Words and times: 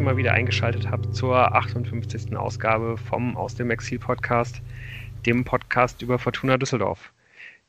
ihr 0.00 0.04
mal 0.04 0.16
wieder 0.16 0.32
eingeschaltet 0.32 0.90
habt 0.90 1.14
zur 1.14 1.54
58. 1.54 2.34
Ausgabe 2.34 2.96
vom 2.96 3.36
Aus 3.36 3.54
dem 3.54 3.70
Exil 3.70 3.98
Podcast, 3.98 4.62
dem 5.26 5.44
Podcast 5.44 6.00
über 6.00 6.18
Fortuna 6.18 6.56
Düsseldorf. 6.56 7.12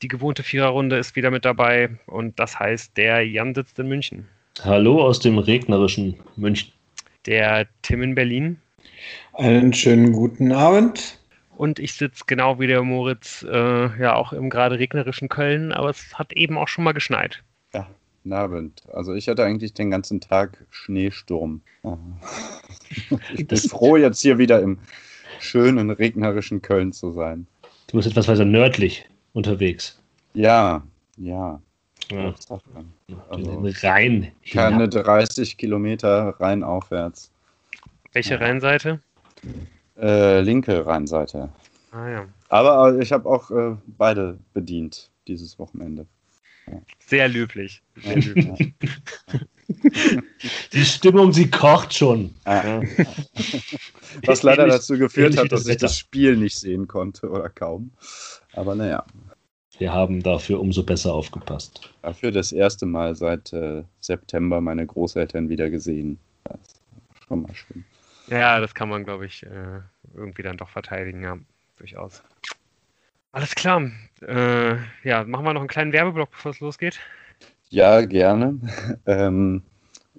Die 0.01 0.07
gewohnte 0.07 0.41
Viererrunde 0.41 0.95
ist 0.95 1.17
wieder 1.17 1.29
mit 1.29 1.43
dabei 1.43 1.89
und 2.05 2.39
das 2.39 2.57
heißt, 2.57 2.95
der 2.95 3.27
Jan 3.27 3.53
sitzt 3.53 3.77
in 3.79 3.89
München. 3.89 4.29
Hallo 4.63 5.01
aus 5.01 5.19
dem 5.19 5.39
regnerischen 5.39 6.15
München. 6.37 6.71
Der 7.25 7.67
Tim 7.81 8.01
in 8.01 8.15
Berlin. 8.15 8.57
Einen 9.33 9.73
schönen 9.73 10.13
guten 10.13 10.53
Abend. 10.53 11.19
Und 11.57 11.79
ich 11.79 11.95
sitze 11.95 12.23
genau 12.27 12.61
wie 12.61 12.67
der 12.67 12.81
Moritz, 12.81 13.43
äh, 13.43 14.01
ja 14.01 14.15
auch 14.15 14.31
im 14.31 14.49
gerade 14.49 14.79
regnerischen 14.79 15.27
Köln, 15.27 15.73
aber 15.73 15.89
es 15.89 16.17
hat 16.17 16.31
eben 16.31 16.57
auch 16.57 16.69
schon 16.69 16.85
mal 16.85 16.93
geschneit. 16.93 17.43
Guten 18.23 18.33
Abend. 18.33 18.83
Also 18.93 19.13
ich 19.15 19.27
hatte 19.27 19.43
eigentlich 19.43 19.73
den 19.73 19.89
ganzen 19.89 20.21
Tag 20.21 20.63
Schneesturm. 20.69 21.61
Ich 23.33 23.47
bin 23.47 23.57
froh, 23.57 23.95
jetzt 23.95 24.19
hier 24.19 24.37
wieder 24.37 24.61
im 24.61 24.77
schönen 25.39 25.89
regnerischen 25.91 26.61
Köln 26.61 26.91
zu 26.91 27.11
sein. 27.13 27.47
Du 27.87 27.95
bist 27.97 28.09
etwas 28.09 28.27
weiter 28.27 28.43
nördlich 28.43 29.07
unterwegs. 29.31 29.97
Ja, 30.33 30.83
ja. 31.15 31.61
Ja. 32.11 32.33
Also, 33.29 33.63
Rhein. 33.81 34.31
keine 34.51 34.89
30 34.89 35.57
Kilometer 35.57 36.35
rein 36.41 36.63
aufwärts. 36.63 37.31
Welche 38.11 38.33
Ja. 38.33 38.39
Rheinseite? 38.41 38.99
Äh, 39.97 40.41
linke 40.41 40.85
Rheinseite. 40.85 41.49
Ah 41.91 42.09
ja. 42.09 42.25
Aber 42.49 42.93
äh, 42.97 43.01
ich 43.01 43.13
habe 43.13 43.29
auch 43.29 43.49
äh, 43.51 43.77
beide 43.85 44.37
bedient 44.53 45.09
dieses 45.27 45.57
Wochenende. 45.57 46.05
Sehr 47.05 47.27
löblich. 47.27 47.81
Sehr 48.01 48.15
löblich. 48.17 48.73
Die 50.73 50.85
Stimmung, 50.85 51.31
sie 51.33 51.49
kocht 51.49 51.93
schon. 51.93 52.33
Ah. 52.45 52.81
Was 54.25 54.43
leider 54.43 54.63
Ähnlich- 54.63 54.75
dazu 54.77 54.97
geführt 54.97 55.37
hat, 55.37 55.51
dass 55.51 55.63
das 55.63 55.67
ich 55.73 55.77
das 55.77 55.97
Spiel 55.97 56.35
nicht 56.37 56.57
sehen 56.57 56.87
konnte 56.87 57.29
oder 57.29 57.49
kaum. 57.49 57.91
Aber 58.53 58.75
naja, 58.75 59.05
Wir 59.79 59.93
haben 59.93 60.21
dafür 60.21 60.59
umso 60.59 60.83
besser 60.83 61.13
aufgepasst. 61.13 61.89
dafür 62.01 62.31
das 62.31 62.51
erste 62.51 62.85
Mal 62.85 63.15
seit 63.15 63.51
äh, 63.53 63.83
September 64.01 64.61
meine 64.61 64.85
Großeltern 64.85 65.49
wieder 65.49 65.69
gesehen. 65.69 66.19
Das 66.43 66.59
ist 66.59 66.81
schon 67.27 67.41
mal 67.43 67.55
schön. 67.55 67.85
Ja, 68.27 68.59
das 68.59 68.75
kann 68.75 68.89
man, 68.89 69.03
glaube 69.05 69.25
ich, 69.25 69.43
äh, 69.43 69.79
irgendwie 70.15 70.43
dann 70.43 70.57
doch 70.57 70.69
verteidigen, 70.69 71.23
ja, 71.23 71.37
durchaus. 71.77 72.21
Alles 73.31 73.55
klar. 73.55 73.89
Äh, 74.21 74.75
ja, 75.03 75.23
machen 75.23 75.45
wir 75.45 75.53
noch 75.53 75.61
einen 75.61 75.67
kleinen 75.67 75.93
Werbeblock, 75.93 76.31
bevor 76.31 76.51
es 76.51 76.59
losgeht. 76.59 76.99
Ja, 77.69 78.01
gerne. 78.01 78.59
Ähm, 79.05 79.63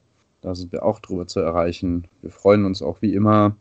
Da 0.41 0.55
sind 0.55 0.71
wir 0.71 0.83
auch 0.83 0.99
drüber 0.99 1.27
zu 1.27 1.39
erreichen. 1.39 2.07
Wir 2.21 2.31
freuen 2.31 2.65
uns 2.65 2.81
auch 2.81 3.01
wie 3.01 3.13
immer 3.13 3.55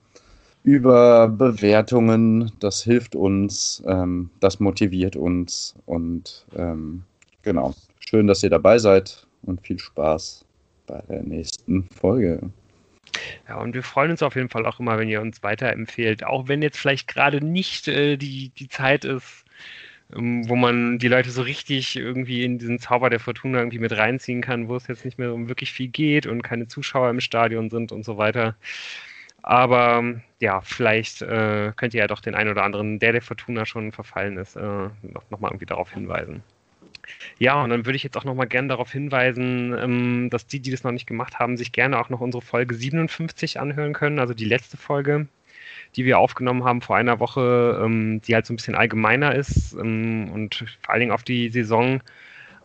über 0.63 1.29
Bewertungen. 1.29 2.53
Das 2.61 2.83
hilft 2.83 3.15
uns, 3.15 3.83
ähm, 3.87 4.31
das 4.41 4.61
motiviert 4.61 5.17
uns 5.17 5.75
und 5.87 6.47
ähm, 6.57 7.03
genau. 7.43 7.75
Schön, 7.99 8.27
dass 8.27 8.43
ihr 8.43 8.51
dabei 8.51 8.79
seid 8.79 9.27
und 9.43 9.65
viel 9.67 9.79
Spaß 9.79 10.45
bei 10.87 11.03
der 11.09 11.23
nächsten 11.23 11.89
Folge. 11.95 12.51
Ja, 13.49 13.61
und 13.61 13.75
wir 13.75 13.83
freuen 13.83 14.13
uns 14.13 14.23
auf 14.23 14.37
jeden 14.37 14.49
Fall 14.49 14.67
auch 14.67 14.81
immer, 14.81 14.99
wenn 14.99 15.09
ihr 15.09 15.21
uns 15.21 15.43
weiterempfehlt. 15.43 16.25
Auch 16.25 16.49
wenn 16.49 16.63
jetzt 16.63 16.79
vielleicht 16.79 17.09
gerade 17.09 17.45
nicht 17.45 17.89
äh, 17.89 18.17
die, 18.17 18.51
die 18.51 18.69
Zeit 18.69 19.05
ist, 19.05 19.45
wo 20.13 20.57
man 20.57 20.99
die 20.99 21.09
Leute 21.09 21.31
so 21.31 21.43
richtig 21.43 21.97
irgendwie 21.97 22.45
in 22.45 22.59
diesen 22.59 22.79
Zauber 22.79 23.11
der 23.11 23.21
Fortuna 23.21 23.59
irgendwie 23.59 23.79
mit 23.79 23.97
reinziehen 23.97 24.41
kann, 24.41 24.69
wo 24.69 24.77
es 24.77 24.87
jetzt 24.87 25.05
nicht 25.05 25.19
mehr 25.19 25.33
um 25.33 25.49
wirklich 25.49 25.73
viel 25.73 25.89
geht 25.89 26.27
und 26.27 26.43
keine 26.43 26.69
Zuschauer 26.69 27.11
im 27.11 27.21
Stadion 27.21 27.71
sind 27.71 27.93
und 27.93 28.05
so 28.05 28.17
weiter. 28.17 28.57
Aber 29.43 29.99
ähm, 29.99 30.23
ja, 30.41 30.61
vielleicht 30.61 31.23
äh, 31.23 31.73
könnt 31.77 31.95
ihr 31.95 32.01
ja 32.01 32.07
doch 32.07 32.21
den 32.21 32.35
einen 32.35 32.51
oder 32.51 32.65
anderen, 32.65 32.99
der 32.99 33.13
der 33.13 33.23
Fortuna 33.23 33.65
schon 33.65 33.93
verfallen 33.93 34.37
ist, 34.37 34.57
äh, 34.57 34.61
noch, 34.61 35.31
noch 35.31 35.41
mal 35.41 35.49
irgendwie 35.49 35.67
darauf 35.67 35.93
hinweisen. 35.93 36.43
Ja, 37.39 37.63
und 37.63 37.71
dann 37.71 37.87
würde 37.87 37.97
ich 37.97 38.03
jetzt 38.03 38.17
auch 38.17 38.25
noch 38.25 38.35
mal 38.35 38.45
gerne 38.45 38.69
darauf 38.69 38.93
hinweisen, 38.93 39.77
ähm, 39.79 40.31
dass 40.31 40.47
die, 40.47 40.61
die 40.61 40.71
das 40.71 40.85
noch 40.85 40.93
nicht 40.93 41.07
gemacht 41.07 41.39
haben, 41.39 41.57
sich 41.57 41.73
gerne 41.73 41.99
auch 41.99 42.11
noch 42.11 42.21
unsere 42.21 42.43
Folge 42.43 42.75
57 42.75 43.59
anhören 43.59 43.93
können, 43.93 44.19
also 44.19 44.35
die 44.35 44.45
letzte 44.45 44.77
Folge, 44.77 45.27
die 45.97 46.05
wir 46.05 46.19
aufgenommen 46.19 46.65
haben 46.65 46.83
vor 46.83 46.97
einer 46.97 47.21
Woche, 47.21 47.81
ähm, 47.85 48.21
die 48.23 48.35
halt 48.35 48.47
so 48.47 48.53
ein 48.53 48.57
bisschen 48.57 48.75
allgemeiner 48.75 49.35
ist 49.35 49.75
ähm, 49.75 50.31
und 50.33 50.65
vor 50.83 50.93
allen 50.93 51.01
Dingen 51.01 51.13
auf 51.13 51.23
die 51.23 51.51
Saison 51.51 52.01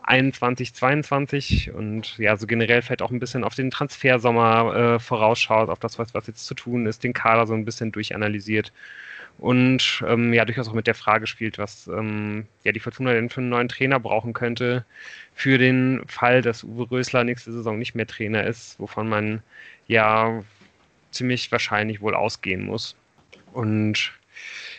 21, 0.03 0.73
22 0.73 1.71
und 1.73 2.17
ja, 2.19 2.37
so 2.37 2.45
generell 2.45 2.81
vielleicht 2.81 3.01
auch 3.01 3.11
ein 3.11 3.19
bisschen 3.19 3.43
auf 3.43 3.55
den 3.55 3.71
Transfersommer 3.71 4.75
äh, 4.75 4.99
vorausschaut, 4.99 5.69
auf 5.69 5.79
das, 5.79 5.97
was, 5.97 6.13
was 6.13 6.27
jetzt 6.27 6.45
zu 6.45 6.53
tun 6.53 6.85
ist, 6.85 7.03
den 7.03 7.13
Kader 7.13 7.47
so 7.47 7.55
ein 7.55 7.65
bisschen 7.65 7.91
durchanalysiert 7.91 8.71
und 9.37 10.03
ähm, 10.07 10.33
ja, 10.33 10.45
durchaus 10.45 10.69
auch 10.69 10.73
mit 10.73 10.87
der 10.87 10.95
Frage 10.95 11.27
spielt, 11.27 11.57
was 11.57 11.87
ähm, 11.87 12.47
ja 12.63 12.71
die 12.71 12.79
Fortuna 12.79 13.13
denn 13.13 13.29
für 13.29 13.41
einen 13.41 13.49
neuen 13.49 13.67
Trainer 13.67 13.99
brauchen 13.99 14.33
könnte, 14.33 14.85
für 15.33 15.57
den 15.57 16.03
Fall, 16.07 16.41
dass 16.41 16.63
Uwe 16.63 16.89
Rösler 16.89 17.23
nächste 17.23 17.51
Saison 17.51 17.77
nicht 17.77 17.95
mehr 17.95 18.07
Trainer 18.07 18.45
ist, 18.45 18.79
wovon 18.79 19.09
man 19.09 19.43
ja 19.87 20.43
ziemlich 21.11 21.51
wahrscheinlich 21.51 22.01
wohl 22.01 22.15
ausgehen 22.15 22.65
muss. 22.65 22.95
Und 23.55 24.11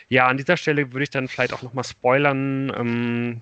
ja, 0.07 0.27
an 0.27 0.37
dieser 0.37 0.57
Stelle 0.57 0.93
würde 0.93 1.03
ich 1.03 1.09
dann 1.09 1.27
vielleicht 1.27 1.53
auch 1.53 1.63
nochmal 1.63 1.83
spoilern. 1.83 2.71
Ähm, 2.77 3.41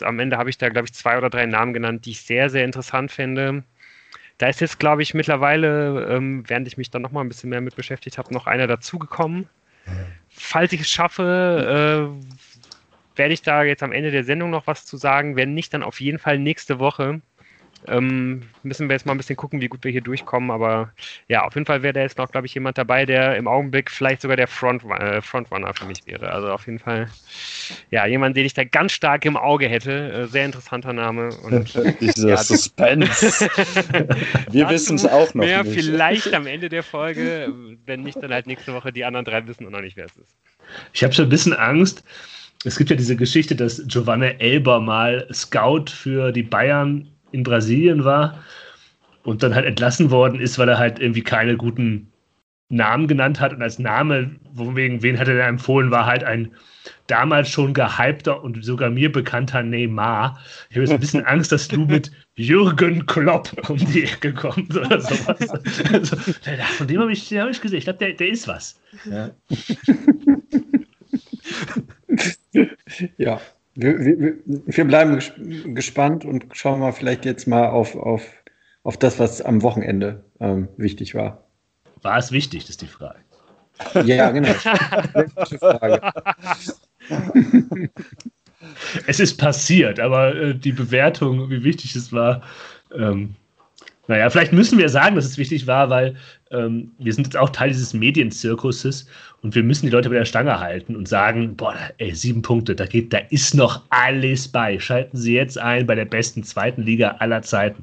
am 0.00 0.18
Ende 0.20 0.36
habe 0.36 0.50
ich 0.50 0.58
da, 0.58 0.68
glaube 0.68 0.86
ich, 0.86 0.94
zwei 0.94 1.18
oder 1.18 1.30
drei 1.30 1.46
Namen 1.46 1.72
genannt, 1.72 2.06
die 2.06 2.10
ich 2.10 2.22
sehr, 2.22 2.50
sehr 2.50 2.64
interessant 2.64 3.10
finde. 3.10 3.64
Da 4.36 4.48
ist 4.48 4.60
jetzt, 4.60 4.78
glaube 4.78 5.02
ich, 5.02 5.14
mittlerweile, 5.14 6.06
ähm, 6.10 6.44
während 6.46 6.68
ich 6.68 6.76
mich 6.76 6.90
dann 6.90 7.02
nochmal 7.02 7.24
ein 7.24 7.28
bisschen 7.28 7.50
mehr 7.50 7.60
mit 7.60 7.74
beschäftigt 7.74 8.18
habe, 8.18 8.32
noch 8.32 8.46
einer 8.46 8.68
dazugekommen. 8.68 9.48
Falls 10.28 10.72
ich 10.72 10.82
es 10.82 10.90
schaffe, 10.90 12.14
äh, 12.14 13.16
werde 13.16 13.34
ich 13.34 13.42
da 13.42 13.64
jetzt 13.64 13.82
am 13.82 13.90
Ende 13.90 14.12
der 14.12 14.22
Sendung 14.22 14.50
noch 14.50 14.66
was 14.66 14.86
zu 14.86 14.96
sagen. 14.96 15.34
Wenn 15.34 15.54
nicht, 15.54 15.74
dann 15.74 15.82
auf 15.82 16.00
jeden 16.00 16.18
Fall 16.18 16.38
nächste 16.38 16.78
Woche. 16.78 17.20
Ähm, 17.86 18.42
müssen 18.62 18.88
wir 18.88 18.94
jetzt 18.94 19.06
mal 19.06 19.12
ein 19.12 19.18
bisschen 19.18 19.36
gucken, 19.36 19.60
wie 19.60 19.68
gut 19.68 19.84
wir 19.84 19.90
hier 19.92 20.00
durchkommen. 20.00 20.50
Aber 20.50 20.92
ja, 21.28 21.44
auf 21.44 21.54
jeden 21.54 21.66
Fall 21.66 21.82
wäre 21.82 21.92
da 21.92 22.00
jetzt 22.00 22.18
noch, 22.18 22.30
glaube 22.30 22.46
ich, 22.46 22.54
jemand 22.54 22.76
dabei, 22.78 23.06
der 23.06 23.36
im 23.36 23.46
Augenblick 23.46 23.90
vielleicht 23.90 24.22
sogar 24.22 24.36
der 24.36 24.48
Front, 24.48 24.84
äh, 24.84 25.22
Frontrunner 25.22 25.72
für 25.74 25.86
mich 25.86 26.06
wäre. 26.06 26.30
Also 26.30 26.50
auf 26.50 26.66
jeden 26.66 26.78
Fall, 26.78 27.08
ja, 27.90 28.06
jemand, 28.06 28.36
den 28.36 28.44
ich 28.46 28.54
da 28.54 28.64
ganz 28.64 28.92
stark 28.92 29.24
im 29.24 29.36
Auge 29.36 29.68
hätte. 29.68 30.12
Äh, 30.12 30.26
sehr 30.26 30.44
interessanter 30.44 30.92
Name. 30.92 31.30
Und 31.44 31.74
Dieser 32.00 32.28
Ja, 32.28 32.36
Suspense. 32.36 33.48
Wir 34.50 34.68
wissen 34.68 34.96
es 34.96 35.06
auch 35.06 35.32
noch 35.34 35.44
mehr 35.44 35.62
nicht. 35.64 35.74
vielleicht 35.74 36.34
am 36.34 36.46
Ende 36.46 36.68
der 36.68 36.82
Folge. 36.82 37.52
Wenn 37.86 38.02
nicht, 38.02 38.22
dann 38.22 38.32
halt 38.32 38.46
nächste 38.46 38.74
Woche 38.74 38.92
die 38.92 39.04
anderen 39.04 39.24
drei 39.24 39.46
wissen 39.46 39.66
und 39.66 39.72
noch 39.72 39.80
nicht, 39.80 39.96
wer 39.96 40.06
es 40.06 40.16
ist. 40.16 40.34
Ich 40.92 41.02
habe 41.04 41.14
schon 41.14 41.26
ein 41.26 41.30
bisschen 41.30 41.54
Angst. 41.54 42.04
Es 42.64 42.76
gibt 42.76 42.90
ja 42.90 42.96
diese 42.96 43.14
Geschichte, 43.16 43.54
dass 43.54 43.82
Giovanni 43.86 44.34
Elber 44.38 44.80
mal 44.80 45.26
Scout 45.32 45.86
für 45.88 46.32
die 46.32 46.42
Bayern 46.42 47.08
in 47.32 47.42
Brasilien 47.42 48.04
war 48.04 48.42
und 49.22 49.42
dann 49.42 49.54
halt 49.54 49.66
entlassen 49.66 50.10
worden 50.10 50.40
ist, 50.40 50.58
weil 50.58 50.68
er 50.68 50.78
halt 50.78 50.98
irgendwie 50.98 51.22
keine 51.22 51.56
guten 51.56 52.10
Namen 52.70 53.08
genannt 53.08 53.40
hat. 53.40 53.52
Und 53.52 53.62
als 53.62 53.78
Name, 53.78 54.36
wegen 54.52 55.02
wen 55.02 55.18
hat 55.18 55.28
er 55.28 55.34
denn 55.34 55.46
empfohlen, 55.46 55.90
war 55.90 56.06
halt 56.06 56.24
ein 56.24 56.52
damals 57.06 57.50
schon 57.50 57.74
gehypter 57.74 58.42
und 58.42 58.64
sogar 58.64 58.90
mir 58.90 59.10
bekannter 59.10 59.62
Neymar. 59.62 60.38
Ich 60.70 60.76
habe 60.76 60.84
jetzt 60.84 60.92
ein 60.92 61.00
bisschen 61.00 61.24
Angst, 61.24 61.52
dass 61.52 61.68
du 61.68 61.84
mit 61.84 62.10
Jürgen 62.36 63.06
Klopp 63.06 63.50
um 63.68 63.78
die 63.78 64.04
Ecke 64.04 64.32
kommst 64.32 64.76
oder 64.76 65.00
sowas. 65.00 65.50
Also, 65.92 66.16
von 66.16 66.86
dem 66.86 67.00
habe 67.00 67.12
ich, 67.12 67.28
den 67.28 67.40
hab 67.40 67.50
ich 67.50 67.60
gesehen. 67.60 67.78
Ich 67.78 67.84
glaube, 67.84 67.98
der, 67.98 68.12
der 68.12 68.28
ist 68.28 68.48
was. 68.48 68.80
Ja. 69.04 69.30
Ja, 73.18 73.40
wir, 73.78 73.98
wir, 73.98 74.34
wir 74.44 74.84
bleiben 74.84 75.16
ges- 75.18 75.74
gespannt 75.74 76.24
und 76.24 76.46
schauen 76.52 76.80
mal 76.80 76.92
vielleicht 76.92 77.24
jetzt 77.24 77.46
mal 77.46 77.68
auf, 77.68 77.94
auf, 77.96 78.22
auf 78.82 78.96
das, 78.96 79.18
was 79.18 79.40
am 79.40 79.62
Wochenende 79.62 80.24
ähm, 80.40 80.68
wichtig 80.76 81.14
war. 81.14 81.44
War 82.02 82.18
es 82.18 82.32
wichtig, 82.32 82.62
das 82.62 82.70
ist 82.70 82.82
die 82.82 82.86
Frage. 82.86 83.20
Ja, 84.04 84.30
genau. 84.30 84.48
Frage. 85.60 86.00
es 89.06 89.20
ist 89.20 89.36
passiert, 89.36 90.00
aber 90.00 90.34
äh, 90.34 90.54
die 90.54 90.72
Bewertung, 90.72 91.48
wie 91.50 91.62
wichtig 91.62 91.94
es 91.94 92.12
war, 92.12 92.42
ähm, 92.92 93.36
naja, 94.08 94.30
vielleicht 94.30 94.54
müssen 94.54 94.78
wir 94.78 94.88
sagen, 94.88 95.16
dass 95.16 95.26
es 95.26 95.36
wichtig 95.36 95.66
war, 95.66 95.90
weil 95.90 96.16
ähm, 96.50 96.92
wir 96.98 97.12
sind 97.12 97.26
jetzt 97.26 97.36
auch 97.36 97.50
Teil 97.50 97.68
dieses 97.68 97.92
Medienzirkuses 97.92 99.06
und 99.42 99.54
wir 99.54 99.62
müssen 99.62 99.86
die 99.86 99.92
Leute 99.92 100.08
bei 100.08 100.16
der 100.16 100.24
Stange 100.24 100.58
halten 100.58 100.96
und 100.96 101.08
sagen, 101.08 101.56
boah, 101.56 101.76
ey, 101.98 102.14
sieben 102.14 102.42
Punkte, 102.42 102.74
da 102.74 102.86
geht, 102.86 103.12
da 103.12 103.18
ist 103.30 103.54
noch 103.54 103.82
alles 103.90 104.48
bei. 104.48 104.78
Schalten 104.80 105.16
Sie 105.16 105.34
jetzt 105.34 105.58
ein 105.58 105.86
bei 105.86 105.94
der 105.94 106.06
besten 106.06 106.42
zweiten 106.42 106.82
Liga 106.82 107.16
aller 107.20 107.42
Zeiten. 107.42 107.82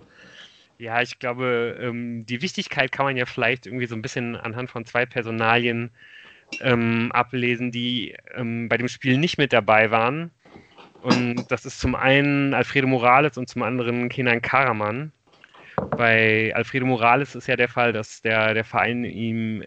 Ja, 0.77 1.01
ich 1.01 1.19
glaube, 1.19 1.77
ähm, 1.79 2.25
die 2.25 2.41
Wichtigkeit 2.41 2.91
kann 2.91 3.05
man 3.05 3.15
ja 3.15 3.25
vielleicht 3.25 3.65
irgendwie 3.65 3.85
so 3.85 3.95
ein 3.95 4.01
bisschen 4.01 4.35
anhand 4.35 4.69
von 4.69 4.83
zwei 4.83 5.05
Personalien 5.05 5.91
ähm, 6.59 7.11
ablesen, 7.13 7.71
die 7.71 8.15
ähm, 8.35 8.67
bei 8.67 8.77
dem 8.77 8.89
Spiel 8.89 9.17
nicht 9.17 9.37
mit 9.37 9.53
dabei 9.53 9.91
waren. 9.91 10.31
Und 11.01 11.49
das 11.49 11.65
ist 11.65 11.79
zum 11.79 11.95
einen 11.95 12.53
Alfredo 12.53 12.87
Morales 12.87 13.37
und 13.37 13.47
zum 13.47 13.63
anderen 13.63 14.09
Kenan 14.09 14.41
Karaman. 14.41 15.13
Bei 15.91 16.53
Alfredo 16.53 16.85
Morales 16.85 17.35
ist 17.35 17.47
ja 17.47 17.55
der 17.55 17.69
Fall, 17.69 17.93
dass 17.93 18.21
der, 18.21 18.53
der 18.53 18.65
Verein 18.65 19.05
ihm 19.05 19.63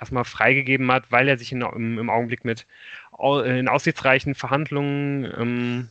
erstmal 0.00 0.24
freigegeben 0.24 0.90
hat, 0.90 1.10
weil 1.10 1.28
er 1.28 1.38
sich 1.38 1.52
in, 1.52 1.62
im, 1.62 1.98
im, 1.98 2.10
Augenblick 2.10 2.44
mit 2.44 2.66
in 3.44 3.68
aussichtsreichen 3.68 4.34
Verhandlungen 4.34 5.24
ähm, 5.36 5.88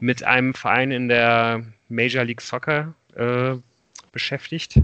mit 0.00 0.24
einem 0.24 0.54
Verein 0.54 0.90
in 0.90 1.08
der 1.08 1.64
Major 1.88 2.24
League 2.24 2.40
Soccer 2.40 2.94
äh, 3.14 3.54
beschäftigt. 4.10 4.80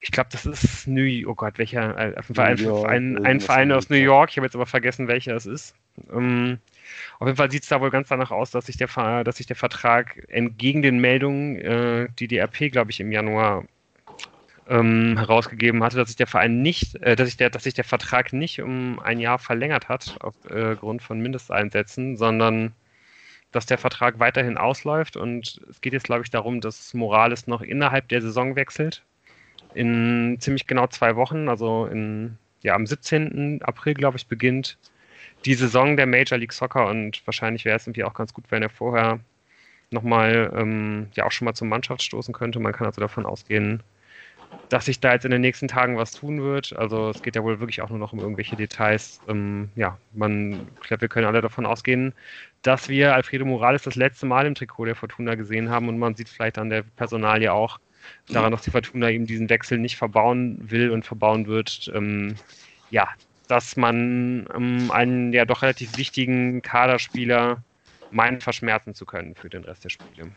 Ich 0.00 0.12
glaube, 0.12 0.28
das 0.30 0.46
ist 0.46 0.86
New 0.86 1.28
oh 1.28 1.34
Gott, 1.34 1.58
welcher, 1.58 1.98
äh, 1.98 2.14
ein, 2.16 2.56
Verein, 2.56 3.26
ein 3.26 3.40
Verein 3.40 3.72
aus 3.72 3.90
New 3.90 3.96
York, 3.96 4.30
ich 4.30 4.36
habe 4.36 4.46
jetzt 4.46 4.54
aber 4.54 4.66
vergessen, 4.66 5.08
welcher 5.08 5.34
es 5.34 5.46
ist. 5.46 5.74
Ähm, 6.12 6.58
auf 7.18 7.26
jeden 7.26 7.36
Fall 7.36 7.50
sieht 7.50 7.64
es 7.64 7.68
da 7.68 7.80
wohl 7.80 7.90
ganz 7.90 8.08
danach 8.08 8.30
aus, 8.30 8.52
dass 8.52 8.66
sich 8.66 8.76
der, 8.76 9.24
dass 9.24 9.38
sich 9.38 9.46
der 9.46 9.56
Vertrag 9.56 10.24
entgegen 10.28 10.82
den 10.82 11.00
Meldungen, 11.00 11.56
äh, 11.56 12.08
die 12.18 12.28
die 12.28 12.38
RP, 12.38 12.70
glaube 12.70 12.92
ich, 12.92 13.00
im 13.00 13.10
Januar 13.10 13.64
ähm, 14.68 15.16
herausgegeben 15.16 15.82
hatte, 15.82 15.96
dass 15.96 16.08
sich 16.08 16.16
der 16.16 16.26
Verein 16.26 16.62
nicht, 16.62 16.96
äh, 16.96 17.16
dass 17.16 17.28
sich 17.28 17.36
der, 17.36 17.50
dass 17.50 17.64
sich 17.64 17.74
der 17.74 17.84
Vertrag 17.84 18.32
nicht 18.32 18.60
um 18.60 19.00
ein 19.00 19.18
Jahr 19.18 19.38
verlängert 19.38 19.88
hat 19.88 20.16
aufgrund 20.20 21.00
äh, 21.00 21.04
von 21.04 21.20
Mindesteinsätzen, 21.20 22.16
sondern 22.16 22.72
dass 23.52 23.66
der 23.66 23.78
Vertrag 23.78 24.18
weiterhin 24.18 24.58
ausläuft 24.58 25.16
und 25.16 25.60
es 25.70 25.80
geht 25.80 25.94
jetzt, 25.94 26.04
glaube 26.04 26.22
ich, 26.22 26.30
darum, 26.30 26.60
dass 26.60 26.92
Morales 26.92 27.46
noch 27.46 27.62
innerhalb 27.62 28.08
der 28.08 28.20
Saison 28.20 28.56
wechselt. 28.56 29.02
In 29.74 30.36
ziemlich 30.40 30.66
genau 30.66 30.86
zwei 30.86 31.16
Wochen, 31.16 31.48
also 31.48 31.86
in, 31.86 32.36
ja, 32.62 32.74
am 32.74 32.86
17. 32.86 33.62
April, 33.62 33.94
glaube 33.94 34.18
ich, 34.18 34.26
beginnt 34.26 34.76
die 35.44 35.54
Saison 35.54 35.96
der 35.96 36.06
Major 36.06 36.38
League 36.38 36.52
Soccer 36.52 36.88
und 36.88 37.26
wahrscheinlich 37.26 37.64
wäre 37.64 37.76
es 37.76 37.86
irgendwie 37.86 38.04
auch 38.04 38.14
ganz 38.14 38.34
gut, 38.34 38.44
wenn 38.50 38.62
er 38.62 38.70
vorher 38.70 39.20
nochmal 39.90 40.52
ähm, 40.54 41.08
ja 41.14 41.24
auch 41.24 41.32
schon 41.32 41.46
mal 41.46 41.54
zur 41.54 41.68
Mannschaft 41.68 42.02
stoßen 42.02 42.34
könnte. 42.34 42.60
Man 42.60 42.72
kann 42.72 42.86
also 42.86 43.00
davon 43.00 43.24
ausgehen, 43.24 43.82
dass 44.68 44.84
sich 44.84 45.00
da 45.00 45.12
jetzt 45.12 45.24
in 45.24 45.30
den 45.30 45.40
nächsten 45.40 45.68
Tagen 45.68 45.96
was 45.96 46.12
tun 46.12 46.42
wird. 46.42 46.76
Also 46.76 47.10
es 47.10 47.22
geht 47.22 47.36
ja 47.36 47.42
wohl 47.42 47.60
wirklich 47.60 47.80
auch 47.80 47.88
nur 47.88 47.98
noch 47.98 48.12
um 48.12 48.18
irgendwelche 48.18 48.56
Details. 48.56 49.20
Ähm, 49.28 49.70
ja, 49.76 49.98
man, 50.12 50.68
ich 50.80 50.88
glaube, 50.88 51.02
wir 51.02 51.08
können 51.08 51.26
alle 51.26 51.40
davon 51.40 51.66
ausgehen, 51.66 52.12
dass 52.62 52.88
wir 52.88 53.14
Alfredo 53.14 53.44
Morales 53.44 53.82
das 53.82 53.94
letzte 53.94 54.26
Mal 54.26 54.46
im 54.46 54.54
Trikot 54.54 54.84
der 54.84 54.96
Fortuna 54.96 55.34
gesehen 55.36 55.70
haben 55.70 55.88
und 55.88 55.98
man 55.98 56.14
sieht 56.14 56.28
vielleicht 56.28 56.58
an 56.58 56.70
der 56.70 56.82
Personalie 56.82 57.52
auch 57.52 57.78
daran, 58.28 58.52
dass 58.52 58.62
die 58.62 58.70
Fortuna 58.70 59.10
eben 59.10 59.26
diesen 59.26 59.48
Wechsel 59.48 59.78
nicht 59.78 59.96
verbauen 59.96 60.58
will 60.70 60.90
und 60.90 61.04
verbauen 61.04 61.46
wird. 61.46 61.90
Ähm, 61.94 62.36
ja, 62.90 63.08
dass 63.48 63.76
man 63.76 64.46
ähm, 64.54 64.90
einen 64.90 65.32
ja 65.32 65.44
doch 65.44 65.62
relativ 65.62 65.96
wichtigen 65.96 66.62
Kaderspieler 66.62 67.62
meint, 68.10 68.42
verschmerzen 68.42 68.94
zu 68.94 69.06
können 69.06 69.34
für 69.34 69.48
den 69.48 69.64
Rest 69.64 69.84
der 69.84 69.90
Spiele. 69.90 70.30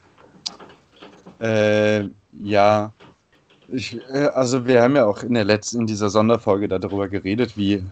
Äh, 1.40 2.10
ja. 2.34 2.94
Ich, 3.72 3.98
äh, 4.10 4.28
also 4.34 4.66
wir 4.66 4.82
haben 4.82 4.96
ja 4.96 5.06
auch 5.06 5.24
in 5.24 5.34
der 5.34 5.46
letzten, 5.46 5.82
in 5.82 5.88
dieser 5.88 6.10
Sonderfolge 6.10 6.68
darüber 6.68 7.08
geredet, 7.08 7.58
wie 7.58 7.84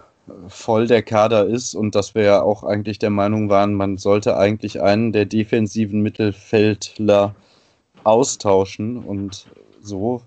voll 0.47 0.87
der 0.87 1.01
Kader 1.01 1.45
ist 1.47 1.73
und 1.73 1.95
dass 1.95 2.13
wir 2.15 2.23
ja 2.23 2.41
auch 2.41 2.63
eigentlich 2.63 2.99
der 2.99 3.09
Meinung 3.09 3.49
waren, 3.49 3.73
man 3.73 3.97
sollte 3.97 4.37
eigentlich 4.37 4.81
einen 4.81 5.11
der 5.11 5.25
defensiven 5.25 6.01
Mittelfeldler 6.01 7.33
austauschen 8.03 8.97
und 8.97 9.47
so 9.81 10.21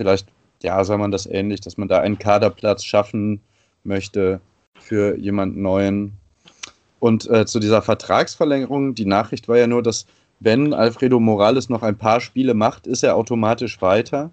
vielleicht, 0.00 0.28
ja, 0.62 0.82
soll 0.82 0.96
man 0.96 1.10
das 1.10 1.26
ähnlich, 1.26 1.60
dass 1.60 1.76
man 1.76 1.86
da 1.86 2.00
einen 2.00 2.18
Kaderplatz 2.18 2.84
schaffen 2.84 3.42
möchte 3.84 4.40
für 4.78 5.18
jemanden 5.18 5.60
Neuen. 5.60 6.16
Und 7.00 7.28
äh, 7.28 7.44
zu 7.44 7.60
dieser 7.60 7.82
Vertragsverlängerung, 7.82 8.94
die 8.94 9.04
Nachricht 9.04 9.46
war 9.46 9.58
ja 9.58 9.66
nur, 9.66 9.82
dass 9.82 10.06
wenn 10.38 10.72
Alfredo 10.72 11.20
Morales 11.20 11.68
noch 11.68 11.82
ein 11.82 11.98
paar 11.98 12.20
Spiele 12.22 12.54
macht, 12.54 12.86
ist 12.86 13.02
er 13.02 13.14
automatisch 13.14 13.82
weiter. 13.82 14.30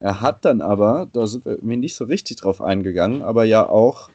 Er 0.00 0.20
hat 0.20 0.44
dann 0.44 0.60
aber, 0.60 1.08
da 1.12 1.26
sind 1.26 1.44
wir 1.44 1.76
nicht 1.76 1.96
so 1.96 2.04
richtig 2.04 2.36
drauf 2.36 2.60
eingegangen, 2.60 3.22
aber 3.22 3.44
ja 3.44 3.68
auch 3.68 4.10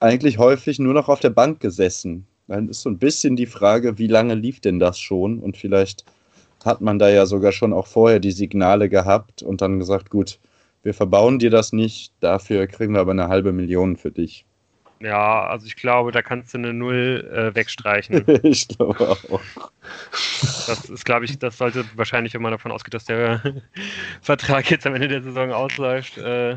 eigentlich 0.00 0.38
häufig 0.38 0.78
nur 0.78 0.94
noch 0.94 1.08
auf 1.08 1.20
der 1.20 1.30
Bank 1.30 1.60
gesessen. 1.60 2.26
Dann 2.48 2.68
ist 2.68 2.82
so 2.82 2.90
ein 2.90 2.98
bisschen 2.98 3.36
die 3.36 3.46
Frage, 3.46 3.98
wie 3.98 4.08
lange 4.08 4.34
lief 4.34 4.60
denn 4.60 4.78
das 4.78 4.98
schon? 4.98 5.38
Und 5.38 5.56
vielleicht 5.56 6.04
hat 6.64 6.80
man 6.80 6.98
da 6.98 7.08
ja 7.08 7.26
sogar 7.26 7.52
schon 7.52 7.72
auch 7.72 7.86
vorher 7.86 8.20
die 8.20 8.32
Signale 8.32 8.88
gehabt 8.88 9.42
und 9.42 9.62
dann 9.62 9.78
gesagt, 9.78 10.10
gut, 10.10 10.38
wir 10.82 10.94
verbauen 10.94 11.38
dir 11.38 11.50
das 11.50 11.72
nicht, 11.72 12.12
dafür 12.20 12.66
kriegen 12.66 12.94
wir 12.94 13.00
aber 13.00 13.12
eine 13.12 13.28
halbe 13.28 13.52
Million 13.52 13.96
für 13.96 14.10
dich. 14.10 14.44
Ja, 15.02 15.46
also 15.46 15.66
ich 15.66 15.76
glaube, 15.76 16.12
da 16.12 16.22
kannst 16.22 16.54
du 16.54 16.58
eine 16.58 16.72
Null 16.72 17.28
äh, 17.32 17.54
wegstreichen. 17.54 18.24
ich 18.42 18.68
glaube 18.68 19.10
auch. 19.10 19.40
Das 20.66 20.88
ist, 20.88 21.04
glaube 21.04 21.24
ich, 21.24 21.38
das 21.38 21.58
sollte 21.58 21.84
wahrscheinlich, 21.96 22.34
wenn 22.34 22.42
man 22.42 22.52
davon 22.52 22.70
ausgeht, 22.70 22.94
dass 22.94 23.04
der 23.04 23.42
Vertrag 24.22 24.70
jetzt 24.70 24.86
am 24.86 24.94
Ende 24.94 25.08
der 25.08 25.22
Saison 25.22 25.52
ausläuft, 25.52 26.18
äh, 26.18 26.56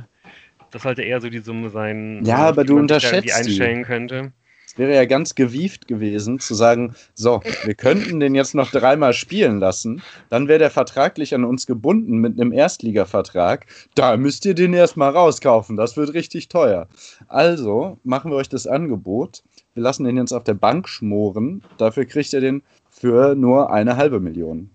das 0.72 0.84
sollte 0.84 1.04
eher 1.04 1.22
so 1.22 1.30
die 1.30 1.40
Summe 1.40 1.70
sein, 1.70 2.24
ja, 2.26 2.38
aber 2.38 2.64
du 2.64 2.78
unterschätzt 2.78 3.26
die 3.26 3.34
einstellen 3.34 3.84
könnte 3.84 4.32
wäre 4.78 4.94
ja 4.94 5.06
ganz 5.06 5.36
gewieft 5.36 5.88
gewesen, 5.88 6.40
zu 6.40 6.54
sagen, 6.54 6.96
so, 7.14 7.42
wir 7.64 7.76
könnten 7.76 8.20
den 8.20 8.36
jetzt 8.36 8.56
noch 8.56 8.72
dreimal 8.72 9.14
spielen 9.14 9.60
lassen, 9.60 10.02
dann 10.30 10.48
wäre 10.48 10.60
der 10.60 10.72
vertraglich 10.72 11.34
an 11.34 11.46
uns 11.46 11.66
gebunden 11.66 12.18
mit 12.18 12.40
einem 12.40 12.52
Erstligavertrag. 12.52 13.66
Da 13.96 14.18
müsst 14.18 14.46
ihr 14.46 14.54
den 14.54 14.74
erstmal 14.74 15.12
rauskaufen, 15.12 15.76
das 15.76 15.98
wird 15.98 16.14
richtig 16.14 16.50
teuer. 16.50 16.88
Also 17.28 18.00
machen 18.04 18.32
wir 18.32 18.38
euch 18.38 18.50
das 18.50 18.68
Angebot, 18.68 19.44
wir 19.74 19.84
lassen 19.84 20.04
den 20.04 20.18
jetzt 20.18 20.34
auf 20.34 20.44
der 20.44 20.54
Bank 20.54 20.90
schmoren, 20.90 21.64
dafür 21.78 22.06
kriegt 22.06 22.34
ihr 22.34 22.42
den 22.42 22.64
für 22.90 23.36
nur 23.36 23.72
eine 23.72 23.98
halbe 23.98 24.20
Million. 24.20 24.70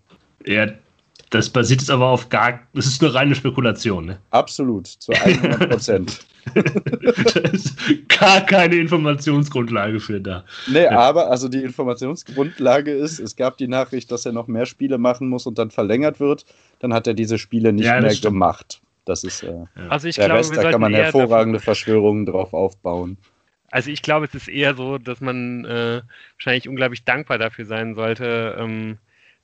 Ja, 0.47 0.69
das 1.31 1.49
basiert 1.49 1.81
jetzt 1.81 1.91
aber 1.91 2.09
auf 2.09 2.29
gar, 2.29 2.61
das 2.75 2.87
ist 2.87 3.03
eine 3.03 3.15
reine 3.15 3.35
Spekulation, 3.37 4.05
ne? 4.05 4.19
Absolut, 4.31 4.89
zu 4.89 5.13
100 5.13 5.71
Prozent. 5.71 6.27
da 6.55 7.41
ist 7.41 7.77
gar 8.09 8.41
keine 8.41 8.75
Informationsgrundlage 8.77 10.01
für 10.01 10.21
da. 10.21 10.45
Nee, 10.67 10.85
ja. 10.85 10.99
aber 10.99 11.31
also 11.31 11.49
die 11.49 11.63
Informationsgrundlage 11.63 12.91
ist, 12.91 13.21
es 13.21 13.37
gab 13.37 13.59
die 13.59 13.69
Nachricht, 13.69 14.11
dass 14.11 14.27
er 14.27 14.33
noch 14.33 14.49
mehr 14.49 14.67
Spiele 14.67 14.99
machen 14.99 15.29
muss 15.29 15.47
und 15.47 15.59
dann 15.59 15.71
verlängert 15.71 16.19
wird. 16.19 16.47
Dann 16.81 16.93
hat 16.93 17.07
er 17.07 17.15
diese 17.15 17.39
Spiele 17.39 17.73
nicht 17.73 17.85
ja, 17.85 18.01
mehr 18.01 18.11
stimmt. 18.11 18.35
gemacht. 18.35 18.81
Das 19.05 19.23
ist 19.23 19.45
äh, 19.45 19.67
also 19.89 20.09
ich 20.09 20.17
der 20.17 20.27
glaube, 20.27 20.41
Rest, 20.41 20.57
da 20.57 20.71
kann 20.71 20.81
man 20.81 20.95
hervorragende 20.95 21.59
davon... 21.59 21.65
Verschwörungen 21.65 22.27
drauf 22.27 22.53
aufbauen. 22.53 23.17
Also 23.71 23.91
ich 23.91 24.03
glaube, 24.03 24.27
es 24.27 24.35
ist 24.35 24.49
eher 24.49 24.75
so, 24.75 24.99
dass 24.99 25.21
man 25.21 25.65
äh, 25.65 26.03
wahrscheinlich 26.37 26.69
unglaublich 26.69 27.05
dankbar 27.05 27.39
dafür 27.39 27.67
sein 27.67 27.95
sollte, 27.95 28.57
ähm, 28.59 28.99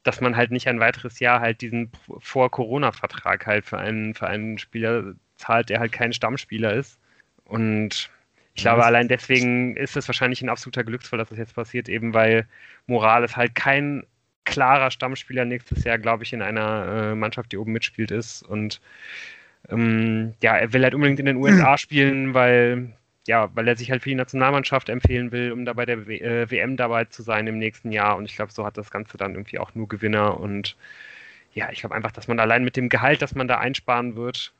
dass 0.06 0.20
man 0.20 0.36
halt 0.36 0.50
nicht 0.50 0.68
ein 0.68 0.80
weiteres 0.80 1.18
Jahr 1.18 1.40
halt 1.40 1.60
diesen 1.60 1.90
Vor-Corona-Vertrag 2.18 3.46
halt 3.46 3.64
für 3.64 3.78
einen, 3.78 4.14
für 4.14 4.26
einen 4.26 4.58
Spieler 4.58 5.14
zahlt, 5.36 5.68
der 5.68 5.80
halt 5.80 5.92
kein 5.92 6.12
Stammspieler 6.12 6.74
ist. 6.74 6.98
Und 7.44 8.10
ich 8.54 8.62
glaube, 8.62 8.84
allein 8.84 9.08
deswegen 9.08 9.76
ist 9.76 9.96
es 9.96 10.08
wahrscheinlich 10.08 10.42
ein 10.42 10.48
absoluter 10.48 10.84
Glücksfall, 10.84 11.18
dass 11.18 11.28
das 11.28 11.38
jetzt 11.38 11.54
passiert, 11.54 11.88
eben 11.88 12.14
weil 12.14 12.46
Morales 12.86 13.36
halt 13.36 13.54
kein 13.54 14.04
klarer 14.44 14.90
Stammspieler 14.90 15.44
nächstes 15.44 15.84
Jahr, 15.84 15.98
glaube 15.98 16.22
ich, 16.22 16.32
in 16.32 16.40
einer 16.40 16.86
äh, 16.86 17.14
Mannschaft, 17.14 17.52
die 17.52 17.58
oben 17.58 17.72
mitspielt, 17.72 18.10
ist. 18.10 18.42
Und 18.42 18.80
ähm, 19.68 20.34
ja, 20.42 20.56
er 20.56 20.72
will 20.72 20.84
halt 20.84 20.94
unbedingt 20.94 21.20
in 21.20 21.26
den 21.26 21.36
USA 21.42 21.76
spielen, 21.76 22.32
weil 22.32 22.94
ja, 23.26 23.50
weil 23.54 23.68
er 23.68 23.76
sich 23.76 23.90
halt 23.90 24.02
für 24.02 24.08
die 24.08 24.14
Nationalmannschaft 24.14 24.88
empfehlen 24.88 25.32
will, 25.32 25.52
um 25.52 25.64
da 25.64 25.72
bei 25.72 25.86
der 25.86 26.06
w 26.06 26.18
äh, 26.18 26.50
WM 26.50 26.76
dabei 26.76 27.04
zu 27.06 27.22
sein 27.22 27.46
im 27.46 27.58
nächsten 27.58 27.92
Jahr. 27.92 28.16
Und 28.16 28.24
ich 28.24 28.36
glaube, 28.36 28.52
so 28.52 28.64
hat 28.64 28.78
das 28.78 28.90
Ganze 28.90 29.16
dann 29.16 29.34
irgendwie 29.34 29.58
auch 29.58 29.74
nur 29.74 29.88
Gewinner. 29.88 30.38
Und 30.40 30.76
ja, 31.54 31.70
ich 31.72 31.80
glaube 31.80 31.94
einfach, 31.94 32.12
dass 32.12 32.28
man 32.28 32.40
allein 32.40 32.64
mit 32.64 32.76
dem 32.76 32.88
Gehalt, 32.88 33.22
das 33.22 33.34
man 33.34 33.48
da 33.48 33.58
einsparen 33.58 34.16
wird, 34.16 34.52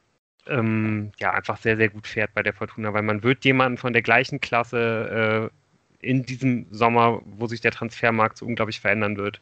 ähm, 0.49 1.12
ja, 1.18 1.32
einfach 1.32 1.58
sehr, 1.58 1.76
sehr 1.76 1.88
gut 1.88 2.06
fährt 2.06 2.35
bei 2.35 2.42
der 2.42 2.52
Fortuna, 2.52 2.92
weil 2.92 3.02
man 3.02 3.23
wird 3.23 3.44
jemanden 3.44 3.78
von 3.78 3.92
der 3.92 4.02
gleichen 4.02 4.40
Klasse 4.40 5.50
äh, 6.02 6.08
in 6.08 6.25
diesem 6.25 6.66
Sommer, 6.70 7.23
wo 7.25 7.46
sich 7.46 7.61
der 7.61 7.73
Transfermarkt 7.73 8.38
so 8.38 8.46
unglaublich 8.46 8.80
verändern 8.80 9.16
wird, 9.16 9.40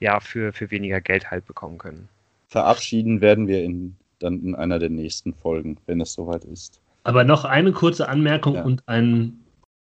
ja, 0.00 0.20
für, 0.20 0.52
für 0.52 0.70
weniger 0.70 1.00
Geld 1.00 1.30
halt 1.30 1.46
bekommen 1.46 1.78
können. 1.78 2.08
verabschieden 2.48 3.20
werden 3.20 3.48
wir 3.48 3.62
in, 3.62 3.96
dann 4.18 4.40
in 4.42 4.54
einer 4.54 4.78
der 4.78 4.90
nächsten 4.90 5.34
Folgen, 5.34 5.78
wenn 5.86 6.00
es 6.00 6.12
soweit 6.12 6.44
ist. 6.44 6.80
Aber 7.04 7.24
noch 7.24 7.44
eine 7.44 7.72
kurze 7.72 8.08
Anmerkung 8.08 8.54
Ja. 8.54 8.62
und 8.62 8.82
ein, 8.86 9.38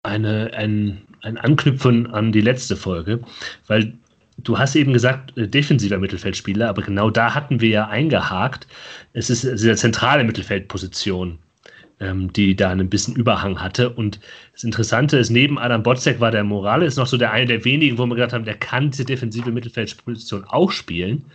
eine, 0.04 0.52
ein, 0.54 1.02
ein 1.22 1.38
Anknüpfen 1.38 2.08
an 2.08 2.32
die 2.32 2.42
letzte 2.42 2.76
Folge, 2.76 3.20
weil 3.68 3.94
du 4.38 4.58
hast 4.58 4.76
eben 4.76 4.94
gesagt, 4.94 5.38
äh, 5.38 5.48
defensiver 5.48 5.98
Mittelfeldspieler, 5.98 6.70
aber 6.70 6.82
genau 6.82 7.10
da 7.10 7.34
hatten 7.34 7.62
wir 7.62 7.70
ja 7.70 7.88
eingehakt. 7.88 8.68
Es 9.14 9.30
ist 9.30 9.44
diese 9.44 9.76
zentrale 9.76 10.24
Mittelfeldposition, 10.24 11.40
ähm, 12.00 12.32
die 12.34 12.56
da 12.56 12.70
ein 12.70 12.90
bisschen 12.90 13.16
Überhang 13.16 13.62
hatte. 13.62 13.90
Und 13.90 14.20
das 14.54 14.64
Interessante 14.64 15.18
ist, 15.18 15.30
neben 15.30 15.58
Adam 15.60 15.84
Botzek 15.84 16.20
war 16.20 16.32
der 16.32 16.44
Morales 16.44 16.96
noch 16.96 17.08
so 17.08 17.18
der 17.18 17.32
eine 17.32 17.48
der 17.48 17.66
wenigen, 17.66 17.98
wo 17.98 18.06
wir 18.06 18.16
gesagt 18.16 18.34
haben, 18.34 18.46
der 18.46 18.56
kann 18.58 18.92
diese 18.92 19.06
defensive 19.06 19.52
Mittelfeldposition 19.52 20.46
auch 20.46 20.72
spielen. 20.72 21.26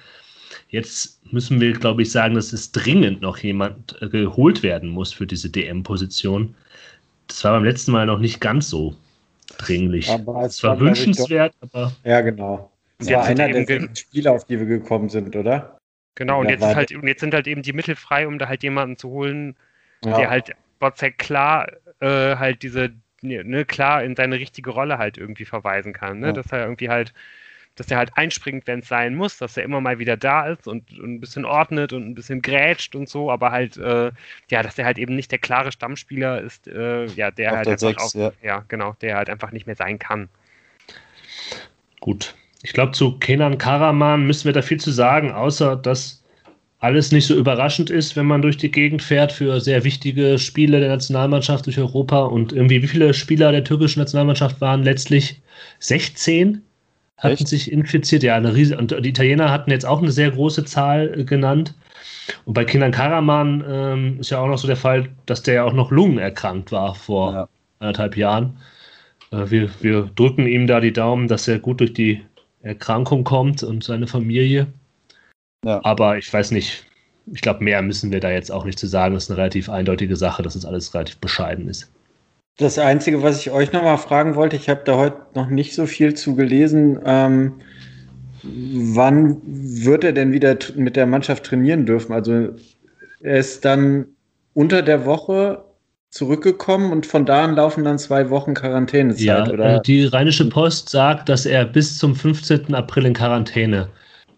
Jetzt 0.74 1.20
müssen 1.32 1.60
wir, 1.60 1.72
glaube 1.72 2.02
ich, 2.02 2.10
sagen, 2.10 2.34
dass 2.34 2.52
es 2.52 2.72
dringend 2.72 3.22
noch 3.22 3.38
jemand 3.38 3.96
äh, 4.02 4.08
geholt 4.08 4.64
werden 4.64 4.88
muss 4.88 5.12
für 5.12 5.24
diese 5.24 5.48
DM-Position. 5.48 6.52
Das 7.28 7.44
war 7.44 7.52
beim 7.52 7.62
letzten 7.62 7.92
Mal 7.92 8.06
noch 8.06 8.18
nicht 8.18 8.40
ganz 8.40 8.68
so 8.70 8.96
dringlich. 9.56 10.10
Aber 10.10 10.42
es 10.42 10.56
es 10.56 10.62
war 10.64 10.80
wünschenswert, 10.80 11.54
aber 11.60 11.92
Doch, 12.02 12.04
ja, 12.10 12.20
genau. 12.22 12.72
Es 12.98 13.08
Jetzt 13.08 13.16
war 13.18 13.24
einer 13.26 13.64
der 13.64 13.88
Spieler, 13.94 14.32
auf 14.32 14.44
die 14.46 14.58
wir 14.58 14.66
gekommen 14.66 15.08
sind, 15.08 15.36
oder? 15.36 15.78
Genau, 16.16 16.40
und 16.40 16.46
Ja, 16.46 16.50
jetzt, 16.52 16.60
ist 16.62 16.66
war- 16.66 16.74
halt, 16.74 16.92
und 16.92 17.06
jetzt 17.06 17.20
sind 17.20 17.34
halt 17.34 17.46
eben 17.46 17.62
die 17.62 17.72
Mittel 17.72 17.94
frei, 17.94 18.26
um 18.26 18.40
da 18.40 18.48
halt 18.48 18.64
jemanden 18.64 18.96
zu 18.96 19.10
holen, 19.10 19.54
Ja. 20.04 20.16
der 20.18 20.30
halt 20.30 20.52
Botzek 20.80 21.18
klar 21.18 21.68
äh, 22.00 22.34
halt 22.36 22.62
diese, 22.64 22.90
ne, 23.22 23.64
klar 23.64 24.02
in 24.02 24.16
seine 24.16 24.40
richtige 24.40 24.70
Rolle 24.70 24.98
halt 24.98 25.18
irgendwie 25.18 25.44
verweisen 25.44 25.92
kann. 25.92 26.18
Ne? 26.18 26.26
Ja. 26.28 26.32
Dass 26.32 26.50
er 26.50 26.64
irgendwie 26.64 26.88
halt, 26.88 27.14
dass 27.76 27.90
er 27.90 27.98
halt 27.98 28.16
einspringt, 28.16 28.66
wenn 28.66 28.80
es 28.80 28.88
sein 28.88 29.14
muss, 29.14 29.38
dass 29.38 29.56
er 29.56 29.64
immer 29.64 29.80
mal 29.80 29.98
wieder 29.98 30.16
da 30.16 30.46
ist 30.46 30.68
und, 30.68 30.98
und 30.98 31.14
ein 31.14 31.20
bisschen 31.20 31.44
ordnet 31.44 31.92
und 31.92 32.06
ein 32.06 32.14
bisschen 32.14 32.42
grätscht 32.42 32.94
und 32.94 33.08
so, 33.08 33.30
aber 33.30 33.50
halt, 33.50 33.76
äh, 33.76 34.12
ja, 34.50 34.62
dass 34.62 34.78
er 34.78 34.84
halt 34.84 34.98
eben 34.98 35.16
nicht 35.16 35.30
der 35.32 35.38
klare 35.38 35.72
Stammspieler 35.72 36.40
ist, 36.40 36.68
äh, 36.68 37.06
ja, 37.06 37.30
der 37.30 37.50
Auf 37.50 37.56
halt 37.56 37.66
der 37.66 37.72
einfach 37.72 37.86
Sechs, 37.86 38.02
auf, 38.02 38.14
ja. 38.14 38.32
ja, 38.42 38.64
genau, 38.68 38.94
der 39.00 39.16
halt 39.16 39.30
einfach 39.30 39.50
nicht 39.50 39.66
mehr 39.66 39.76
sein 39.76 39.98
kann. 39.98 40.28
gut. 42.00 42.34
Ich 42.62 42.72
glaube, 42.72 42.92
zu 42.92 43.18
Kenan 43.18 43.58
Karaman 43.58 44.26
müssen 44.26 44.46
wir 44.46 44.54
da 44.54 44.62
viel 44.62 44.80
zu 44.80 44.90
sagen, 44.90 45.32
außer 45.32 45.76
dass 45.76 46.24
alles 46.78 47.12
nicht 47.12 47.26
so 47.26 47.34
überraschend 47.34 47.88
ist, 47.88 48.14
wenn 48.14 48.26
man 48.26 48.42
durch 48.42 48.58
die 48.58 48.70
Gegend 48.70 49.02
fährt 49.02 49.32
für 49.32 49.58
sehr 49.60 49.84
wichtige 49.84 50.38
Spiele 50.38 50.80
der 50.80 50.90
Nationalmannschaft 50.90 51.64
durch 51.64 51.78
Europa. 51.78 52.24
Und 52.24 52.52
irgendwie, 52.52 52.82
wie 52.82 52.86
viele 52.86 53.14
Spieler 53.14 53.52
der 53.52 53.64
türkischen 53.64 54.00
Nationalmannschaft 54.00 54.60
waren 54.60 54.82
letztlich? 54.82 55.40
16 55.78 56.62
hatten 57.18 57.34
Echt? 57.34 57.48
sich 57.48 57.70
infiziert. 57.70 58.22
Ja, 58.22 58.36
eine 58.36 58.54
riesige, 58.54 58.78
und 58.78 58.90
die 58.90 59.08
Italiener 59.08 59.50
hatten 59.50 59.70
jetzt 59.70 59.86
auch 59.86 60.02
eine 60.02 60.10
sehr 60.10 60.30
große 60.30 60.64
Zahl 60.64 61.20
äh, 61.20 61.24
genannt. 61.24 61.74
Und 62.44 62.54
bei 62.54 62.64
Kenan 62.64 62.92
Karaman 62.92 63.64
ähm, 63.68 64.20
ist 64.20 64.30
ja 64.30 64.38
auch 64.40 64.48
noch 64.48 64.58
so 64.58 64.66
der 64.66 64.76
Fall, 64.76 65.08
dass 65.26 65.42
der 65.42 65.54
ja 65.54 65.64
auch 65.64 65.72
noch 65.74 65.90
lungenerkrankt 65.90 66.72
war 66.72 66.94
vor 66.94 67.32
Ja. 67.32 67.48
anderthalb 67.80 68.16
Jahren. 68.16 68.56
Äh, 69.30 69.50
wir, 69.50 69.70
wir 69.80 70.10
drücken 70.14 70.46
ihm 70.46 70.66
da 70.66 70.80
die 70.80 70.92
Daumen, 70.92 71.28
dass 71.28 71.46
er 71.48 71.58
gut 71.58 71.80
durch 71.80 71.92
die 71.92 72.24
Erkrankung 72.62 73.24
kommt 73.24 73.62
und 73.62 73.84
seine 73.84 74.06
Familie. 74.06 74.66
Ja. 75.64 75.80
Aber 75.84 76.18
ich 76.18 76.32
weiß 76.32 76.50
nicht, 76.50 76.84
ich 77.32 77.40
glaube, 77.40 77.62
mehr 77.64 77.80
müssen 77.82 78.10
wir 78.10 78.20
da 78.20 78.30
jetzt 78.30 78.50
auch 78.50 78.64
nicht 78.64 78.78
zu 78.78 78.86
sagen. 78.86 79.14
Das 79.14 79.24
ist 79.24 79.30
eine 79.30 79.38
relativ 79.38 79.68
eindeutige 79.68 80.16
Sache, 80.16 80.42
dass 80.42 80.54
es 80.54 80.64
alles 80.64 80.92
relativ 80.94 81.18
bescheiden 81.18 81.68
ist. 81.68 81.90
Das 82.56 82.78
Einzige, 82.78 83.22
was 83.22 83.40
ich 83.40 83.50
euch 83.50 83.72
noch 83.72 83.82
mal 83.82 83.96
fragen 83.96 84.36
wollte, 84.36 84.54
ich 84.56 84.68
habe 84.68 84.82
da 84.84 84.96
heute 84.96 85.16
noch 85.34 85.48
nicht 85.48 85.74
so 85.74 85.86
viel 85.86 86.14
zu 86.14 86.36
gelesen. 86.36 87.00
Ähm, 87.04 87.54
wann 88.42 89.40
wird 89.44 90.04
er 90.04 90.12
denn 90.12 90.32
wieder 90.32 90.56
mit 90.76 90.96
der 90.96 91.06
Mannschaft 91.06 91.44
trainieren 91.44 91.86
dürfen? 91.86 92.12
Also 92.12 92.50
er 93.20 93.38
ist 93.38 93.64
dann 93.64 94.06
unter 94.52 94.82
der 94.82 95.04
Woche 95.04 95.64
zurückgekommen 96.10 96.92
und 96.92 97.06
von 97.06 97.26
da 97.26 97.42
an 97.44 97.56
laufen 97.56 97.82
dann 97.82 97.98
zwei 97.98 98.30
Wochen 98.30 98.54
Quarantänezeit, 98.54 99.26
Ja, 99.26 99.50
oder? 99.50 99.76
äh, 99.76 99.82
die 99.82 100.04
Rheinische 100.04 100.48
Post 100.48 100.90
sagt, 100.90 101.28
dass 101.28 101.46
er 101.46 101.64
bis 101.64 101.98
zum 101.98 102.14
15. 102.14 102.72
April 102.74 103.06
in 103.06 103.14
Quarantäne 103.14 103.88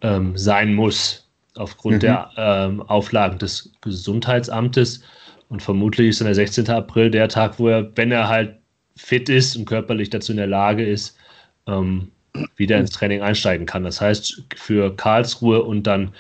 ähm, 0.01 0.35
sein 0.39 0.73
muss, 0.75 1.29
aufgrund 1.57 1.97
Mhm. 1.97 2.01
der 2.01 2.31
ähm, 2.39 2.81
Auflagen 2.83 3.37
des 3.39 3.71
Gesundheitsamtes. 3.83 5.03
Und 5.49 5.63
vermutlich 5.63 6.09
ist 6.09 6.21
dann 6.21 6.27
der 6.27 6.35
16. 6.35 6.69
April 6.71 7.11
der 7.11 7.29
Tag, 7.29 7.59
wo 7.59 7.69
er, 7.69 7.97
wenn 7.97 8.11
er 8.11 8.29
halt 8.29 8.59
fit 8.97 9.29
ist 9.29 9.57
und 9.57 9.67
körperlich 9.67 10.11
dazu 10.11 10.33
in 10.33 10.39
der 10.39 10.47
Lage 10.47 10.85
ist, 10.85 11.19
ähm, 11.67 12.11
wieder 12.57 12.79
ins 12.79 12.91
Training 12.91 13.23
einsteigen 13.23 13.67
kann. 13.67 13.85
Das 13.85 14.01
heißt, 14.01 14.45
für 14.57 14.95
Karlsruhe 14.97 15.63
und 15.63 15.85
dann 15.85 16.13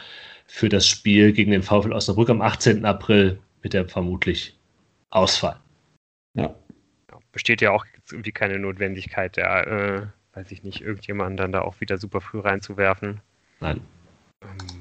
für 0.46 0.68
das 0.68 0.86
Spiel 0.86 1.32
gegen 1.32 1.50
den 1.50 1.62
VfL 1.62 1.92
Osnabrück 1.92 2.30
am 2.30 2.40
18. 2.40 2.84
April 2.84 3.38
wird 3.62 3.74
er 3.74 3.88
vermutlich 3.88 4.56
ausfallen. 5.10 5.58
ja. 6.34 6.54
Besteht 7.32 7.60
ja 7.60 7.70
auch 7.70 7.84
irgendwie 8.10 8.32
keine 8.32 8.58
Notwendigkeit, 8.58 9.36
da, 9.36 9.62
äh, 9.62 10.06
weiß 10.32 10.50
ich 10.52 10.62
nicht, 10.62 10.80
irgendjemanden 10.80 11.36
dann 11.36 11.52
da 11.52 11.60
auch 11.60 11.82
wieder 11.82 11.98
super 11.98 12.22
früh 12.22 12.40
reinzuwerfen. 12.40 13.20
Nein. 13.60 13.82
Ähm, 14.42 14.75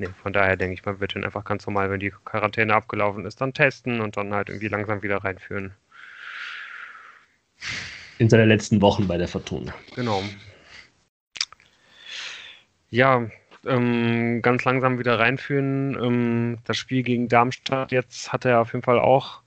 nee, 0.00 0.08
von 0.22 0.32
daher 0.32 0.56
denke 0.56 0.74
ich, 0.74 0.84
man 0.84 0.98
wird 0.98 1.14
ihn 1.14 1.24
einfach 1.24 1.44
ganz 1.44 1.66
normal, 1.66 1.90
wenn 1.90 2.00
die 2.00 2.12
Quarantäne 2.24 2.74
abgelaufen 2.74 3.24
ist, 3.26 3.40
dann 3.40 3.54
testen 3.54 4.00
und 4.00 4.16
dann 4.16 4.34
halt 4.34 4.48
irgendwie 4.48 4.68
langsam 4.68 5.02
wieder 5.02 5.18
reinführen. 5.18 5.72
In 8.18 8.28
seinen 8.28 8.48
letzten 8.48 8.80
Wochen 8.82 9.06
bei 9.06 9.16
der 9.16 9.28
Fortuna. 9.28 9.74
Genau. 9.94 10.22
Ja, 12.90 13.28
ähm, 13.66 14.42
ganz 14.42 14.64
langsam 14.64 14.98
wieder 14.98 15.18
reinführen. 15.18 15.96
Ähm, 16.02 16.58
das 16.64 16.76
Spiel 16.76 17.02
gegen 17.02 17.28
Darmstadt 17.28 17.92
jetzt 17.92 18.32
hat 18.32 18.44
er 18.44 18.60
auf 18.60 18.72
jeden 18.72 18.82
Fall 18.82 18.98
auch 18.98 19.40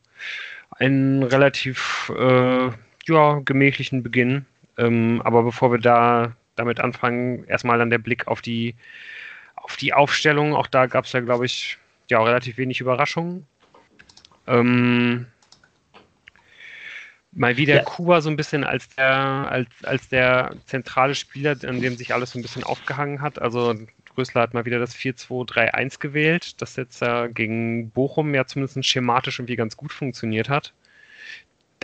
einen 0.71 1.23
relativ 1.23 2.11
äh, 2.17 2.69
ja, 3.05 3.41
gemächlichen 3.43 4.03
Beginn. 4.03 4.45
Ähm, 4.77 5.21
aber 5.23 5.43
bevor 5.43 5.71
wir 5.71 5.79
da 5.79 6.35
damit 6.55 6.79
anfangen, 6.79 7.43
erstmal 7.45 7.79
dann 7.79 7.89
der 7.89 7.97
Blick 7.97 8.27
auf 8.27 8.41
die, 8.41 8.75
auf 9.63 9.77
die 9.77 9.93
Aufstellung. 9.93 10.53
Auch 10.55 10.67
da 10.67 10.85
gab 10.85 11.05
es 11.05 11.13
ja, 11.13 11.21
glaube 11.21 11.45
ich, 11.45 11.77
ja, 12.09 12.21
relativ 12.21 12.57
wenig 12.57 12.81
Überraschungen. 12.81 13.47
Ähm, 14.45 15.25
mal 17.31 17.57
wieder 17.57 17.75
Ja. 17.75 17.83
Kuba 17.83 18.21
so 18.21 18.29
ein 18.29 18.35
bisschen 18.35 18.63
als 18.63 18.89
der, 18.89 19.09
als, 19.09 19.69
als 19.83 20.09
der 20.09 20.55
zentrale 20.65 21.15
Spieler, 21.15 21.55
an 21.63 21.81
dem 21.81 21.95
sich 21.95 22.13
alles 22.13 22.31
so 22.31 22.39
ein 22.39 22.41
bisschen 22.41 22.63
aufgehangen 22.63 23.21
hat. 23.21 23.41
Also 23.41 23.75
Rösler 24.17 24.41
hat 24.41 24.53
mal 24.53 24.65
wieder 24.65 24.79
das 24.79 24.95
4-2-3-1 24.95 25.99
gewählt, 25.99 26.61
das 26.61 26.75
jetzt 26.75 27.01
ja 27.01 27.27
gegen 27.27 27.89
Bochum 27.91 28.35
ja 28.35 28.45
zumindest 28.45 28.85
schematisch 28.85 29.39
irgendwie 29.39 29.55
ganz 29.55 29.75
gut 29.77 29.91
funktioniert 29.91 30.49
hat. 30.49 30.73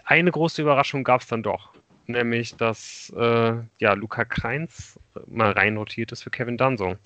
Eine 0.05 0.31
große 0.31 0.61
Überraschung 0.61 1.03
gab 1.03 1.21
es 1.21 1.27
dann 1.27 1.43
doch, 1.43 1.71
nämlich 2.07 2.55
dass 2.55 3.11
äh, 3.17 3.53
ja, 3.79 3.93
Luca 3.93 4.25
Kreins 4.25 4.99
mal 5.27 5.51
reinrotiert 5.51 6.11
ist 6.11 6.23
für 6.23 6.29
Kevin 6.29 6.57
Danso. 6.57 6.97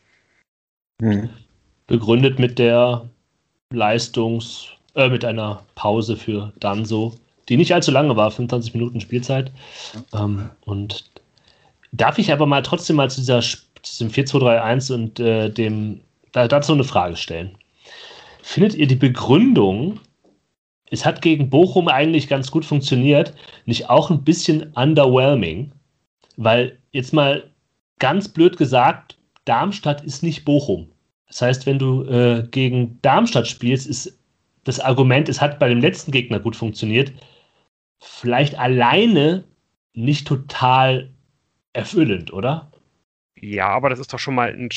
Hm. 1.04 1.30
begründet 1.86 2.40
mit 2.40 2.58
der 2.58 3.10
Leistungs-, 3.74 4.68
äh, 4.96 5.10
mit 5.10 5.26
einer 5.26 5.62
Pause 5.76 6.16
für 6.16 6.54
Danso, 6.62 7.14
die 7.50 7.58
nicht 7.58 7.74
allzu 7.74 7.92
lange 7.92 8.16
war, 8.16 8.32
25 8.32 8.74
Minuten 8.74 9.02
Spielzeit. 9.02 9.52
Ähm, 10.14 10.50
und 10.62 11.12
darf 11.92 12.20
ich 12.20 12.32
aber 12.32 12.46
mal 12.46 12.62
trotzdem 12.62 12.96
mal 12.96 13.10
zu 13.10 13.20
dieser, 13.20 13.42
diesem 13.86 14.12
4-2-3-1 14.12 14.94
und 14.94 15.20
äh, 15.20 15.50
dem, 15.50 16.00
da, 16.32 16.48
dazu 16.48 16.72
eine 16.72 16.86
Frage 16.86 17.18
stellen. 17.18 17.58
Findet 18.42 18.76
ihr 18.76 18.88
die 18.88 18.96
Begründung, 18.96 20.00
es 20.90 21.06
hat 21.06 21.22
gegen 21.22 21.50
Bochum 21.50 21.90
eigentlich 21.90 22.30
ganz 22.30 22.50
gut 22.50 22.64
funktioniert, 22.64 23.34
nicht 23.66 23.90
auch 23.90 24.10
ein 24.10 24.24
bisschen 24.24 24.72
underwhelming? 24.76 25.74
Weil 26.38 26.78
jetzt 26.94 27.12
mal 27.12 27.50
ganz 28.00 28.30
blöd 28.30 28.56
gesagt, 28.56 29.18
Darmstadt 29.44 30.02
ist 30.06 30.24
nicht 30.24 30.46
Bochum. 30.46 30.93
Das 31.34 31.42
heißt, 31.42 31.66
wenn 31.66 31.80
du 31.80 32.04
äh, 32.04 32.48
gegen 32.52 33.02
Darmstadt 33.02 33.48
spielst, 33.48 33.88
ist 33.88 34.20
das 34.66 34.80
Argument, 34.80 35.28
es 35.30 35.42
hat 35.42 35.58
bei 35.58 35.68
dem 35.68 35.80
letzten 35.80 36.12
Gegner 36.12 36.40
gut 36.40 36.56
funktioniert, 36.56 37.12
vielleicht 38.00 38.54
alleine 38.54 39.44
nicht 39.94 40.28
total 40.28 41.10
erfüllend, 41.74 42.32
oder? 42.32 42.72
Ja, 43.36 43.70
aber 43.70 43.90
das 43.90 43.98
ist 43.98 44.14
doch 44.14 44.20
schon 44.20 44.36
mal 44.36 44.54
ein, 44.54 44.70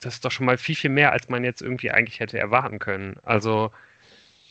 das 0.00 0.14
ist 0.14 0.24
doch 0.24 0.32
schon 0.32 0.44
mal 0.44 0.58
viel, 0.58 0.74
viel 0.74 0.90
mehr, 0.90 1.12
als 1.12 1.28
man 1.28 1.44
jetzt 1.44 1.62
irgendwie 1.62 1.92
eigentlich 1.92 2.18
hätte 2.18 2.36
erwarten 2.36 2.80
können. 2.80 3.14
Also 3.22 3.70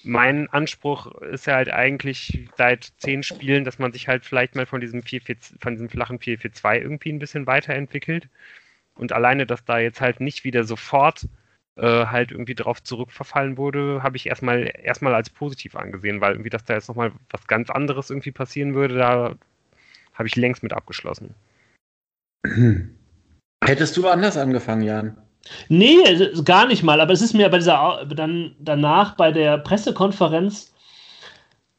mein 0.03 0.47
Anspruch 0.51 1.07
ist 1.21 1.47
ja 1.47 1.55
halt 1.55 1.69
eigentlich 1.69 2.47
seit 2.55 2.93
zehn 2.97 3.23
Spielen, 3.23 3.65
dass 3.65 3.77
man 3.77 3.91
sich 3.91 4.07
halt 4.07 4.23
vielleicht 4.23 4.55
mal 4.55 4.65
von 4.65 4.79
diesem 4.79 5.03
4, 5.03 5.19
4 5.19 5.35
von 5.59 5.73
diesem 5.73 5.89
flachen 5.89 6.17
4-4-2 6.17 6.79
irgendwie 6.79 7.11
ein 7.11 7.19
bisschen 7.19 7.45
weiterentwickelt. 7.45 8.29
Und 8.95 9.11
alleine, 9.11 9.45
dass 9.45 9.65
da 9.65 9.79
jetzt 9.79 9.99
halt 9.99 10.21
nicht 10.21 10.45
wieder 10.45 10.63
sofort 10.63 11.27
äh, 11.77 12.05
halt 12.05 12.31
irgendwie 12.31 12.55
drauf 12.55 12.83
zurückverfallen 12.83 13.57
wurde, 13.57 14.03
habe 14.03 14.17
ich 14.17 14.27
erstmal 14.27 14.71
erstmal 14.83 15.15
als 15.15 15.29
positiv 15.29 15.75
angesehen, 15.75 16.21
weil 16.21 16.33
irgendwie, 16.33 16.49
dass 16.49 16.65
da 16.65 16.73
jetzt 16.73 16.89
nochmal 16.89 17.11
was 17.29 17.47
ganz 17.47 17.69
anderes 17.69 18.09
irgendwie 18.09 18.31
passieren 18.31 18.73
würde, 18.75 18.95
da 18.95 19.35
habe 20.13 20.27
ich 20.27 20.35
längst 20.35 20.63
mit 20.63 20.73
abgeschlossen. 20.73 21.33
Hättest 23.63 23.95
du 23.95 24.07
anders 24.07 24.37
angefangen, 24.37 24.81
Jan? 24.81 25.17
Nee, 25.69 25.97
gar 26.43 26.67
nicht 26.67 26.83
mal, 26.83 27.01
aber 27.01 27.13
es 27.13 27.21
ist 27.21 27.33
mir 27.33 27.49
bei 27.49 27.57
dieser 27.57 28.05
dann 28.05 28.55
danach 28.59 29.15
bei 29.15 29.31
der 29.31 29.57
Pressekonferenz 29.57 30.73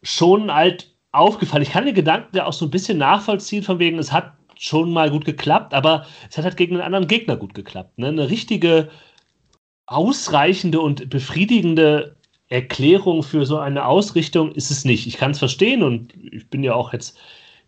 schon 0.02 0.52
halt 0.52 0.92
aufgefallen. 1.12 1.62
Ich 1.62 1.72
kann 1.72 1.84
den 1.84 1.94
Gedanken 1.94 2.36
ja 2.36 2.46
auch 2.46 2.52
so 2.52 2.64
ein 2.66 2.70
bisschen 2.70 2.98
nachvollziehen, 2.98 3.62
von 3.62 3.78
wegen, 3.78 3.98
es 3.98 4.12
hat 4.12 4.32
schon 4.58 4.92
mal 4.92 5.10
gut 5.10 5.24
geklappt, 5.24 5.74
aber 5.74 6.06
es 6.30 6.38
hat 6.38 6.44
halt 6.44 6.56
gegen 6.56 6.76
einen 6.76 6.84
anderen 6.84 7.08
Gegner 7.08 7.36
gut 7.36 7.54
geklappt. 7.54 7.98
Ne? 7.98 8.08
Eine 8.08 8.30
richtige, 8.30 8.90
ausreichende 9.92 10.80
und 10.80 11.10
befriedigende 11.10 12.16
Erklärung 12.48 13.22
für 13.22 13.46
so 13.46 13.58
eine 13.58 13.86
Ausrichtung 13.86 14.52
ist 14.52 14.70
es 14.70 14.84
nicht. 14.84 15.06
Ich 15.06 15.16
kann 15.16 15.30
es 15.30 15.38
verstehen 15.38 15.82
und 15.82 16.14
ich 16.32 16.48
bin 16.48 16.62
ja 16.62 16.74
auch 16.74 16.92
jetzt 16.92 17.18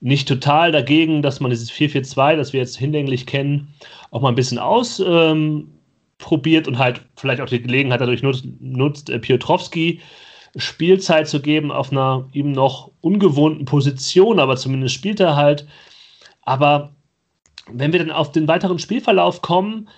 nicht 0.00 0.28
total 0.28 0.73
dagegen, 0.73 1.23
dass 1.23 1.40
man 1.40 1.50
dieses 1.50 1.73
4-4-2, 1.73 2.37
das 2.37 2.52
wir 2.52 2.61
jetzt 2.61 2.76
hinlänglich 2.76 3.26
kennen, 3.26 3.75
auch 4.11 4.21
mal 4.21 4.28
ein 4.28 4.35
bisschen 4.35 4.59
ausprobiert 4.59 5.69
ähm, 6.66 6.73
und 6.73 6.78
halt 6.78 7.00
vielleicht 7.16 7.40
auch 7.40 7.49
die 7.49 7.62
Gelegenheit 7.62 8.00
dadurch 8.00 8.23
nutzt, 8.23 8.45
nutzt 8.61 9.09
äh, 9.09 9.19
Piotrowski 9.19 10.00
Spielzeit 10.57 11.28
zu 11.28 11.40
geben 11.40 11.73
auf 11.73 11.90
einer 11.90 12.28
ihm 12.33 12.52
noch 12.52 12.90
ungewohnten 13.00 13.64
Position, 13.64 14.38
aber 14.38 14.57
zumindest 14.57 14.95
spielt 14.95 15.19
er 15.19 15.37
halt. 15.37 15.66
Aber 16.43 16.95
wenn 17.71 17.93
wir 17.93 17.99
dann 17.99 18.11
auf 18.11 18.31
den 18.31 18.47
weiteren 18.47 18.78
Spielverlauf 18.78 19.43
kommen 19.43 19.88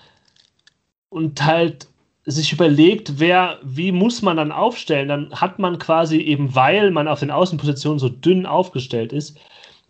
und 1.09 1.43
halt 1.43 1.87
sich 2.29 2.51
überlegt, 2.51 3.19
wer, 3.19 3.57
wie 3.63 3.93
muss 3.93 4.21
man 4.21 4.35
dann 4.35 4.51
aufstellen, 4.51 5.07
dann 5.07 5.31
hat 5.31 5.59
man 5.59 5.79
quasi 5.79 6.17
eben, 6.17 6.53
weil 6.53 6.91
man 6.91 7.07
auf 7.07 7.21
den 7.21 7.31
Außenpositionen 7.31 7.99
so 7.99 8.09
dünn 8.09 8.45
aufgestellt 8.45 9.13
ist, 9.13 9.39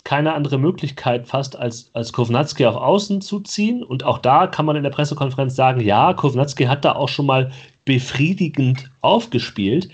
keine 0.04 0.34
andere 0.34 0.60
Möglichkeit 0.60 1.28
fast, 1.28 1.58
als, 1.58 1.90
als 1.94 2.14
Kovnatski 2.14 2.66
auf 2.68 2.76
Außen 2.76 3.22
zu 3.22 3.40
ziehen. 3.40 3.84
Und 3.84 4.04
auch 4.04 4.20
da 4.20 4.46
kann 4.46 4.68
man 4.68 4.76
in 4.76 4.84
der 4.84 4.92
Pressekonferenz 4.92 5.56
sagen, 5.56 5.82
ja, 5.82 6.14
Kovnatski 6.14 6.66
hat 6.66 6.86
da 6.86 6.94
auch 6.94 7.10
schon 7.10 7.26
mal 7.26 7.52
befriedigend 7.86 8.90
aufgespielt. 9.02 9.90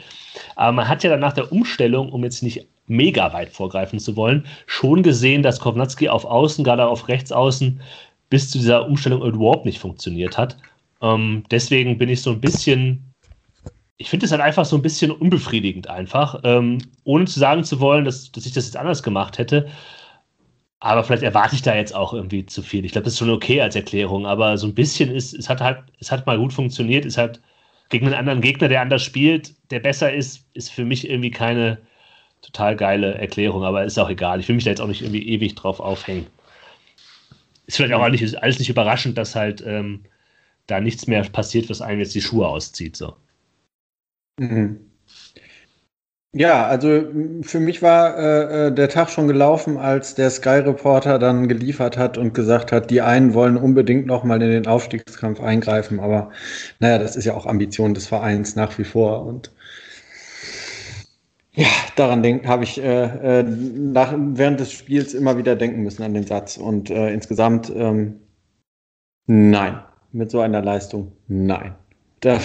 Aber 0.58 0.74
man 0.74 0.88
hat 0.90 1.04
ja 1.04 1.10
dann 1.10 1.22
nach 1.22 1.34
der 1.34 1.52
Umstellung, 1.52 2.12
um 2.12 2.24
jetzt 2.26 2.44
nicht 2.44 2.68
mega 2.88 3.32
weit 3.32 3.50
vorgreifen 3.50 4.00
zu 4.00 4.18
wollen, 4.18 4.46
schon 4.68 5.02
gesehen, 5.02 5.44
dass 5.44 5.62
Kovnatski 5.62 6.10
auf 6.10 6.26
Außen, 6.26 6.66
gerade 6.66 6.86
auf 6.86 7.08
Rechtsaußen, 7.08 7.80
bis 8.30 8.52
zu 8.52 8.58
dieser 8.58 8.86
Umstellung 8.88 9.24
überhaupt 9.24 9.66
nicht 9.66 9.80
funktioniert 9.80 10.38
hat. 10.38 10.58
Ähm, 11.04 11.44
deswegen 11.52 11.98
bin 11.98 12.10
ich 12.10 12.22
so 12.22 12.32
ein 12.32 12.42
bisschen, 12.42 13.14
ich 13.98 14.10
finde 14.10 14.26
es 14.26 14.32
halt 14.32 14.42
einfach 14.42 14.66
so 14.66 14.78
ein 14.78 14.82
bisschen 14.82 15.12
unbefriedigend 15.12 15.90
einfach, 15.90 16.40
ähm, 16.46 16.80
ohne 17.04 17.26
zu 17.26 17.40
sagen 17.40 17.64
zu 17.66 17.80
wollen, 17.82 18.06
dass, 18.06 18.32
dass 18.32 18.46
ich 18.46 18.54
das 18.54 18.66
jetzt 18.66 18.78
anders 18.78 19.04
gemacht 19.04 19.38
hätte. 19.38 19.70
Aber 20.80 21.04
vielleicht 21.04 21.24
erwarte 21.24 21.56
ich 21.56 21.62
da 21.62 21.76
jetzt 21.76 21.96
auch 21.96 22.14
irgendwie 22.14 22.46
zu 22.46 22.62
viel. 22.62 22.86
Ich 22.86 22.94
glaube, 22.94 23.06
das 23.06 23.14
ist 23.14 23.20
schon 23.20 23.30
okay 23.30 23.62
als 23.62 23.76
Erklärung, 23.76 24.26
aber 24.26 24.58
so 24.58 24.68
ein 24.68 24.74
bisschen 24.76 25.12
ist, 25.12 25.34
es 25.34 25.50
hat 25.50 25.62
halt, 25.62 25.84
es 26.00 26.12
hat 26.12 26.26
mal 26.26 26.38
gut 26.38 26.54
funktioniert, 26.54 27.06
es 27.06 27.18
hat 27.18 27.42
gegen 27.90 28.06
einen 28.06 28.16
anderen 28.16 28.42
Gegner, 28.42 28.70
der 28.70 28.82
anders 28.82 29.04
spielt, 29.04 29.54
der 29.72 29.80
besser 29.80 30.12
ist, 30.12 30.46
ist 30.54 30.72
für 30.72 30.86
mich 30.86 31.10
irgendwie 31.10 31.32
keine 31.32 31.80
total 32.42 32.76
geile 32.76 33.16
Erklärung, 33.16 33.64
aber 33.64 33.84
ist 33.86 33.98
auch 33.98 34.10
egal. 34.10 34.40
Ich 34.40 34.48
will 34.48 34.56
mich 34.56 34.66
da 34.66 34.72
jetzt 34.72 34.82
auch 34.82 34.88
nicht 34.88 35.02
irgendwie 35.02 35.28
ewig 35.28 35.56
drauf 35.56 35.80
aufhängen. 35.80 36.28
Ist 37.66 37.78
vielleicht 37.78 37.94
auch 37.94 38.02
alles 38.02 38.60
nicht 38.60 38.70
überraschend, 38.70 39.18
dass 39.18 39.36
halt 39.36 39.64
ähm, 39.66 40.04
da 40.68 40.80
nichts 40.80 41.08
mehr 41.08 41.24
passiert, 41.24 41.70
was 41.70 41.82
einem 41.82 42.00
jetzt 42.00 42.16
die 42.16 42.22
Schuhe 42.22 42.48
auszieht. 42.48 42.96
So. 42.96 43.16
Mhm. 44.40 44.80
Ja, 46.36 46.66
also 46.66 47.04
für 47.44 47.60
mich 47.60 47.84
war 47.84 48.18
äh, 48.18 48.68
äh, 48.68 48.72
der 48.74 48.90
Tag 48.90 49.12
schon 49.12 49.28
gelaufen, 49.28 49.78
als 49.78 50.16
der 50.16 50.32
Sky 50.32 50.60
Reporter 50.62 51.20
dann 51.20 51.48
geliefert 51.48 51.96
hat 51.96 52.18
und 52.18 52.34
gesagt 52.34 52.72
hat, 52.72 52.90
die 52.90 53.02
einen 53.02 53.36
wollen 53.36 53.56
unbedingt 53.56 54.08
noch 54.08 54.24
mal 54.24 54.42
in 54.42 54.50
den 54.50 54.66
Aufstiegskampf 54.66 55.40
eingreifen, 55.40 56.00
aber 56.00 56.32
naja, 56.80 56.98
das 56.98 57.16
ist 57.16 57.26
ja 57.26 57.36
auch 57.36 57.46
Ambition 57.46 57.94
des 57.94 58.08
Vereins 58.08 58.56
nach 58.56 58.76
wie 58.80 58.84
vor 58.84 59.24
und 59.28 59.52
ja, 61.56 61.68
daran 61.96 62.24
habe 62.48 62.64
ich 62.64 62.82
äh, 62.82 63.42
äh, 63.42 63.44
nach, 63.44 64.16
während 64.18 64.60
des 64.60 64.72
Spiels 64.72 65.14
immer 65.14 65.38
wieder 65.38 65.56
denken 65.56 65.84
müssen 65.84 66.02
an 66.02 66.16
den 66.16 66.26
Satz 66.26 66.58
und 66.58 66.90
äh, 66.90 67.14
insgesamt 67.14 67.72
ähm, 67.76 68.22
nein, 69.28 69.84
mit 70.14 70.32
so 70.32 70.40
einer 70.40 70.62
Leistung 70.62 71.12
nein. 71.28 71.76
Da 72.22 72.40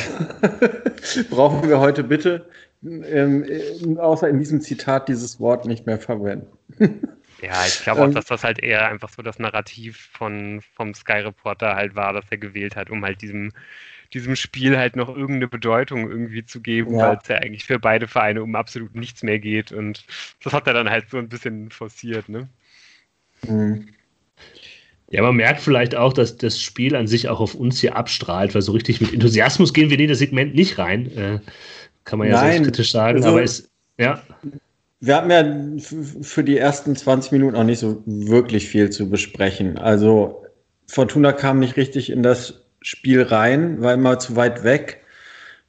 brauchen 1.31 1.69
wir 1.69 1.79
heute 1.79 2.03
bitte 2.03 2.47
ähm, 2.85 3.45
äh, 3.45 3.99
außer 3.99 4.29
in 4.29 4.39
diesem 4.39 4.61
Zitat 4.61 5.09
dieses 5.09 5.41
Wort 5.41 5.67
nicht 5.67 5.87
mehr 5.87 5.99
verwenden. 5.99 6.47
ja, 7.43 7.67
ich 7.67 7.81
glaube 7.83 8.03
auch, 8.03 8.07
ähm, 8.07 8.15
dass 8.15 8.27
das 8.27 8.45
halt 8.45 8.63
eher 8.63 8.89
einfach 8.89 9.09
so 9.09 9.23
das 9.23 9.39
Narrativ 9.39 10.11
von, 10.13 10.63
vom 10.75 10.95
Sky 10.95 11.21
Reporter 11.21 11.75
halt 11.75 11.95
war, 11.95 12.13
das 12.13 12.25
er 12.31 12.39
gewählt 12.39 12.77
hat, 12.77 12.91
um 12.91 13.05
halt 13.05 13.21
diesem, 13.21 13.53
diesem 14.15 14.37
Spiel 14.37 14.79
halt 14.79 14.97
noch 14.97 15.09
irgendeine 15.09 15.49
Bedeutung 15.49 16.09
irgendwie 16.09 16.45
zu 16.45 16.61
geben, 16.61 16.97
ja. 16.97 17.09
weil 17.09 17.19
es 17.21 17.29
ja 17.29 17.37
eigentlich 17.37 17.65
für 17.65 17.79
beide 17.79 18.07
Vereine 18.07 18.43
um 18.43 18.55
absolut 18.55 18.95
nichts 18.95 19.23
mehr 19.23 19.39
geht. 19.39 19.73
Und 19.73 20.05
das 20.45 20.53
hat 20.53 20.67
er 20.67 20.73
dann 20.75 20.91
halt 20.91 21.11
so 21.11 21.19
ein 21.19 21.29
bisschen 21.29 21.71
forciert, 21.71 22.29
ne? 22.29 22.49
Mhm. 23.47 23.89
Ja, 25.11 25.23
man 25.23 25.37
merkt 25.37 25.61
vielleicht 25.61 25.95
auch, 25.95 26.13
dass 26.13 26.37
das 26.37 26.61
Spiel 26.61 26.95
an 26.95 27.07
sich 27.07 27.29
auch 27.29 27.41
auf 27.41 27.55
uns 27.55 27.81
hier 27.81 27.97
abstrahlt, 27.97 28.55
weil 28.55 28.63
so 28.63 28.73
richtig 28.73 29.01
mit 29.01 29.13
Enthusiasmus 29.13 29.73
gehen 29.73 29.89
wir 29.89 29.99
in 29.99 30.09
das 30.09 30.19
Segment 30.19 30.55
nicht 30.55 30.79
rein. 30.79 31.07
Äh, 31.17 31.41
kann 32.05 32.19
man 32.19 32.29
ja 32.29 32.43
Nein, 32.43 32.65
kritisch 32.65 32.93
sagen, 32.93 33.19
also, 33.19 33.31
aber 33.31 33.43
es, 33.43 33.71
ja. 33.97 34.23
Wir 35.01 35.17
haben 35.17 35.31
ja 35.31 35.45
für 36.23 36.45
die 36.45 36.59
ersten 36.59 36.95
20 36.97 37.33
Minuten 37.33 37.57
auch 37.57 37.65
nicht 37.65 37.79
so 37.79 38.03
wirklich 38.05 38.69
viel 38.69 38.91
zu 38.91 39.09
besprechen. 39.09 39.79
Also 39.79 40.45
Fortuna 40.87 41.33
kam 41.33 41.59
nicht 41.61 41.77
richtig 41.77 42.11
in 42.11 42.23
das 42.23 42.63
Spiel 42.83 43.23
rein, 43.23 43.81
war 43.81 43.95
immer 43.95 44.19
zu 44.19 44.37
weit 44.37 44.65
weg. 44.65 45.03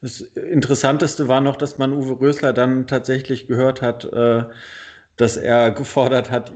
Das 0.02 0.22
Interessanteste 0.22 1.28
war 1.28 1.42
noch, 1.42 1.58
dass 1.58 1.78
man 1.78 1.94
Uwe 1.94 2.20
Rösler 2.20 2.54
dann 2.54 2.88
tatsächlich 2.88 3.48
gehört 3.48 3.82
hat, 3.82 4.06
äh, 4.06 4.44
dass 5.20 5.36
er 5.36 5.72
gefordert 5.72 6.32
hat, 6.32 6.54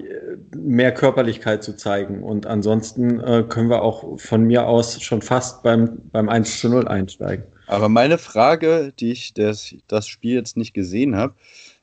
mehr 0.55 0.93
Körperlichkeit 0.93 1.65
zu 1.65 1.75
zeigen. 1.75 2.23
Und 2.23 2.45
ansonsten 2.45 3.19
äh, 3.19 3.43
können 3.47 3.69
wir 3.69 3.81
auch 3.81 4.17
von 4.17 4.45
mir 4.45 4.67
aus 4.67 5.01
schon 5.01 5.21
fast 5.21 5.63
beim, 5.63 5.97
beim 6.13 6.29
1 6.29 6.61
zu 6.61 6.69
0 6.69 6.87
einsteigen. 6.87 7.43
Aber 7.67 7.89
meine 7.89 8.17
Frage, 8.17 8.93
die 8.97 9.11
ich 9.11 9.33
das, 9.33 9.75
das 9.87 10.07
Spiel 10.07 10.35
jetzt 10.35 10.55
nicht 10.55 10.73
gesehen 10.73 11.17
habe, 11.17 11.33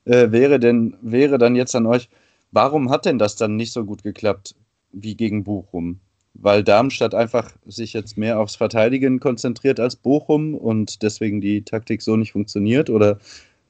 äh, 0.07 0.31
wäre 0.31 0.59
denn, 0.59 0.97
wäre 1.03 1.37
dann 1.37 1.55
jetzt 1.55 1.77
an 1.77 1.85
euch, 1.85 2.09
warum 2.51 2.89
hat 2.89 3.05
denn 3.05 3.19
das 3.19 3.37
dann 3.37 3.57
nicht 3.57 3.75
so 3.75 3.85
gut 3.85 4.03
geklappt 4.03 4.55
wie 4.91 5.17
gegen 5.17 5.45
Bochum? 5.45 6.01
Weil 6.33 6.65
Darmstadt 6.65 7.15
einfach 7.15 7.53
sich 7.67 7.93
jetzt 7.93 8.17
mehr 8.17 8.41
aufs 8.41 8.57
Verteidigen 8.57 9.21
konzentriert 9.21 9.81
als 9.81 9.97
Bochum 9.97 10.55
und 10.55 11.03
deswegen 11.03 11.43
die 11.43 11.63
Taktik 11.63 12.01
so 12.01 12.17
nicht 12.17 12.33
funktioniert? 12.33 12.89
Oder 12.89 13.19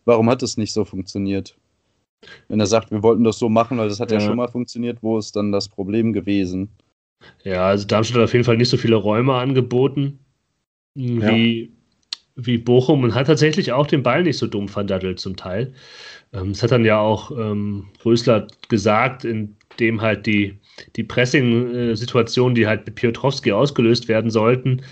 warum 0.05 0.31
hat 0.31 0.45
es 0.45 0.57
nicht 0.57 0.73
so 0.73 0.85
funktioniert? 0.85 1.57
Wenn 2.49 2.61
er 2.61 2.67
sagt, 2.67 2.91
wir 2.91 3.03
wollten 3.03 3.25
das 3.25 3.39
so 3.39 3.49
machen, 3.49 3.79
weil 3.79 3.89
das 3.89 4.01
hat 4.01 4.11
ja, 4.11 4.19
ja 4.19 4.27
schon 4.27 4.37
mal 4.37 4.49
funktioniert, 4.49 5.03
wo 5.03 5.19
ist 5.19 5.37
dann 5.37 5.53
das 5.53 5.69
Problem 5.69 6.13
gewesen? 6.13 6.71
Ja, 7.45 7.67
also 7.67 7.87
Darmstadt 7.87 8.19
hat 8.19 8.25
auf 8.25 8.33
jeden 8.33 8.45
Fall 8.45 8.57
nicht 8.57 8.69
so 8.69 8.77
viele 8.77 8.97
Räume 8.97 9.35
angeboten 9.35 10.19
wie, 10.95 11.63
ja 11.63 11.69
wie 12.47 12.59
Bochum 12.59 13.05
und 13.05 13.15
hat 13.15 13.27
tatsächlich 13.27 13.73
auch 13.73 13.87
den 13.87 14.03
Ball 14.03 14.23
nicht 14.23 14.39
so 14.39 14.47
dumm 14.47 14.69
verdattelt 14.69 15.21
zum 15.21 15.37
Teil. 15.37 15.73
Ähm, 16.33 16.51
das 16.51 16.63
hat 16.63 16.73
dann 16.73 16.85
ja 16.85 16.99
auch 16.99 17.31
ähm, 17.33 17.89
Rösler 18.05 18.47
gesagt, 18.69 19.25
indem 19.25 20.01
halt 20.01 20.27
die, 20.27 20.59
die 20.97 21.05
Pressing-Situationen, 21.05 22.55
die 22.55 22.67
halt 22.67 22.87
mit 22.87 22.95
Piotrowski 22.95 23.53
ausgelöst 23.53 24.09
werden 24.09 24.31
sollten, 24.31 24.83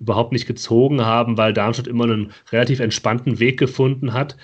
überhaupt 0.00 0.32
nicht 0.32 0.46
gezogen 0.46 1.04
haben, 1.04 1.38
weil 1.38 1.52
Darmstadt 1.52 1.86
immer 1.86 2.04
einen 2.04 2.32
relativ 2.52 2.80
entspannten 2.80 3.38
Weg 3.38 3.58
gefunden 3.58 4.12
hat. 4.12 4.36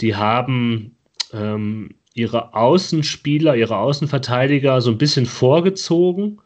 Die 0.00 0.14
haben 0.14 0.96
ähm, 1.32 1.94
ihre 2.14 2.54
Außenspieler, 2.54 3.56
ihre 3.56 3.78
Außenverteidiger 3.78 4.80
so 4.80 4.90
ein 4.90 4.98
bisschen 4.98 5.26
vorgezogen. 5.26 6.40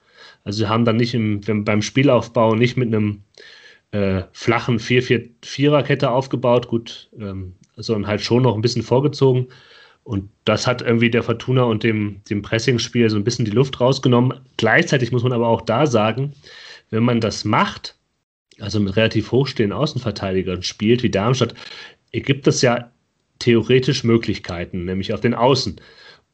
Also 0.44 0.59
sie 0.59 0.68
haben 0.68 0.85
dann 0.85 0.97
nicht 0.97 1.14
im, 1.14 1.40
beim 1.64 1.83
Spielaufbau 1.83 2.55
nicht 2.55 2.77
mit 2.77 2.88
einem 2.88 3.23
äh, 3.92 4.25
flachen 4.33 4.79
4-4-4er-Kette 4.79 6.11
aufgebaut, 6.11 6.68
gut, 6.68 7.09
ähm, 7.18 7.55
sondern 7.77 8.07
halt 8.07 8.20
schon 8.20 8.42
noch 8.42 8.55
ein 8.55 8.61
bisschen 8.61 8.83
vorgezogen. 8.83 9.49
Und 10.03 10.29
das 10.44 10.66
hat 10.66 10.83
irgendwie 10.83 11.11
der 11.11 11.23
Fortuna 11.23 11.62
und 11.62 11.83
dem, 11.83 12.20
dem 12.29 12.42
Pressingspiel 12.42 13.09
so 13.09 13.16
ein 13.16 13.25
bisschen 13.25 13.47
die 13.47 13.51
Luft 13.51 13.81
rausgenommen. 13.81 14.38
Gleichzeitig 14.59 15.12
muss 15.12 15.23
man 15.23 15.33
aber 15.33 15.49
auch 15.49 15.62
da 15.62 15.87
sagen, 15.87 16.35
wenn 16.90 17.05
man 17.05 17.20
das 17.20 17.44
macht, 17.47 17.97
also 18.61 18.81
mit 18.81 18.97
relativ 18.97 19.33
hochstehenden 19.33 19.77
Außenverteidigern 19.77 20.62
spielt, 20.62 21.03
wie 21.03 21.11
Darmstadt, 21.11 21.55
gibt 22.12 22.47
es 22.47 22.61
ja 22.61 22.90
theoretisch 23.38 24.05
Möglichkeiten, 24.05 24.85
nämlich 24.85 25.12
auf 25.12 25.20
den 25.20 25.35
Außen. 25.35 25.81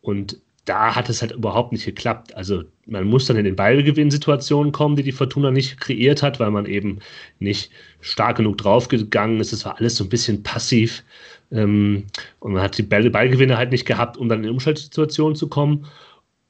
Und 0.00 0.40
da 0.64 0.94
hat 0.94 1.08
es 1.08 1.22
halt 1.22 1.32
überhaupt 1.32 1.72
nicht 1.72 1.84
geklappt. 1.84 2.34
Also 2.36 2.62
man 2.86 3.04
muss 3.04 3.26
dann 3.26 3.36
in 3.36 3.44
den 3.44 3.56
Ballgewinnsituationen 3.56 4.72
kommen, 4.72 4.96
die 4.96 5.02
die 5.02 5.12
Fortuna 5.12 5.50
nicht 5.50 5.80
kreiert 5.80 6.22
hat, 6.22 6.38
weil 6.38 6.50
man 6.50 6.66
eben 6.66 7.00
nicht 7.38 7.70
stark 8.00 8.36
genug 8.36 8.58
draufgegangen 8.58 9.40
ist. 9.40 9.52
Es 9.52 9.64
war 9.64 9.78
alles 9.78 9.96
so 9.96 10.04
ein 10.04 10.10
bisschen 10.10 10.42
passiv. 10.42 11.02
Ähm, 11.50 12.04
und 12.38 12.52
man 12.52 12.62
hat 12.62 12.78
die 12.78 12.82
Ball 12.82 13.08
Ballgewinne 13.10 13.56
halt 13.56 13.72
nicht 13.72 13.86
gehabt, 13.86 14.16
um 14.16 14.28
dann 14.28 14.44
in 14.44 14.50
Umschaltsituationen 14.50 15.34
zu 15.34 15.48
kommen. 15.48 15.86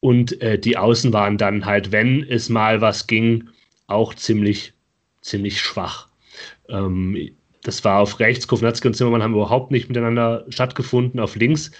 Und 0.01 0.41
äh, 0.43 0.59
die 0.59 0.77
Außen 0.77 1.13
waren 1.13 1.39
dann 1.39 1.65
halt, 1.65 1.93
wenn 1.93 2.23
es 2.23 2.49
mal 2.49 2.81
was 2.81 3.07
ging, 3.07 3.49
auch 3.87 4.15
ziemlich, 4.15 4.73
ziemlich 5.23 5.61
schwach. 5.61 6.09
Ähm, 6.69 7.31
das 7.63 7.85
war 7.85 8.01
auf 8.01 8.21
rechts, 8.21 8.49
Kovnatski 8.49 8.89
und 8.89 8.95
Zimmermann 8.95 9.23
haben 9.23 9.35
überhaupt 9.35 9.71
nicht 9.71 9.89
miteinander 9.89 10.47
stattgefunden. 10.49 11.21
Auf 11.21 11.37
links 11.37 11.71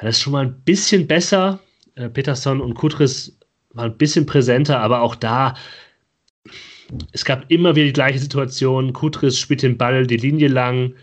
das 0.00 0.16
ist 0.16 0.22
schon 0.22 0.32
mal 0.32 0.46
ein 0.46 0.60
bisschen 0.62 1.06
besser. 1.06 1.60
Äh, 1.94 2.08
Peterson 2.08 2.60
und 2.60 2.74
Kutris 2.74 3.36
waren 3.70 3.92
ein 3.92 3.98
bisschen 3.98 4.26
präsenter, 4.26 4.80
aber 4.80 5.02
auch 5.02 5.14
da, 5.14 5.54
es 7.12 7.24
gab 7.24 7.50
immer 7.50 7.74
wieder 7.76 7.86
die 7.86 7.92
gleiche 7.92 8.18
Situation. 8.18 8.92
Kutris 8.92 9.38
spielt 9.38 9.62
den 9.62 9.76
Ball 9.76 10.06
die 10.06 10.16
Linie 10.16 10.48
lang, 10.48 10.94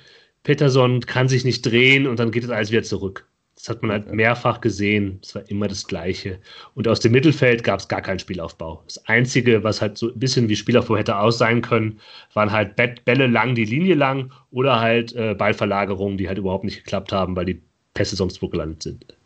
Peterson 0.44 1.02
kann 1.02 1.28
sich 1.28 1.44
nicht 1.44 1.66
drehen 1.66 2.08
und 2.08 2.20
dann 2.20 2.32
geht 2.32 2.44
es 2.44 2.50
alles 2.50 2.72
wieder 2.72 2.84
zurück. 2.84 3.28
Das 3.66 3.78
hat 3.78 3.82
man 3.82 3.94
halt 3.94 4.14
mehrfach 4.14 4.62
gesehen. 4.62 5.20
Es 5.24 5.34
war 5.34 5.42
immer 5.50 5.68
das 5.68 5.88
Gleiche. 5.88 6.40
Und 6.76 6.88
aus 6.88 7.00
dem 7.00 7.14
Mittelfeld 7.14 7.64
gab 7.64 7.80
es 7.80 7.88
gar 7.88 8.00
keinen 8.00 8.20
Spielaufbau. 8.20 8.84
Das 8.86 9.04
Einzige, 9.08 9.64
was 9.64 9.82
halt 9.82 9.98
so 9.98 10.12
ein 10.12 10.20
bisschen 10.20 10.48
wie 10.50 10.56
Spielaufbau 10.56 10.98
hätte 10.98 11.18
aus 11.18 11.40
sein 11.40 11.64
können, 11.64 12.00
waren 12.36 12.52
halt 12.52 12.76
Bälle 12.76 13.26
lang, 13.26 13.56
die 13.56 13.66
Linie 13.66 13.96
lang 13.96 14.32
oder 14.52 14.80
halt 14.80 15.16
äh, 15.16 15.34
Ballverlagerungen, 15.34 16.16
die 16.16 16.28
halt 16.28 16.38
überhaupt 16.38 16.64
nicht 16.64 16.84
geklappt 16.84 17.12
haben, 17.12 17.36
weil 17.36 17.46
die 17.46 17.60
Pässe 17.96 18.16
sonst 18.16 18.40
wo 18.44 18.50
gelandet 18.50 18.84
sind. 18.84 19.18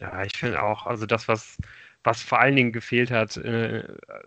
Ja, 0.00 0.22
ich 0.22 0.36
finde 0.36 0.62
auch, 0.62 0.84
also 0.84 1.06
das, 1.06 1.26
was, 1.26 1.56
was 2.04 2.22
vor 2.22 2.40
allen 2.40 2.56
Dingen 2.56 2.72
gefehlt 2.72 3.10
hat, 3.10 3.38
äh, 3.38 3.84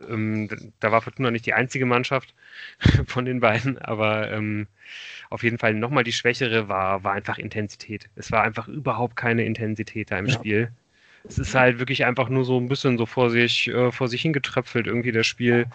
ähm, 0.09 0.71
da 0.79 0.91
war 0.91 1.03
Fortuna 1.03 1.29
nicht 1.29 1.45
die 1.45 1.53
einzige 1.53 1.85
Mannschaft 1.85 2.33
von 3.05 3.25
den 3.25 3.39
beiden, 3.39 3.77
aber 3.77 4.31
ähm, 4.31 4.65
auf 5.31 5.43
jeden 5.43 5.57
Fall 5.57 5.73
nochmal 5.73 6.03
die 6.03 6.11
schwächere 6.11 6.67
war, 6.67 7.03
war 7.03 7.13
einfach 7.13 7.37
Intensität. 7.37 8.09
Es 8.15 8.31
war 8.31 8.43
einfach 8.43 8.67
überhaupt 8.67 9.15
keine 9.15 9.45
Intensität 9.45 10.11
da 10.11 10.19
im 10.19 10.27
ja. 10.27 10.33
Spiel. 10.33 10.71
Es 11.23 11.39
ist 11.39 11.55
halt 11.55 11.79
wirklich 11.79 12.05
einfach 12.05 12.29
nur 12.29 12.43
so 12.43 12.59
ein 12.59 12.67
bisschen 12.67 12.97
so 12.97 13.05
vor 13.05 13.29
sich, 13.29 13.67
äh, 13.69 13.91
vor 13.91 14.07
sich 14.07 14.21
hingetröpfelt, 14.21 14.87
irgendwie 14.87 15.11
das 15.11 15.25
Spiel. 15.27 15.67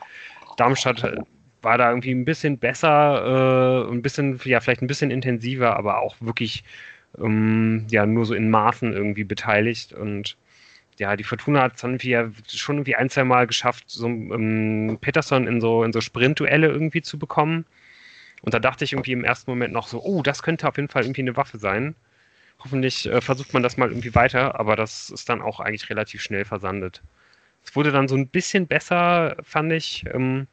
Darmstadt 0.56 1.02
äh, 1.04 1.16
war 1.62 1.78
da 1.78 1.88
irgendwie 1.88 2.12
ein 2.12 2.24
bisschen 2.24 2.58
besser, 2.58 3.86
äh, 3.88 3.92
ein 3.92 4.02
bisschen, 4.02 4.38
ja, 4.44 4.60
vielleicht 4.60 4.82
ein 4.82 4.88
bisschen 4.88 5.10
intensiver, 5.10 5.76
aber 5.76 6.00
auch 6.00 6.16
wirklich 6.20 6.62
ähm, 7.18 7.86
ja 7.90 8.04
nur 8.04 8.26
so 8.26 8.34
in 8.34 8.50
Maßen 8.50 8.92
irgendwie 8.92 9.24
beteiligt 9.24 9.92
und 9.92 10.36
ja, 10.98 11.16
die 11.16 11.24
Fortuna 11.24 11.62
hat 11.62 11.76
es 11.76 11.82
dann 11.82 11.92
irgendwie 11.92 12.10
ja 12.10 12.30
schon 12.48 12.76
irgendwie 12.76 12.96
ein, 12.96 13.10
zwei 13.10 13.24
Mal 13.24 13.46
geschafft, 13.46 13.84
so 13.86 14.06
ähm, 14.06 14.98
Peterson 15.00 15.46
in 15.46 15.60
so, 15.60 15.82
in 15.84 15.92
so 15.92 16.00
Sprintduelle 16.00 16.68
irgendwie 16.68 17.02
zu 17.02 17.18
bekommen. 17.18 17.64
Und 18.42 18.54
da 18.54 18.58
dachte 18.58 18.84
ich 18.84 18.92
irgendwie 18.92 19.12
im 19.12 19.24
ersten 19.24 19.50
Moment 19.50 19.72
noch 19.72 19.88
so, 19.88 20.02
oh, 20.02 20.22
das 20.22 20.42
könnte 20.42 20.68
auf 20.68 20.76
jeden 20.76 20.88
Fall 20.88 21.04
irgendwie 21.04 21.22
eine 21.22 21.36
Waffe 21.36 21.58
sein. 21.58 21.94
Hoffentlich 22.60 23.06
äh, 23.06 23.20
versucht 23.20 23.52
man 23.52 23.62
das 23.62 23.76
mal 23.76 23.88
irgendwie 23.88 24.14
weiter, 24.14 24.58
aber 24.58 24.76
das 24.76 25.10
ist 25.10 25.28
dann 25.28 25.42
auch 25.42 25.60
eigentlich 25.60 25.90
relativ 25.90 26.22
schnell 26.22 26.44
versandet. 26.44 27.02
Es 27.64 27.74
wurde 27.74 27.90
dann 27.90 28.08
so 28.08 28.16
ein 28.16 28.28
bisschen 28.28 28.66
besser, 28.66 29.36
fand 29.42 29.72
ich. 29.72 30.04
Ähm, 30.12 30.46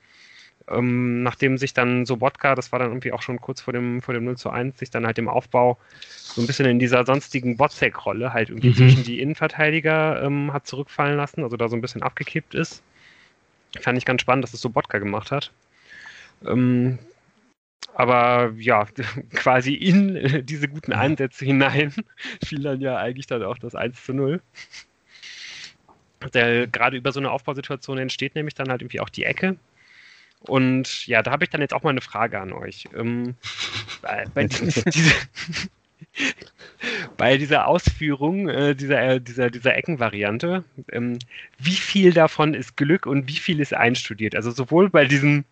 ähm, 0.70 1.24
nachdem 1.24 1.58
sich 1.58 1.74
dann 1.74 2.06
Sobotka, 2.06 2.56
das 2.56 2.72
war 2.72 2.80
dann 2.80 2.90
irgendwie 2.90 3.12
auch 3.12 3.22
schon 3.22 3.40
kurz 3.40 3.62
vor 3.62 3.74
dem, 3.74 4.02
vor 4.02 4.14
dem 4.14 4.24
0 4.24 4.38
zu 4.38 4.50
1, 4.50 4.80
sich 4.80 4.90
dann 4.90 5.06
halt 5.06 5.18
im 5.18 5.28
Aufbau 5.28 5.78
so 6.00 6.42
ein 6.42 6.48
bisschen 6.48 6.66
in 6.66 6.80
dieser 6.80 7.06
sonstigen 7.06 7.58
Botzek-Rolle 7.58 8.32
halt 8.34 8.50
irgendwie 8.50 8.70
mhm. 8.70 8.76
zwischen 8.76 9.04
die 9.04 9.20
Innenverteidiger 9.20 10.24
ähm, 10.24 10.54
hat 10.54 10.66
zurückfallen 10.66 11.18
lassen, 11.18 11.44
also 11.44 11.58
da 11.58 11.68
so 11.68 11.76
ein 11.76 11.82
bisschen 11.82 12.02
abgekippt 12.02 12.56
ist. 12.56 12.82
Fand 13.82 13.98
ich 13.98 14.06
ganz 14.06 14.22
spannend, 14.22 14.44
dass 14.44 14.54
es 14.54 14.62
Sobotka 14.62 15.00
gemacht 15.00 15.32
hat. 15.32 15.52
Ähm, 16.46 17.00
aber 17.94 18.54
ja, 18.58 18.86
quasi 19.34 19.74
in 19.74 20.46
diese 20.46 20.68
guten 20.68 20.94
Einsätze 20.94 21.46
hinein 21.46 21.94
fiel 22.46 22.62
dann 22.62 22.82
ja 22.82 22.98
eigentlich 22.98 23.28
dann 23.28 23.44
auch 23.44 23.58
das 23.58 23.76
1 23.76 24.04
zu 24.04 24.14
0. 24.14 24.42
Der, 26.34 26.68
gerade 26.68 26.96
über 26.96 27.12
so 27.12 27.20
eine 27.20 27.32
Aufbausituation 27.32 27.98
entsteht 27.98 28.36
nämlich 28.36 28.56
dann 28.56 28.70
halt 28.70 28.82
irgendwie 28.82 29.02
auch 29.02 29.10
die 29.10 29.26
Ecke. 29.26 29.58
Und 30.40 31.08
ja, 31.08 31.22
da 31.22 31.32
habe 31.32 31.44
ich 31.44 31.50
dann 31.50 31.62
jetzt 31.62 31.74
auch 31.74 31.84
mal 31.84 31.90
eine 31.90 32.02
Frage 32.02 32.40
an 32.40 32.54
euch. 32.54 32.86
Ähm, 32.96 33.36
bei, 34.02 34.26
bei, 34.34 34.46
diese, 34.48 35.16
bei, 37.18 37.38
dieser 37.38 37.68
Ausführung 37.68 38.50
äh, 38.50 38.76
dieser, 38.76 39.02
äh, 39.02 39.22
dieser, 39.22 39.50
dieser 39.50 39.76
Eckenvariante, 39.76 40.64
ähm, 40.92 41.20
wie 41.60 41.76
viel 41.76 42.14
davon 42.14 42.54
ist 42.54 42.78
Glück 42.78 43.06
und 43.06 43.28
wie 43.28 43.38
viel 43.38 43.60
ist 43.60 43.74
einstudiert? 43.74 44.36
Also 44.36 44.52
sowohl 44.52 44.90
bei 44.90 45.06
diesem 45.06 45.46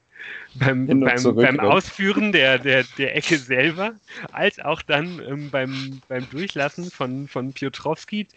beim, 0.55 0.87
beim, 0.87 1.17
zurück, 1.17 1.45
beim 1.45 1.59
Ausführen 1.59 2.31
der, 2.31 2.59
der, 2.59 2.83
der 2.97 3.15
Ecke 3.15 3.37
selber, 3.37 3.93
als 4.31 4.59
auch 4.59 4.81
dann 4.81 5.21
ähm, 5.27 5.49
beim, 5.49 6.01
beim 6.07 6.29
Durchlassen 6.29 6.91
von, 6.91 7.27
von 7.27 7.53
Piotrowski, 7.53 8.27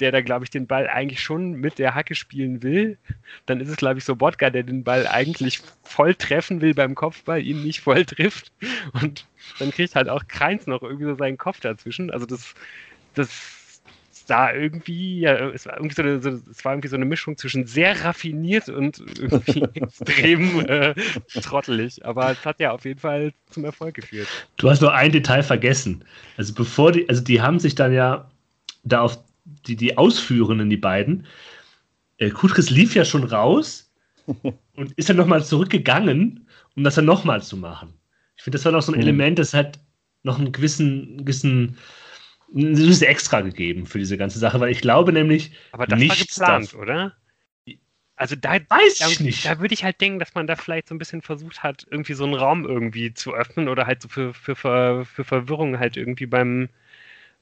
der 0.00 0.12
da, 0.12 0.20
glaube 0.20 0.44
ich, 0.44 0.50
den 0.50 0.66
Ball 0.66 0.88
eigentlich 0.88 1.20
schon 1.20 1.52
mit 1.52 1.78
der 1.78 1.94
Hacke 1.94 2.14
spielen 2.14 2.62
will. 2.62 2.98
Dann 3.46 3.60
ist 3.60 3.68
es, 3.68 3.76
glaube 3.76 3.98
ich, 3.98 4.04
so 4.04 4.16
Bodka, 4.16 4.50
der 4.50 4.62
den 4.62 4.82
Ball 4.82 5.06
eigentlich 5.06 5.60
voll 5.84 6.14
treffen 6.14 6.60
will 6.60 6.74
beim 6.74 6.94
Kopfball, 6.94 7.42
ihn 7.42 7.62
nicht 7.62 7.80
voll 7.80 8.04
trifft. 8.04 8.50
Und 9.00 9.26
dann 9.58 9.70
kriegt 9.70 9.94
halt 9.94 10.08
auch 10.08 10.26
Kreins 10.26 10.66
noch 10.66 10.82
irgendwie 10.82 11.04
so 11.04 11.14
seinen 11.14 11.38
Kopf 11.38 11.60
dazwischen. 11.60 12.10
Also 12.10 12.26
das, 12.26 12.54
das 13.14 13.59
sah 14.30 14.52
irgendwie, 14.52 15.22
ja, 15.22 15.48
es 15.48 15.66
war 15.66 15.76
irgendwie 15.76 15.94
so 15.96 16.02
eine, 16.02 16.22
so, 16.22 16.30
es 16.48 16.64
war 16.64 16.72
irgendwie 16.72 16.86
so 16.86 16.94
eine 16.94 17.04
Mischung 17.04 17.36
zwischen 17.36 17.66
sehr 17.66 18.04
raffiniert 18.04 18.68
und 18.68 19.00
irgendwie 19.18 19.62
extrem 19.74 20.60
äh, 20.66 20.94
trottelig. 21.42 22.04
Aber 22.06 22.30
es 22.30 22.44
hat 22.44 22.60
ja 22.60 22.70
auf 22.70 22.84
jeden 22.84 23.00
Fall 23.00 23.32
zum 23.50 23.64
Erfolg 23.64 23.96
geführt. 23.96 24.28
Du 24.56 24.70
hast 24.70 24.82
nur 24.82 24.94
ein 24.94 25.10
Detail 25.10 25.42
vergessen. 25.42 26.04
Also 26.36 26.54
bevor 26.54 26.92
die, 26.92 27.08
also 27.08 27.24
die 27.24 27.42
haben 27.42 27.58
sich 27.58 27.74
dann 27.74 27.92
ja 27.92 28.30
da 28.84 29.00
auf 29.00 29.18
die, 29.66 29.74
die 29.74 29.98
Ausführenden, 29.98 30.70
die 30.70 30.76
beiden, 30.76 31.26
äh, 32.18 32.30
Kutris 32.30 32.70
lief 32.70 32.94
ja 32.94 33.04
schon 33.04 33.24
raus 33.24 33.92
und 34.76 34.92
ist 34.92 35.08
dann 35.08 35.16
nochmal 35.16 35.44
zurückgegangen, 35.44 36.46
um 36.76 36.84
das 36.84 36.94
dann 36.94 37.04
nochmal 37.04 37.42
zu 37.42 37.56
machen. 37.56 37.94
Ich 38.36 38.44
finde, 38.44 38.58
das 38.58 38.64
war 38.64 38.70
noch 38.70 38.82
so 38.82 38.92
ein 38.92 38.94
mhm. 38.94 39.02
Element, 39.02 39.40
das 39.40 39.54
hat 39.54 39.80
noch 40.22 40.38
einen 40.38 40.52
gewissen, 40.52 41.24
gewissen 41.24 41.76
das 42.52 42.80
ist 42.80 43.02
extra 43.02 43.40
gegeben 43.42 43.86
für 43.86 43.98
diese 43.98 44.16
ganze 44.16 44.38
Sache, 44.38 44.60
weil 44.60 44.70
ich 44.70 44.80
glaube 44.80 45.12
nämlich. 45.12 45.52
Aber 45.72 45.86
das 45.86 45.98
nichts 45.98 46.40
war 46.40 46.60
geplant, 46.60 46.74
oder? 46.74 47.16
Also 48.16 48.36
da 48.36 48.52
weiß 48.52 49.00
ich 49.00 49.16
da, 49.16 49.24
nicht. 49.24 49.46
Da 49.46 49.60
würde 49.60 49.72
ich 49.72 49.82
halt 49.82 49.98
denken, 50.00 50.18
dass 50.18 50.34
man 50.34 50.46
da 50.46 50.54
vielleicht 50.54 50.88
so 50.88 50.94
ein 50.94 50.98
bisschen 50.98 51.22
versucht 51.22 51.62
hat, 51.62 51.86
irgendwie 51.90 52.12
so 52.12 52.24
einen 52.24 52.34
Raum 52.34 52.66
irgendwie 52.66 53.14
zu 53.14 53.32
öffnen 53.32 53.66
oder 53.66 53.86
halt 53.86 54.02
so 54.02 54.08
für, 54.08 54.34
für, 54.34 54.54
für, 54.54 55.06
für 55.06 55.24
Verwirrung 55.24 55.78
halt 55.78 55.96
irgendwie 55.96 56.26
beim, 56.26 56.68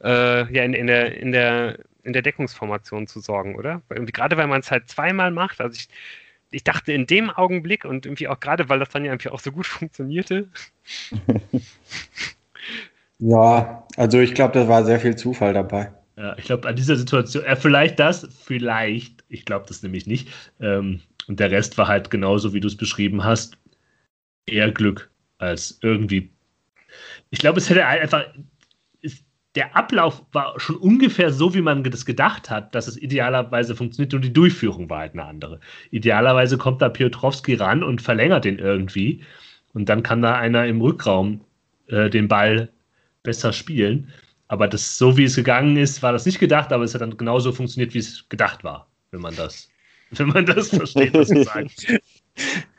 äh, 0.04 0.52
ja, 0.54 0.62
in, 0.62 0.74
in, 0.74 0.86
der, 0.86 1.16
in, 1.16 1.32
der, 1.32 1.80
in 2.04 2.12
der 2.12 2.22
Deckungsformation 2.22 3.08
zu 3.08 3.18
sorgen, 3.18 3.56
oder? 3.56 3.82
Irgendwie, 3.90 4.12
gerade 4.12 4.36
weil 4.36 4.46
man 4.46 4.60
es 4.60 4.70
halt 4.70 4.88
zweimal 4.88 5.32
macht, 5.32 5.60
also 5.60 5.74
ich, 5.74 5.88
ich 6.52 6.62
dachte 6.62 6.92
in 6.92 7.06
dem 7.06 7.30
Augenblick 7.30 7.84
und 7.84 8.06
irgendwie 8.06 8.28
auch 8.28 8.38
gerade, 8.38 8.68
weil 8.68 8.78
das 8.78 8.90
dann 8.90 9.04
ja 9.04 9.10
irgendwie 9.10 9.30
auch 9.30 9.40
so 9.40 9.50
gut 9.50 9.66
funktionierte. 9.66 10.48
ja, 13.18 13.86
also 13.96 14.20
ich 14.20 14.34
glaube, 14.34 14.54
da 14.54 14.68
war 14.68 14.84
sehr 14.84 15.00
viel 15.00 15.16
Zufall 15.16 15.52
dabei. 15.52 15.92
Ja, 16.16 16.36
ich 16.36 16.44
glaube, 16.44 16.68
an 16.68 16.76
dieser 16.76 16.96
Situation, 16.96 17.44
äh, 17.44 17.56
vielleicht 17.56 17.98
das, 17.98 18.28
vielleicht, 18.42 19.24
ich 19.28 19.44
glaube 19.44 19.66
das 19.68 19.82
nämlich 19.82 20.06
nicht. 20.06 20.28
Ähm, 20.60 21.00
und 21.28 21.38
der 21.40 21.50
Rest 21.50 21.78
war 21.78 21.88
halt 21.88 22.10
genauso, 22.10 22.52
wie 22.52 22.60
du 22.60 22.68
es 22.68 22.76
beschrieben 22.76 23.24
hast, 23.24 23.58
eher 24.46 24.70
Glück 24.72 25.10
als 25.38 25.78
irgendwie. 25.82 26.30
Ich 27.30 27.38
glaube, 27.38 27.58
es 27.58 27.68
hätte 27.68 27.86
einfach, 27.86 28.24
der 29.54 29.76
Ablauf 29.76 30.24
war 30.32 30.58
schon 30.60 30.76
ungefähr 30.76 31.32
so, 31.32 31.54
wie 31.54 31.60
man 31.60 31.82
das 31.84 32.04
gedacht 32.04 32.50
hat, 32.50 32.74
dass 32.74 32.86
es 32.86 32.96
idealerweise 32.96 33.74
funktioniert 33.74 34.14
und 34.14 34.22
die 34.22 34.32
Durchführung 34.32 34.88
war 34.88 35.00
halt 35.00 35.14
eine 35.14 35.24
andere. 35.24 35.60
Idealerweise 35.90 36.58
kommt 36.58 36.82
da 36.82 36.88
Piotrowski 36.88 37.54
ran 37.54 37.82
und 37.82 38.02
verlängert 38.02 38.44
den 38.44 38.58
irgendwie 38.58 39.24
und 39.72 39.88
dann 39.88 40.02
kann 40.02 40.22
da 40.22 40.36
einer 40.36 40.66
im 40.66 40.80
Rückraum 40.80 41.40
äh, 41.88 42.10
den 42.10 42.28
Ball 42.28 42.70
besser 43.22 43.52
spielen. 43.52 44.12
Aber 44.48 44.66
das, 44.66 44.96
so 44.96 45.16
wie 45.16 45.24
es 45.24 45.36
gegangen 45.36 45.76
ist, 45.76 46.02
war 46.02 46.12
das 46.12 46.24
nicht 46.24 46.40
gedacht, 46.40 46.72
aber 46.72 46.84
es 46.84 46.94
hat 46.94 47.02
dann 47.02 47.16
genauso 47.16 47.52
funktioniert, 47.52 47.94
wie 47.94 47.98
es 47.98 48.28
gedacht 48.28 48.64
war, 48.64 48.88
wenn 49.10 49.20
man 49.20 49.36
das, 49.36 49.68
wenn 50.10 50.28
man 50.28 50.46
das 50.46 50.68
versteht, 50.68 51.14
was 51.14 51.30
ich 51.30 51.46
sage. 51.46 51.68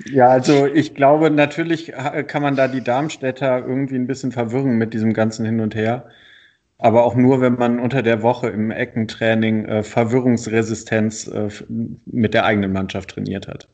Ja, 0.09 0.29
also 0.29 0.67
ich 0.67 0.95
glaube, 0.95 1.29
natürlich 1.29 1.91
kann 2.27 2.41
man 2.41 2.55
da 2.55 2.69
die 2.69 2.81
Darmstädter 2.81 3.59
irgendwie 3.59 3.95
ein 3.95 4.07
bisschen 4.07 4.31
verwirren 4.31 4.77
mit 4.77 4.93
diesem 4.93 5.11
ganzen 5.11 5.45
Hin 5.45 5.59
und 5.59 5.75
Her. 5.75 6.09
Aber 6.77 7.03
auch 7.03 7.15
nur, 7.15 7.41
wenn 7.41 7.55
man 7.55 7.79
unter 7.79 8.01
der 8.01 8.21
Woche 8.21 8.47
im 8.47 8.71
Eckentraining 8.71 9.65
äh, 9.65 9.83
Verwirrungsresistenz 9.83 11.27
äh, 11.27 11.49
mit 12.05 12.33
der 12.33 12.45
eigenen 12.45 12.71
Mannschaft 12.71 13.09
trainiert 13.11 13.49
hat. 13.49 13.67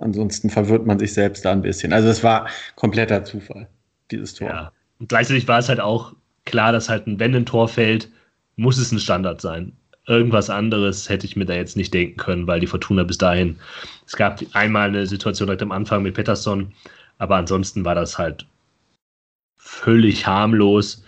Ansonsten 0.00 0.50
verwirrt 0.50 0.86
man 0.86 0.98
sich 0.98 1.14
selbst 1.14 1.44
da 1.46 1.52
ein 1.52 1.62
bisschen. 1.62 1.92
Also 1.94 2.08
es 2.08 2.22
war 2.22 2.48
kompletter 2.76 3.24
Zufall, 3.24 3.66
dieses 4.10 4.34
Tor. 4.34 4.48
Ja. 4.48 4.72
Und 5.02 5.08
gleichzeitig 5.08 5.48
war 5.48 5.58
es 5.58 5.68
halt 5.68 5.80
auch 5.80 6.12
klar, 6.44 6.70
dass 6.70 6.88
halt 6.88 7.02
wenn 7.06 7.34
ein 7.34 7.44
Tor 7.44 7.66
fällt, 7.66 8.08
muss 8.54 8.78
es 8.78 8.92
ein 8.92 9.00
Standard 9.00 9.40
sein. 9.40 9.72
Irgendwas 10.06 10.48
anderes 10.48 11.08
hätte 11.08 11.26
ich 11.26 11.34
mir 11.34 11.44
da 11.44 11.54
jetzt 11.54 11.76
nicht 11.76 11.92
denken 11.92 12.18
können, 12.18 12.46
weil 12.46 12.60
die 12.60 12.68
Fortuna 12.68 13.02
bis 13.02 13.18
dahin, 13.18 13.56
es 14.06 14.14
gab 14.14 14.40
einmal 14.52 14.86
eine 14.86 15.08
Situation 15.08 15.48
direkt 15.48 15.62
am 15.62 15.72
Anfang 15.72 16.04
mit 16.04 16.14
Pettersson, 16.14 16.72
aber 17.18 17.34
ansonsten 17.34 17.84
war 17.84 17.96
das 17.96 18.16
halt 18.16 18.46
völlig 19.56 20.24
harmlos 20.24 21.02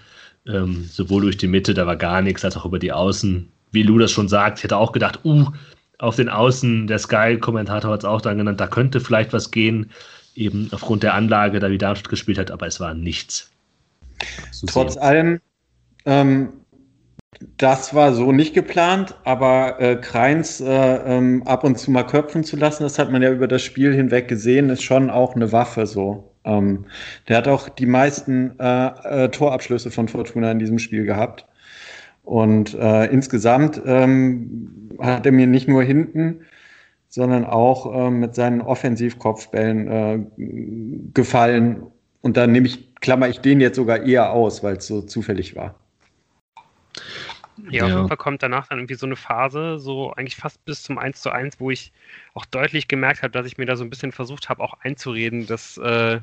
ähm, 0.49 0.87
sowohl 0.91 1.23
durch 1.23 1.37
die 1.37 1.47
Mitte, 1.47 1.73
da 1.73 1.87
war 1.87 1.95
gar 1.95 2.21
nichts, 2.21 2.45
als 2.45 2.57
auch 2.57 2.65
über 2.65 2.81
die 2.81 2.93
Außen. 2.93 3.49
Wie 3.71 3.85
Lou 3.85 3.99
das 3.99 4.11
schon 4.11 4.27
sagt, 4.27 4.59
ich 4.59 4.65
hätte 4.65 4.77
auch 4.77 4.91
gedacht, 4.91 5.21
uh, 5.25 5.53
auf 5.99 6.17
den 6.17 6.29
Außen, 6.29 6.89
der 6.89 6.99
Sky-Kommentator 6.99 7.93
hat 7.93 8.01
es 8.01 8.05
auch 8.05 8.21
dann 8.21 8.39
genannt, 8.39 8.59
da 8.59 8.67
könnte 8.67 8.99
vielleicht 8.99 9.33
was 9.33 9.53
gehen. 9.53 9.93
eben 10.35 10.69
aufgrund 10.73 11.05
der 11.05 11.15
Anlage 11.15 11.61
da 11.61 11.71
wie 11.71 11.79
Darmstadt 11.79 12.11
gespielt 12.11 12.39
hat, 12.39 12.51
aber 12.51 12.67
es 12.67 12.81
war 12.81 12.93
nichts. 12.93 13.54
Trotz 14.67 14.95
sehen. 14.95 15.03
allem, 15.03 15.41
ähm, 16.07 16.49
das 17.57 17.95
war 17.95 18.15
so 18.15 18.33
nicht 18.33 18.55
geplant, 18.55 19.17
aber 19.25 19.81
äh, 19.81 19.97
Kreins 19.97 20.61
äh, 20.61 20.67
ähm, 20.67 21.43
ab 21.45 21.65
und 21.65 21.79
zu 21.79 21.91
mal 21.91 22.05
köpfen 22.05 22.45
zu 22.45 22.57
lassen, 22.57 22.83
das 22.83 22.99
hat 22.99 23.11
man 23.11 23.23
ja 23.23 23.31
über 23.31 23.49
das 23.49 23.63
Spiel 23.63 23.93
hinweg 23.93 24.29
gesehen, 24.29 24.71
ist 24.71 24.83
schon 24.83 25.11
auch 25.11 25.35
eine 25.35 25.53
Waffe 25.53 25.87
so. 25.87 26.33
Ähm, 26.45 26.87
der 27.29 27.39
hat 27.39 27.49
auch 27.49 27.69
die 27.69 27.87
meisten 27.87 28.59
äh, 28.59 29.25
äh 29.25 29.29
Torabschlüsse 29.29 29.91
von 29.91 30.09
Fortuna 30.09 30.53
in 30.53 30.59
diesem 30.59 30.79
Spiel 30.79 31.05
gehabt. 31.05 31.47
Und 32.23 32.75
äh, 32.75 33.07
insgesamt 33.07 33.81
ähm, 33.85 34.91
hat 34.99 35.27
er 35.27 35.33
mir 35.33 35.47
nicht 35.47 35.69
nur 35.69 35.83
hinten, 35.83 36.41
sondern 37.09 37.45
auch 37.45 37.95
äh, 37.95 38.11
mit 38.11 38.35
seinen 38.35 38.63
Offensivkopfbällen 38.63 41.13
gefallen. 41.13 41.83
Und 42.23 42.37
da 42.37 42.47
nehme 42.47 42.67
ich, 42.67 42.94
klammer 43.05 43.29
ich 43.29 43.39
den 43.41 43.61
jetzt 43.61 43.77
sogar 43.77 44.03
eher 44.03 44.31
aus, 44.31 44.63
weil 44.63 44.79
es 44.79 44.87
so 44.87 45.03
zufällig 45.03 45.55
war. 45.55 45.75
Ja, 47.71 47.85
auf 47.85 47.91
jeden 47.91 48.09
Fall 48.09 48.17
kommt 48.17 48.43
danach 48.43 48.67
dann 48.67 48.79
irgendwie 48.79 48.95
so 48.95 49.07
eine 49.07 49.15
Phase, 49.15 49.79
so 49.79 50.13
eigentlich 50.15 50.37
fast 50.37 50.65
bis 50.65 50.83
zum 50.83 50.99
1 50.99 51.21
zu 51.21 51.31
1, 51.31 51.61
wo 51.61 51.71
ich 51.71 51.93
auch 52.33 52.47
deutlich 52.47 52.89
gemerkt 52.89 53.23
habe, 53.23 53.31
dass 53.31 53.47
ich 53.47 53.59
mir 53.59 53.67
da 53.67 53.77
so 53.77 53.85
ein 53.85 53.91
bisschen 53.91 54.11
versucht 54.11 54.49
habe, 54.49 54.63
auch 54.63 54.75
einzureden, 54.81 55.47
dass, 55.47 55.77
äh, 55.77 56.21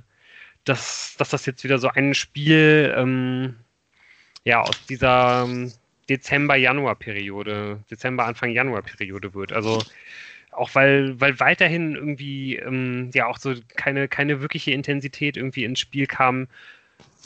dass, 0.65 1.15
dass 1.17 1.29
das 1.29 1.45
jetzt 1.45 1.63
wieder 1.63 1.77
so 1.77 1.87
ein 1.87 2.15
Spiel 2.15 2.93
ähm, 2.97 3.55
ja, 4.43 4.61
aus 4.61 4.85
dieser 4.87 5.43
ähm, 5.45 5.71
Dezember-Januar-Periode, 6.09 7.79
Dezember, 7.91 8.25
Anfang 8.25 8.51
Januar-Periode 8.51 9.35
wird. 9.35 9.53
Also 9.53 9.81
auch 10.51 10.75
weil, 10.75 11.19
weil 11.19 11.39
weiterhin 11.39 11.95
irgendwie 11.95 12.57
ähm, 12.57 13.09
ja 13.13 13.27
auch 13.27 13.37
so 13.37 13.55
keine, 13.75 14.07
keine 14.07 14.41
wirkliche 14.41 14.71
Intensität 14.71 15.37
irgendwie 15.37 15.63
ins 15.63 15.79
Spiel 15.79 16.07
kam, 16.07 16.47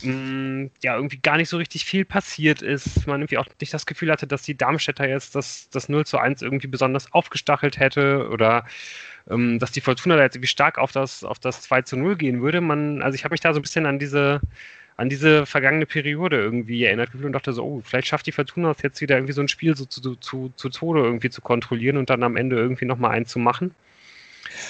mm, 0.04 0.68
ja, 0.84 0.96
irgendwie 0.96 1.18
gar 1.18 1.38
nicht 1.38 1.50
so 1.50 1.58
richtig 1.58 1.86
viel 1.86 2.06
passiert 2.06 2.62
ist. 2.62 3.08
Man 3.08 3.22
irgendwie 3.22 3.38
auch 3.38 3.48
nicht 3.60 3.74
das 3.74 3.86
Gefühl 3.86 4.12
hatte, 4.12 4.28
dass 4.28 4.44
die 4.44 4.58
Darmstädter 4.58 5.08
jetzt 5.08 5.36
das, 5.36 5.70
das 5.70 5.90
0 5.90 6.06
zu 6.06 6.18
1 6.20 6.42
irgendwie 6.42 6.68
besonders 6.68 7.12
aufgestachelt 7.14 7.80
hätte 7.80 8.30
oder 8.30 8.66
ähm, 9.30 9.60
dass 9.60 9.72
die 9.72 9.82
Fortuna 9.82 10.18
da 10.18 10.24
jetzt 10.24 10.36
irgendwie 10.36 10.48
stark 10.48 10.78
auf 10.78 10.92
das, 10.92 11.24
auf 11.24 11.40
das 11.40 11.62
2 11.62 11.82
zu 11.84 11.98
0 11.98 12.16
gehen 12.18 12.42
würde. 12.42 12.62
Man, 12.62 13.02
also 13.02 13.16
ich 13.16 13.24
habe 13.24 13.34
mich 13.34 13.42
da 13.42 13.54
so 13.54 13.60
ein 13.60 13.64
bisschen 13.64 13.86
an 13.86 14.00
diese, 14.00 14.42
an 14.98 15.10
diese 15.10 15.46
vergangene 15.46 15.86
Periode 15.86 16.38
irgendwie 16.38 16.86
erinnert 16.86 17.14
und 17.14 17.34
dachte 17.34 17.54
so, 17.54 17.64
oh, 17.64 17.82
vielleicht 17.84 18.08
schafft 18.08 18.28
die 18.28 18.32
Fortuna 18.32 18.72
es 18.72 18.82
jetzt 18.82 19.02
wieder 19.02 19.18
irgendwie 19.18 19.34
so 19.34 19.42
ein 19.42 19.48
Spiel 19.48 19.76
so 19.76 19.86
zu, 19.86 20.16
zu, 20.16 20.52
zu 20.56 20.70
Tode 20.70 21.02
irgendwie 21.02 21.30
zu 21.30 21.42
kontrollieren 21.42 21.98
und 21.98 22.10
dann 22.10 22.24
am 22.24 22.38
Ende 22.38 22.56
irgendwie 22.56 22.86
nochmal 22.86 23.12
eins 23.12 23.30
zu 23.30 23.40
machen. 23.40 23.76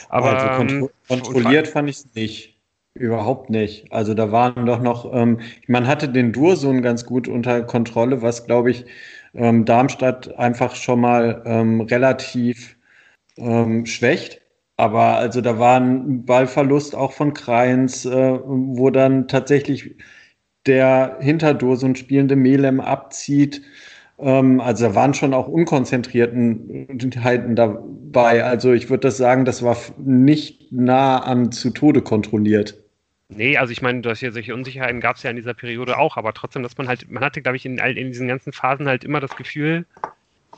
Aber 0.10 0.38
also 0.38 0.58
kontro 0.58 0.86
ähm, 0.86 0.92
kontrolliert 1.08 1.68
fand 1.68 1.90
ich 1.90 1.98
es 1.98 2.08
nicht. 2.16 2.56
Überhaupt 2.98 3.50
nicht. 3.50 3.92
Also 3.92 4.14
da 4.14 4.32
waren 4.32 4.66
doch 4.66 4.82
noch, 4.82 5.14
ähm, 5.14 5.42
man 5.68 5.86
hatte 5.86 6.08
den 6.08 6.32
Dursun 6.32 6.82
ganz 6.82 7.06
gut 7.06 7.28
unter 7.28 7.62
Kontrolle, 7.64 8.22
was 8.22 8.46
glaube 8.46 8.72
ich 8.72 8.86
ähm, 9.34 9.66
Darmstadt 9.66 10.34
einfach 10.40 10.76
schon 10.76 11.02
mal 11.02 11.44
ähm, 11.46 11.82
relativ 11.82 12.78
ähm, 13.38 13.86
schwächt. 13.86 14.42
Aber 14.78 15.18
also 15.18 15.42
da 15.42 15.58
war 15.58 15.80
ein 15.80 16.26
Ballverlust 16.26 16.96
auch 16.96 17.14
von 17.14 17.34
Kreins, 17.34 18.06
äh, 18.06 18.40
wo 18.44 18.90
dann 18.90 19.28
tatsächlich 19.28 19.96
der 20.66 21.18
Hinterdose 21.22 21.86
und 21.86 21.98
spielende 21.98 22.36
Melem 22.36 22.82
abzieht. 22.82 23.62
Ähm, 24.20 24.60
also 24.60 24.88
da 24.88 24.96
waren 24.96 25.14
schon 25.14 25.34
auch 25.34 25.48
Unkonzentriertenheiten 25.48 27.56
dabei. 27.56 28.44
Also 28.44 28.74
ich 28.74 28.90
würde 28.90 29.08
das 29.08 29.18
sagen, 29.18 29.46
das 29.46 29.64
war 29.64 29.78
nicht 29.98 30.72
nah 30.72 31.20
an 31.20 31.52
zu 31.52 31.70
Tode 31.70 32.02
kontrolliert. 32.02 32.82
Nee, 33.30 33.58
also 33.58 33.72
ich 33.72 33.82
meine, 33.82 34.04
solche 34.04 34.54
Unsicherheiten 34.54 35.02
gab 35.02 35.16
es 35.16 35.24
ja 35.24 35.32
in 35.32 35.36
dieser 35.36 35.56
Periode 35.56 35.98
auch, 35.98 36.16
aber 36.16 36.32
trotzdem, 36.34 36.62
dass 36.62 36.78
man 36.78 36.88
halt, 36.88 37.10
man 37.10 37.24
hatte, 37.24 37.42
glaube 37.42 37.58
ich, 37.58 37.66
in, 37.66 37.80
in 37.80 38.08
diesen 38.08 38.28
ganzen 38.28 38.54
Phasen 38.54 38.88
halt 38.88 39.04
immer 39.04 39.20
das 39.20 39.36
Gefühl, 39.36 39.86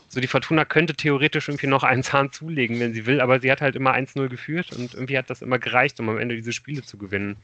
so 0.08 0.22
die 0.22 0.28
Fortuna 0.28 0.66
könnte 0.66 0.94
theoretisch 0.94 1.50
irgendwie 1.50 1.68
noch 1.68 1.84
einen 1.84 2.04
Zahn 2.04 2.32
zulegen, 2.32 2.80
wenn 2.80 2.94
sie 2.94 3.06
will, 3.06 3.20
aber 3.22 3.40
sie 3.40 3.52
hat 3.52 3.62
halt 3.62 3.76
immer 3.76 3.94
1-0 3.94 4.30
geführt 4.30 4.72
und 4.72 4.94
irgendwie 4.94 5.18
hat 5.18 5.30
das 5.30 5.42
immer 5.42 5.60
gereicht, 5.60 6.00
um 6.00 6.10
am 6.10 6.18
Ende 6.18 6.36
diese 6.36 6.54
Spiele 6.54 6.82
zu 6.82 6.98
gewinnen. 6.98 7.36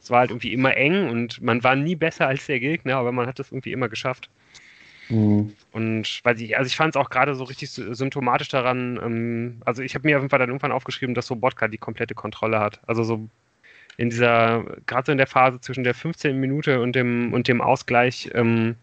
Es 0.00 0.10
war 0.10 0.20
halt 0.20 0.30
irgendwie 0.30 0.52
immer 0.52 0.76
eng 0.76 1.08
und 1.08 1.40
man 1.42 1.62
war 1.64 1.76
nie 1.76 1.96
besser 1.96 2.28
als 2.28 2.46
der 2.46 2.60
Gegner, 2.60 2.96
aber 2.96 3.12
man 3.12 3.26
hat 3.26 3.38
das 3.38 3.50
irgendwie 3.50 3.72
immer 3.72 3.88
geschafft. 3.88 4.30
Mhm. 5.08 5.54
Und 5.72 6.20
weil 6.22 6.40
ich, 6.40 6.56
also 6.56 6.68
ich 6.68 6.76
fand 6.76 6.94
es 6.94 7.00
auch 7.00 7.10
gerade 7.10 7.34
so 7.34 7.44
richtig 7.44 7.70
symptomatisch 7.70 8.48
daran, 8.48 8.98
ähm, 9.02 9.62
also 9.64 9.82
ich 9.82 9.94
habe 9.94 10.06
mir 10.06 10.16
auf 10.16 10.22
jeden 10.22 10.30
Fall 10.30 10.38
dann 10.38 10.48
irgendwann 10.48 10.72
aufgeschrieben, 10.72 11.14
dass 11.14 11.26
Sobotka 11.26 11.68
die 11.68 11.78
komplette 11.78 12.14
Kontrolle 12.14 12.60
hat. 12.60 12.80
Also 12.86 13.04
so 13.04 13.28
in 13.96 14.10
dieser, 14.10 14.64
gerade 14.86 15.06
so 15.06 15.12
in 15.12 15.18
der 15.18 15.26
Phase 15.26 15.60
zwischen 15.60 15.84
der 15.84 15.94
15 15.94 16.38
Minute 16.38 16.80
und 16.80 16.96
dem, 16.96 17.32
und 17.32 17.48
dem 17.48 17.60
Ausgleich, 17.60 18.30
ähm, 18.34 18.76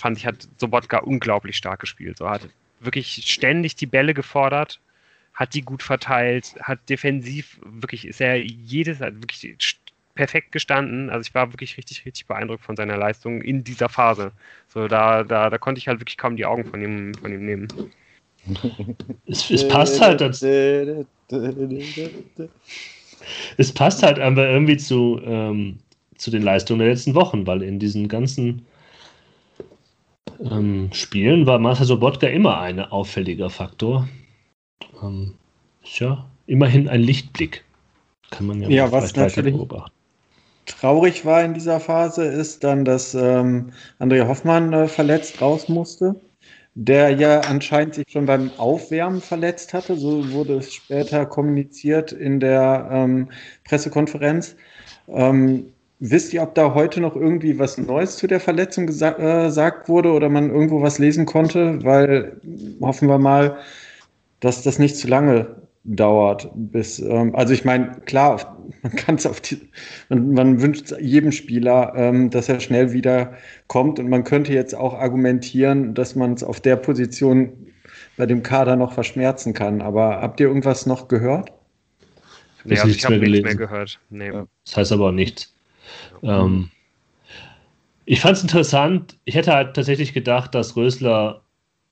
fand 0.00 0.18
ich, 0.18 0.26
hat 0.26 0.48
Sobotka 0.56 0.98
unglaublich 0.98 1.56
stark 1.56 1.80
gespielt. 1.80 2.18
So 2.18 2.28
hat 2.28 2.48
wirklich 2.80 3.22
ständig 3.26 3.76
die 3.76 3.86
Bälle 3.86 4.14
gefordert, 4.14 4.80
hat 5.34 5.54
die 5.54 5.62
gut 5.62 5.82
verteilt, 5.82 6.54
hat 6.62 6.80
defensiv 6.88 7.60
wirklich, 7.64 8.06
ist 8.06 8.20
er 8.20 8.36
jedes, 8.36 9.00
wirklich 9.00 9.56
perfekt 10.14 10.52
gestanden. 10.52 11.10
Also 11.10 11.26
ich 11.28 11.34
war 11.34 11.52
wirklich 11.52 11.76
richtig, 11.76 12.04
richtig 12.04 12.26
beeindruckt 12.26 12.64
von 12.64 12.76
seiner 12.76 12.96
Leistung 12.96 13.42
in 13.42 13.62
dieser 13.64 13.88
Phase. 13.88 14.32
So, 14.68 14.88
da, 14.88 15.22
da, 15.22 15.50
da 15.50 15.58
konnte 15.58 15.78
ich 15.78 15.88
halt 15.88 16.00
wirklich 16.00 16.18
kaum 16.18 16.36
die 16.36 16.46
Augen 16.46 16.64
von 16.64 16.80
ihm, 16.82 17.14
von 17.14 17.32
ihm 17.32 17.44
nehmen. 17.44 17.68
Es, 19.26 19.50
es 19.50 19.68
passt 19.68 20.00
halt 20.00 20.22
dazu. 20.22 20.46
es 23.58 23.72
passt 23.74 24.02
halt 24.02 24.18
aber 24.18 24.48
irgendwie 24.48 24.78
zu, 24.78 25.20
ähm, 25.22 25.78
zu 26.16 26.30
den 26.30 26.40
Leistungen 26.42 26.78
der 26.80 26.88
letzten 26.88 27.14
Wochen, 27.14 27.46
weil 27.46 27.62
in 27.62 27.78
diesen 27.78 28.08
ganzen 28.08 28.66
ähm, 30.42 30.90
Spielen 30.92 31.46
war 31.46 31.58
Marcel 31.58 31.86
Sobotka 31.86 32.26
immer 32.26 32.60
ein 32.60 32.80
auffälliger 32.80 33.50
Faktor. 33.50 34.08
Ähm, 35.02 35.34
ja 35.82 36.26
immerhin 36.50 36.88
ein 36.88 37.00
Lichtblick. 37.00 37.64
Kann 38.30 38.46
man 38.46 38.60
ja, 38.60 38.68
ja 38.68 38.92
was 38.92 39.14
natürlich 39.14 39.54
beobachten. 39.54 39.94
Traurig 40.66 41.24
war 41.24 41.42
in 41.42 41.54
dieser 41.54 41.80
Phase 41.80 42.24
ist 42.24 42.62
dann, 42.62 42.84
dass 42.84 43.14
ähm, 43.14 43.72
Andrea 43.98 44.28
Hoffmann 44.28 44.72
äh, 44.72 44.88
verletzt 44.88 45.40
raus 45.40 45.68
musste, 45.68 46.16
der 46.74 47.10
ja 47.10 47.40
anscheinend 47.40 47.94
sich 47.94 48.04
schon 48.08 48.26
beim 48.26 48.50
Aufwärmen 48.56 49.20
verletzt 49.20 49.72
hatte. 49.74 49.96
So 49.96 50.30
wurde 50.32 50.58
es 50.58 50.74
später 50.74 51.26
kommuniziert 51.26 52.12
in 52.12 52.40
der 52.40 52.88
ähm, 52.92 53.30
Pressekonferenz. 53.64 54.56
Ähm, 55.08 55.72
Wisst 56.02 56.32
ihr, 56.32 56.42
ob 56.42 56.54
da 56.54 56.72
heute 56.74 57.00
noch 57.00 57.14
irgendwie 57.14 57.58
was 57.58 57.76
Neues 57.76 58.16
zu 58.16 58.26
der 58.26 58.40
Verletzung 58.40 58.86
gesa 58.86 59.10
äh, 59.18 59.44
gesagt 59.44 59.88
wurde 59.88 60.12
oder 60.12 60.30
man 60.30 60.50
irgendwo 60.50 60.80
was 60.80 60.98
lesen 60.98 61.26
konnte? 61.26 61.84
Weil 61.84 62.40
hoffen 62.80 63.08
wir 63.08 63.18
mal, 63.18 63.58
dass 64.40 64.62
das 64.62 64.78
nicht 64.78 64.96
zu 64.96 65.08
lange 65.08 65.56
dauert. 65.84 66.50
Bis, 66.54 67.00
ähm, 67.00 67.34
also 67.34 67.52
ich 67.52 67.66
meine, 67.66 68.00
klar, 68.06 68.56
man 68.82 68.96
kann 68.96 69.16
es 69.16 69.26
auf 69.26 69.42
die, 69.42 69.60
man, 70.08 70.32
man, 70.32 70.62
wünscht 70.62 70.92
jedem 71.00 71.32
Spieler, 71.32 71.92
ähm, 71.94 72.30
dass 72.30 72.48
er 72.48 72.60
schnell 72.60 72.92
wieder 72.92 73.34
kommt 73.66 73.98
und 73.98 74.08
man 74.08 74.24
könnte 74.24 74.54
jetzt 74.54 74.74
auch 74.74 74.94
argumentieren, 74.94 75.94
dass 75.94 76.16
man 76.16 76.32
es 76.32 76.42
auf 76.42 76.60
der 76.60 76.76
Position 76.76 77.52
bei 78.16 78.24
dem 78.26 78.42
Kader 78.42 78.76
noch 78.76 78.92
verschmerzen 78.92 79.52
kann. 79.52 79.82
Aber 79.82 80.20
habt 80.20 80.40
ihr 80.40 80.46
irgendwas 80.46 80.86
noch 80.86 81.08
gehört? 81.08 81.52
Nee, 82.64 82.78
also 82.78 82.88
ich 82.88 83.04
habe 83.04 83.18
nichts 83.18 83.44
mehr 83.44 83.54
gehört. 83.54 83.98
Nee. 84.10 84.32
Das 84.64 84.76
heißt 84.76 84.92
aber 84.92 85.08
auch 85.08 85.12
nichts. 85.12 85.54
Ähm, 86.22 86.70
ich 88.04 88.20
fand 88.20 88.36
es 88.36 88.42
interessant. 88.42 89.16
Ich 89.24 89.34
hätte 89.34 89.52
halt 89.52 89.74
tatsächlich 89.74 90.12
gedacht, 90.12 90.54
dass 90.54 90.76
Rösler 90.76 91.42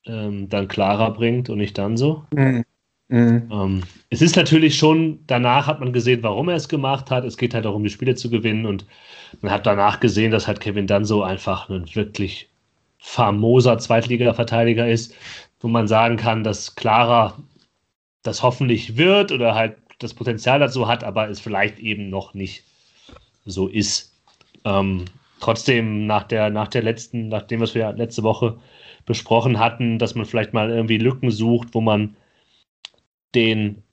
ähm, 0.05 0.49
dann 0.49 0.67
klarer 0.67 1.11
bringt 1.13 1.49
und 1.49 1.57
nicht 1.57 1.77
dann 1.77 1.97
so. 1.97 2.23
Mhm. 2.33 2.65
Mhm. 3.09 3.49
Ähm, 3.51 3.83
es 4.11 4.21
ist 4.21 4.35
natürlich 4.35 4.77
schon, 4.77 5.19
danach 5.25 5.65
hat 5.65 5.79
man 5.79 5.93
gesehen, 5.93 6.21
warum 6.21 6.49
er 6.49 6.55
es 6.55 6.69
gemacht 6.69 7.09
hat. 7.09 7.25
Es 7.25 7.37
geht 7.37 7.53
halt 7.53 7.65
darum, 7.65 7.83
die 7.83 7.89
Spiele 7.89 8.15
zu 8.15 8.29
gewinnen 8.29 8.65
und 8.65 8.85
man 9.41 9.51
hat 9.51 9.65
danach 9.65 9.99
gesehen, 9.99 10.31
dass 10.31 10.47
halt 10.47 10.59
Kevin 10.59 10.87
Danso 10.87 11.23
einfach 11.23 11.69
ein 11.69 11.85
wirklich 11.95 12.49
famoser 12.99 13.77
Zweitliga-Verteidiger 13.77 14.87
ist, 14.87 15.15
wo 15.59 15.67
man 15.67 15.87
sagen 15.87 16.17
kann, 16.17 16.43
dass 16.43 16.75
Clara 16.75 17.37
das 18.23 18.43
hoffentlich 18.43 18.97
wird 18.97 19.31
oder 19.31 19.55
halt 19.55 19.77
das 19.99 20.13
Potenzial 20.13 20.59
dazu 20.59 20.87
hat, 20.87 21.03
aber 21.03 21.29
es 21.29 21.39
vielleicht 21.39 21.79
eben 21.79 22.09
noch 22.09 22.33
nicht 22.33 22.63
so 23.49 23.67
ist. 23.67 24.15
Ähm, 24.65 25.05
trotzdem 25.39 26.05
nach 26.05 26.23
der, 26.23 26.49
nach 26.49 26.67
der 26.67 26.83
letzten, 26.83 27.29
nach 27.29 27.43
dem, 27.43 27.61
was 27.61 27.75
wir 27.75 27.91
letzte 27.93 28.23
Woche 28.23 28.57
besprochen 29.05 29.59
hatten, 29.59 29.99
dass 29.99 30.15
man 30.15 30.25
vielleicht 30.25 30.53
mal 30.53 30.69
irgendwie 30.69 30.97
Lücken 30.97 31.31
sucht, 31.31 31.69
wo 31.73 31.81
man 31.81 32.15
den 33.35 33.83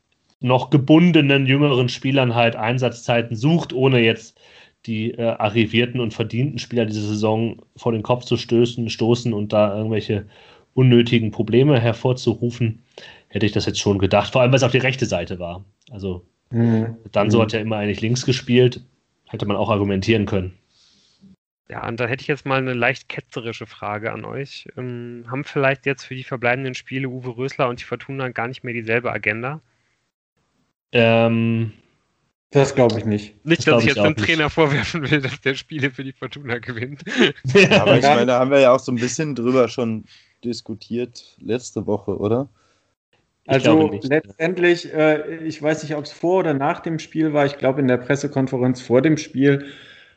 noch 0.40 0.70
gebundenen 0.70 1.46
jüngeren 1.46 1.88
Spielern 1.88 2.34
halt 2.34 2.56
Einsatzzeiten 2.56 3.36
sucht, 3.36 3.72
ohne 3.72 4.00
jetzt 4.00 4.38
die 4.84 5.12
äh, 5.12 5.22
arrivierten 5.22 6.00
und 6.00 6.14
verdienten 6.14 6.58
Spieler 6.58 6.84
dieser 6.84 7.00
Saison 7.00 7.62
vor 7.76 7.92
den 7.92 8.02
Kopf 8.02 8.24
zu 8.24 8.36
stößen, 8.36 8.88
stoßen 8.90 9.32
und 9.32 9.52
da 9.52 9.76
irgendwelche 9.76 10.26
unnötigen 10.74 11.30
Probleme 11.30 11.80
hervorzurufen, 11.80 12.82
hätte 13.28 13.46
ich 13.46 13.52
das 13.52 13.66
jetzt 13.66 13.80
schon 13.80 13.98
gedacht. 13.98 14.32
Vor 14.32 14.42
allem, 14.42 14.52
weil 14.52 14.58
es 14.58 14.62
auf 14.62 14.72
die 14.72 14.78
rechte 14.78 15.06
Seite 15.06 15.38
war. 15.38 15.64
Also 15.90 16.24
Mhm. 16.50 16.96
Danso 17.12 17.38
mhm. 17.38 17.42
hat 17.42 17.52
ja 17.52 17.60
immer 17.60 17.76
eigentlich 17.76 18.00
links 18.00 18.24
gespielt, 18.24 18.82
hätte 19.28 19.46
man 19.46 19.56
auch 19.56 19.70
argumentieren 19.70 20.26
können. 20.26 20.56
Ja, 21.68 21.86
und 21.88 21.98
da 21.98 22.06
hätte 22.06 22.22
ich 22.22 22.28
jetzt 22.28 22.46
mal 22.46 22.58
eine 22.58 22.74
leicht 22.74 23.08
ketzerische 23.08 23.66
Frage 23.66 24.12
an 24.12 24.24
euch. 24.24 24.68
Ähm, 24.76 25.24
haben 25.28 25.44
vielleicht 25.44 25.84
jetzt 25.84 26.04
für 26.04 26.14
die 26.14 26.22
verbleibenden 26.22 26.74
Spiele 26.74 27.08
Uwe 27.08 27.36
Rösler 27.36 27.68
und 27.68 27.80
die 27.80 27.84
Fortuna 27.84 28.28
gar 28.28 28.46
nicht 28.46 28.62
mehr 28.62 28.72
dieselbe 28.72 29.10
Agenda? 29.10 29.60
Ähm, 30.92 31.72
das 32.50 32.76
glaube 32.76 32.98
ich 32.98 33.04
nicht. 33.04 33.44
Nicht, 33.44 33.66
das 33.66 33.74
dass 33.74 33.82
ich 33.82 33.88
jetzt 33.94 34.04
dem 34.04 34.14
Trainer 34.14 34.48
vorwerfen 34.48 35.10
will, 35.10 35.20
dass 35.20 35.40
der 35.40 35.54
Spiele 35.54 35.90
für 35.90 36.04
die 36.04 36.12
Fortuna 36.12 36.58
gewinnt. 36.58 37.02
Ja, 37.54 37.82
aber 37.82 37.98
ich 37.98 38.04
meine, 38.04 38.26
da 38.26 38.38
haben 38.38 38.50
wir 38.50 38.60
ja 38.60 38.72
auch 38.72 38.78
so 38.78 38.92
ein 38.92 38.96
bisschen 38.96 39.34
drüber 39.34 39.68
schon 39.68 40.04
diskutiert 40.44 41.36
letzte 41.40 41.86
Woche, 41.86 42.16
oder? 42.16 42.48
Also 43.46 43.98
letztendlich, 44.02 44.92
äh, 44.92 45.36
ich 45.44 45.62
weiß 45.62 45.82
nicht, 45.82 45.94
ob 45.94 46.04
es 46.04 46.12
vor 46.12 46.40
oder 46.40 46.54
nach 46.54 46.80
dem 46.80 46.98
Spiel 46.98 47.32
war. 47.32 47.46
Ich 47.46 47.58
glaube, 47.58 47.80
in 47.80 47.88
der 47.88 47.98
Pressekonferenz 47.98 48.80
vor 48.80 49.02
dem 49.02 49.16
Spiel 49.16 49.66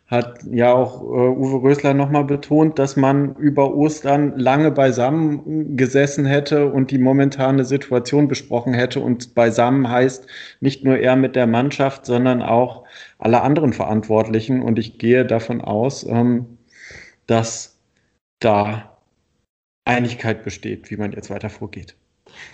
hat 0.08 0.40
ja 0.52 0.74
auch 0.74 1.04
äh, 1.04 1.06
Uwe 1.06 1.62
Rösler 1.62 1.94
nochmal 1.94 2.24
betont, 2.24 2.80
dass 2.80 2.96
man 2.96 3.36
über 3.36 3.76
Ostern 3.76 4.40
lange 4.40 4.72
beisammen 4.72 5.78
gesessen 5.78 6.26
hätte 6.26 6.72
und 6.72 6.90
die 6.90 6.98
momentane 6.98 7.64
Situation 7.64 8.28
besprochen 8.28 8.74
hätte. 8.74 9.02
Und 9.02 9.36
beisammen 9.36 9.88
heißt 9.88 10.26
nicht 10.62 10.84
nur 10.84 10.98
er 10.98 11.16
mit 11.16 11.36
der 11.36 11.46
Mannschaft, 11.46 12.08
sondern 12.08 12.42
auch 12.42 12.86
alle 13.20 13.42
anderen 13.42 13.74
Verantwortlichen. 13.74 14.64
Und 14.64 14.80
ich 14.80 14.98
gehe 14.98 15.26
davon 15.26 15.62
aus, 15.62 16.04
ähm, 16.04 16.58
dass 17.28 17.80
da 18.40 18.98
Einigkeit 19.86 20.44
besteht, 20.44 20.90
wie 20.90 20.98
man 20.98 21.12
jetzt 21.12 21.30
weiter 21.30 21.50
vorgeht. 21.52 21.99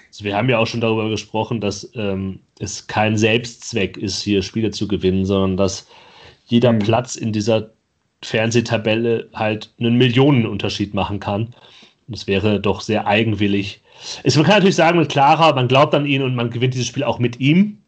Also 0.09 0.23
wir 0.23 0.35
haben 0.35 0.49
ja 0.49 0.59
auch 0.59 0.67
schon 0.67 0.81
darüber 0.81 1.09
gesprochen, 1.09 1.59
dass 1.59 1.89
ähm, 1.95 2.39
es 2.59 2.87
kein 2.87 3.17
Selbstzweck 3.17 3.97
ist, 3.97 4.21
hier 4.21 4.41
Spiele 4.41 4.71
zu 4.71 4.87
gewinnen, 4.87 5.25
sondern 5.25 5.57
dass 5.57 5.87
jeder 6.45 6.71
mhm. 6.71 6.79
Platz 6.79 7.15
in 7.15 7.33
dieser 7.33 7.71
Fernsehtabelle 8.21 9.29
halt 9.33 9.73
einen 9.79 9.97
Millionenunterschied 9.97 10.93
machen 10.93 11.19
kann. 11.19 11.53
Und 12.07 12.15
es 12.15 12.27
wäre 12.27 12.59
doch 12.59 12.81
sehr 12.81 13.07
eigenwillig. 13.07 13.81
Es, 14.23 14.35
man 14.35 14.45
kann 14.45 14.55
natürlich 14.55 14.75
sagen, 14.75 14.99
mit 14.99 15.09
Clara, 15.09 15.53
man 15.53 15.67
glaubt 15.67 15.93
an 15.93 16.05
ihn 16.05 16.21
und 16.21 16.35
man 16.35 16.49
gewinnt 16.49 16.73
dieses 16.73 16.87
Spiel 16.87 17.03
auch 17.03 17.19
mit 17.19 17.39
ihm. 17.39 17.81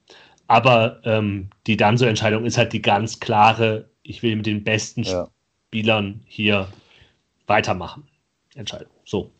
Aber 0.47 1.01
ähm, 1.03 1.49
die 1.65 1.77
Danso-Entscheidung 1.77 2.45
ist 2.45 2.57
halt 2.57 2.73
die 2.73 2.81
ganz 2.81 3.19
klare, 3.19 3.89
ich 4.03 4.23
will 4.23 4.35
mit 4.35 4.45
den 4.45 4.63
besten 4.63 5.03
ja. 5.03 5.27
Spielern 5.67 6.21
hier 6.25 6.67
weitermachen. 7.47 8.07
Entscheidung. 8.55 8.91
So. 9.05 9.31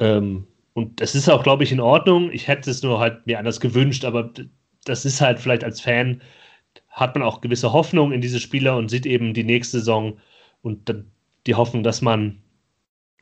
Ähm, 0.00 0.46
und 0.74 1.00
das 1.00 1.14
ist 1.14 1.28
auch, 1.28 1.42
glaube 1.42 1.64
ich, 1.64 1.72
in 1.72 1.80
Ordnung. 1.80 2.30
Ich 2.32 2.48
hätte 2.48 2.70
es 2.70 2.82
nur 2.82 2.98
halt 2.98 3.26
mir 3.26 3.38
anders 3.38 3.60
gewünscht, 3.60 4.04
aber 4.04 4.32
das 4.84 5.04
ist 5.04 5.20
halt 5.20 5.38
vielleicht 5.38 5.64
als 5.64 5.80
Fan 5.80 6.22
hat 6.88 7.14
man 7.14 7.24
auch 7.24 7.40
gewisse 7.40 7.72
Hoffnung 7.72 8.12
in 8.12 8.20
diese 8.20 8.40
Spieler 8.40 8.76
und 8.76 8.90
sieht 8.90 9.06
eben 9.06 9.34
die 9.34 9.44
nächste 9.44 9.78
Saison 9.78 10.18
und 10.62 10.94
die 11.46 11.54
Hoffnung, 11.54 11.82
dass 11.82 12.02
man 12.02 12.42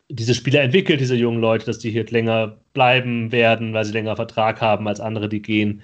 diese 0.08 0.34
Spieler 0.34 0.62
entwickelt, 0.62 1.00
diese 1.00 1.14
jungen 1.16 1.40
Leute, 1.40 1.66
dass 1.66 1.78
die 1.78 1.90
hier 1.90 2.04
länger 2.06 2.58
bleiben 2.72 3.30
werden, 3.32 3.72
weil 3.72 3.84
sie 3.84 3.92
länger 3.92 4.16
Vertrag 4.16 4.60
haben 4.60 4.88
als 4.88 5.00
andere, 5.00 5.28
die 5.28 5.42
gehen. 5.42 5.82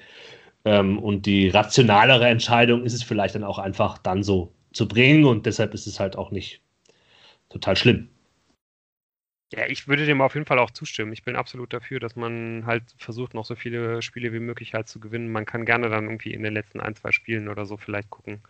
Ähm, 0.65 0.99
und 0.99 1.27
die 1.27 1.49
rationalere 1.49 2.27
Entscheidung 2.27 2.83
ist 2.83 2.93
es 2.93 3.03
vielleicht 3.05 3.37
dann 3.37 3.45
auch 3.45 3.59
einfach 3.59 3.99
dann 3.99 4.23
so 4.25 4.53
zu 4.73 4.89
bringen 4.89 5.25
und 5.25 5.47
deshalb 5.47 5.75
ist 5.75 5.87
es 5.87 6.01
halt 6.01 6.17
auch 6.17 6.31
nicht 6.33 6.61
total 7.51 7.77
schlimm. 7.77 8.09
Ja, 9.53 9.67
ich 9.67 9.87
würde 9.89 10.07
dem 10.07 10.21
auf 10.21 10.35
jeden 10.35 10.47
Fall 10.47 10.59
auch 10.61 10.71
zustimmen. 10.73 11.13
Ich 11.13 11.23
bin 11.25 11.35
absolut 11.37 11.73
dafür, 11.73 11.99
dass 12.01 12.15
man 12.17 12.65
halt 12.67 12.83
versucht, 12.99 13.35
noch 13.35 13.45
so 13.45 13.55
viele 13.57 14.01
Spiele 14.03 14.33
wie 14.33 14.41
möglich 14.41 14.75
halt 14.75 14.89
zu 14.89 14.99
gewinnen. 15.01 15.31
Man 15.33 15.47
kann 15.47 15.65
gerne 15.65 15.89
dann 15.89 16.05
irgendwie 16.05 16.33
in 16.33 16.43
den 16.45 16.55
letzten 16.55 16.81
ein, 16.81 16.95
zwei 16.97 17.13
Spielen 17.13 17.49
oder 17.49 17.65
so 17.67 17.77
vielleicht 17.77 18.11
gucken, 18.11 18.41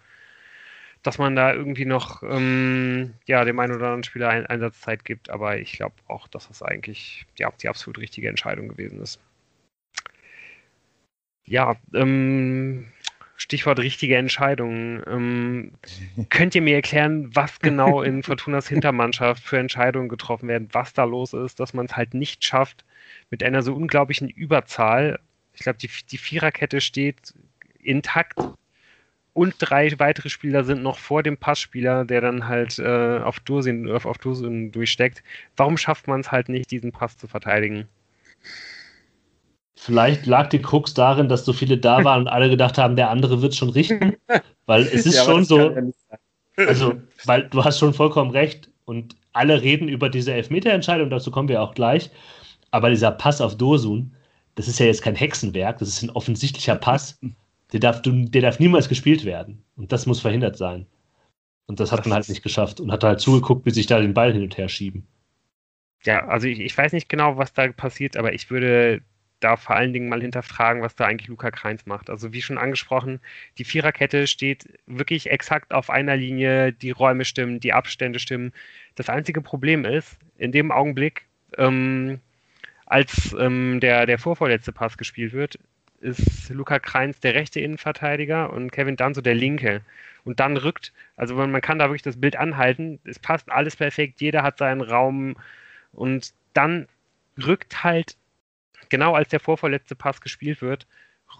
dass 1.02 1.18
man 1.18 1.36
da 1.36 1.52
irgendwie 1.54 1.84
noch 1.84 2.22
ähm, 2.22 3.14
ja, 3.26 3.44
dem 3.44 3.58
einen 3.60 3.74
oder 3.74 3.86
anderen 3.86 4.04
Spieler 4.04 4.28
ein 4.30 4.46
Einsatzzeit 4.46 5.04
gibt. 5.04 5.30
Aber 5.30 5.58
ich 5.58 5.72
glaube 5.72 5.94
auch, 6.08 6.26
dass 6.28 6.48
das 6.48 6.62
eigentlich 6.62 7.26
ja, 7.38 7.50
die 7.62 7.68
absolut 7.68 7.98
richtige 7.98 8.28
Entscheidung 8.28 8.68
gewesen 8.68 9.00
ist. 9.00 9.20
Ja, 11.44 11.76
ähm, 11.94 12.86
Stichwort 13.36 13.78
richtige 13.78 14.16
Entscheidungen. 14.16 15.02
Ähm, 15.06 15.72
könnt 16.30 16.54
ihr 16.54 16.62
mir 16.62 16.76
erklären, 16.76 17.34
was 17.34 17.58
genau 17.60 18.02
in 18.02 18.22
Fortunas 18.22 18.68
Hintermannschaft 18.68 19.42
für 19.42 19.58
Entscheidungen 19.58 20.08
getroffen 20.08 20.48
werden, 20.48 20.68
was 20.72 20.92
da 20.92 21.04
los 21.04 21.32
ist, 21.32 21.60
dass 21.60 21.74
man 21.74 21.86
es 21.86 21.96
halt 21.96 22.14
nicht 22.14 22.44
schafft, 22.44 22.84
mit 23.30 23.42
einer 23.42 23.62
so 23.62 23.74
unglaublichen 23.74 24.28
Überzahl, 24.28 25.20
ich 25.54 25.62
glaube, 25.62 25.78
die, 25.78 25.90
die 26.10 26.18
Viererkette 26.18 26.80
steht 26.80 27.34
intakt 27.82 28.38
und 29.32 29.54
drei 29.58 29.92
weitere 29.98 30.28
Spieler 30.28 30.64
sind 30.64 30.82
noch 30.82 30.98
vor 30.98 31.22
dem 31.22 31.36
Passspieler, 31.36 32.04
der 32.04 32.20
dann 32.20 32.48
halt 32.48 32.78
äh, 32.78 33.18
auf 33.18 33.40
Dursin, 33.40 33.90
auf, 33.90 34.06
auf 34.06 34.18
Dursin 34.18 34.72
durchsteckt. 34.72 35.22
Warum 35.56 35.76
schafft 35.76 36.08
man 36.08 36.20
es 36.20 36.32
halt 36.32 36.48
nicht, 36.48 36.70
diesen 36.70 36.92
Pass 36.92 37.16
zu 37.18 37.26
verteidigen? 37.26 37.86
Vielleicht 39.78 40.26
lag 40.26 40.48
die 40.48 40.60
Krux 40.60 40.94
darin, 40.94 41.28
dass 41.28 41.44
so 41.44 41.52
viele 41.52 41.76
da 41.78 42.02
waren 42.02 42.22
und 42.22 42.28
alle 42.28 42.48
gedacht 42.48 42.78
haben, 42.78 42.96
der 42.96 43.10
andere 43.10 43.42
wird 43.42 43.54
schon 43.54 43.68
richten. 43.68 44.16
Weil 44.66 44.82
es 44.82 45.06
ist 45.06 45.16
ja, 45.16 45.24
schon 45.24 45.44
so. 45.44 45.70
Ja 45.70 45.82
also, 46.56 46.94
weil 47.24 47.48
du 47.48 47.64
hast 47.64 47.78
schon 47.78 47.92
vollkommen 47.92 48.30
recht 48.30 48.70
und 48.84 49.16
alle 49.32 49.60
reden 49.60 49.88
über 49.88 50.08
diese 50.08 50.32
Elfmeterentscheidung, 50.32 51.10
dazu 51.10 51.30
kommen 51.30 51.48
wir 51.48 51.62
auch 51.62 51.74
gleich. 51.74 52.10
Aber 52.70 52.90
dieser 52.90 53.10
Pass 53.10 53.40
auf 53.40 53.56
Dosun, 53.56 54.14
das 54.54 54.68
ist 54.68 54.80
ja 54.80 54.86
jetzt 54.86 55.02
kein 55.02 55.14
Hexenwerk, 55.14 55.78
das 55.78 55.88
ist 55.88 56.02
ein 56.02 56.10
offensichtlicher 56.10 56.76
Pass. 56.76 57.18
Der 57.72 57.80
darf, 57.80 58.00
der 58.02 58.42
darf 58.42 58.58
niemals 58.58 58.88
gespielt 58.88 59.24
werden. 59.24 59.62
Und 59.76 59.92
das 59.92 60.06
muss 60.06 60.20
verhindert 60.20 60.56
sein. 60.56 60.86
Und 61.66 61.80
das 61.80 61.92
hat 61.92 62.00
das 62.00 62.06
man 62.06 62.16
halt 62.16 62.28
nicht 62.28 62.42
geschafft 62.42 62.80
und 62.80 62.92
hat 62.92 63.04
halt 63.04 63.20
zugeguckt, 63.20 63.66
wie 63.66 63.70
sich 63.70 63.86
da 63.86 64.00
den 64.00 64.14
Ball 64.14 64.32
hin 64.32 64.42
und 64.42 64.56
her 64.56 64.68
schieben. 64.68 65.06
Ja, 66.04 66.26
also 66.28 66.46
ich, 66.46 66.60
ich 66.60 66.76
weiß 66.76 66.92
nicht 66.92 67.08
genau, 67.08 67.36
was 67.36 67.52
da 67.52 67.68
passiert, 67.72 68.16
aber 68.16 68.32
ich 68.32 68.50
würde 68.50 69.02
da 69.40 69.56
vor 69.56 69.76
allen 69.76 69.92
Dingen 69.92 70.08
mal 70.08 70.20
hinterfragen, 70.20 70.82
was 70.82 70.96
da 70.96 71.06
eigentlich 71.06 71.28
Luca 71.28 71.50
Kreins 71.50 71.86
macht. 71.86 72.10
Also 72.10 72.32
wie 72.32 72.42
schon 72.42 72.58
angesprochen, 72.58 73.20
die 73.58 73.64
Viererkette 73.64 74.26
steht 74.26 74.66
wirklich 74.86 75.30
exakt 75.30 75.72
auf 75.74 75.90
einer 75.90 76.16
Linie, 76.16 76.72
die 76.72 76.90
Räume 76.90 77.24
stimmen, 77.24 77.60
die 77.60 77.72
Abstände 77.72 78.18
stimmen. 78.18 78.52
Das 78.94 79.08
einzige 79.08 79.42
Problem 79.42 79.84
ist, 79.84 80.18
in 80.38 80.52
dem 80.52 80.72
Augenblick, 80.72 81.26
ähm, 81.58 82.20
als 82.86 83.34
ähm, 83.38 83.80
der, 83.80 84.06
der 84.06 84.18
vorvorletzte 84.18 84.72
Pass 84.72 84.96
gespielt 84.96 85.32
wird, 85.32 85.58
ist 86.00 86.50
Luca 86.50 86.78
Kreins 86.78 87.20
der 87.20 87.34
rechte 87.34 87.60
Innenverteidiger 87.60 88.52
und 88.52 88.70
Kevin 88.70 88.96
Danzo 88.96 89.20
der 89.20 89.34
linke. 89.34 89.82
Und 90.24 90.40
dann 90.40 90.56
rückt, 90.56 90.92
also 91.16 91.34
man 91.34 91.60
kann 91.60 91.78
da 91.78 91.86
wirklich 91.86 92.02
das 92.02 92.20
Bild 92.20 92.36
anhalten, 92.36 92.98
es 93.04 93.18
passt 93.18 93.50
alles 93.50 93.76
perfekt, 93.76 94.20
jeder 94.20 94.42
hat 94.42 94.58
seinen 94.58 94.80
Raum 94.80 95.36
und 95.92 96.32
dann 96.52 96.88
rückt 97.38 97.84
halt 97.84 98.16
genau 98.88 99.14
als 99.14 99.28
der 99.28 99.40
vorvorletzte 99.40 99.94
Pass 99.96 100.20
gespielt 100.20 100.62
wird, 100.62 100.86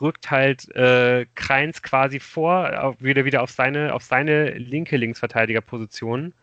rückt 0.01 0.31
halt 0.31 0.69
äh, 0.75 1.27
Kreins 1.35 1.83
quasi 1.83 2.21
vor, 2.21 2.97
wieder 3.01 3.25
wieder 3.25 3.43
auf 3.43 3.51
seine, 3.51 3.95
auf 3.95 4.03
seine 4.03 4.51
linke 4.59 4.97
Linksverteidigerposition, 4.97 6.35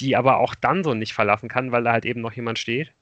die 0.00 0.16
aber 0.16 0.38
auch 0.38 0.54
dann 0.54 0.84
so 0.84 0.94
nicht 0.94 1.14
verlassen 1.14 1.48
kann, 1.48 1.72
weil 1.72 1.84
da 1.84 1.92
halt 1.92 2.04
eben 2.04 2.20
noch 2.20 2.32
jemand 2.32 2.58
steht. 2.58 2.92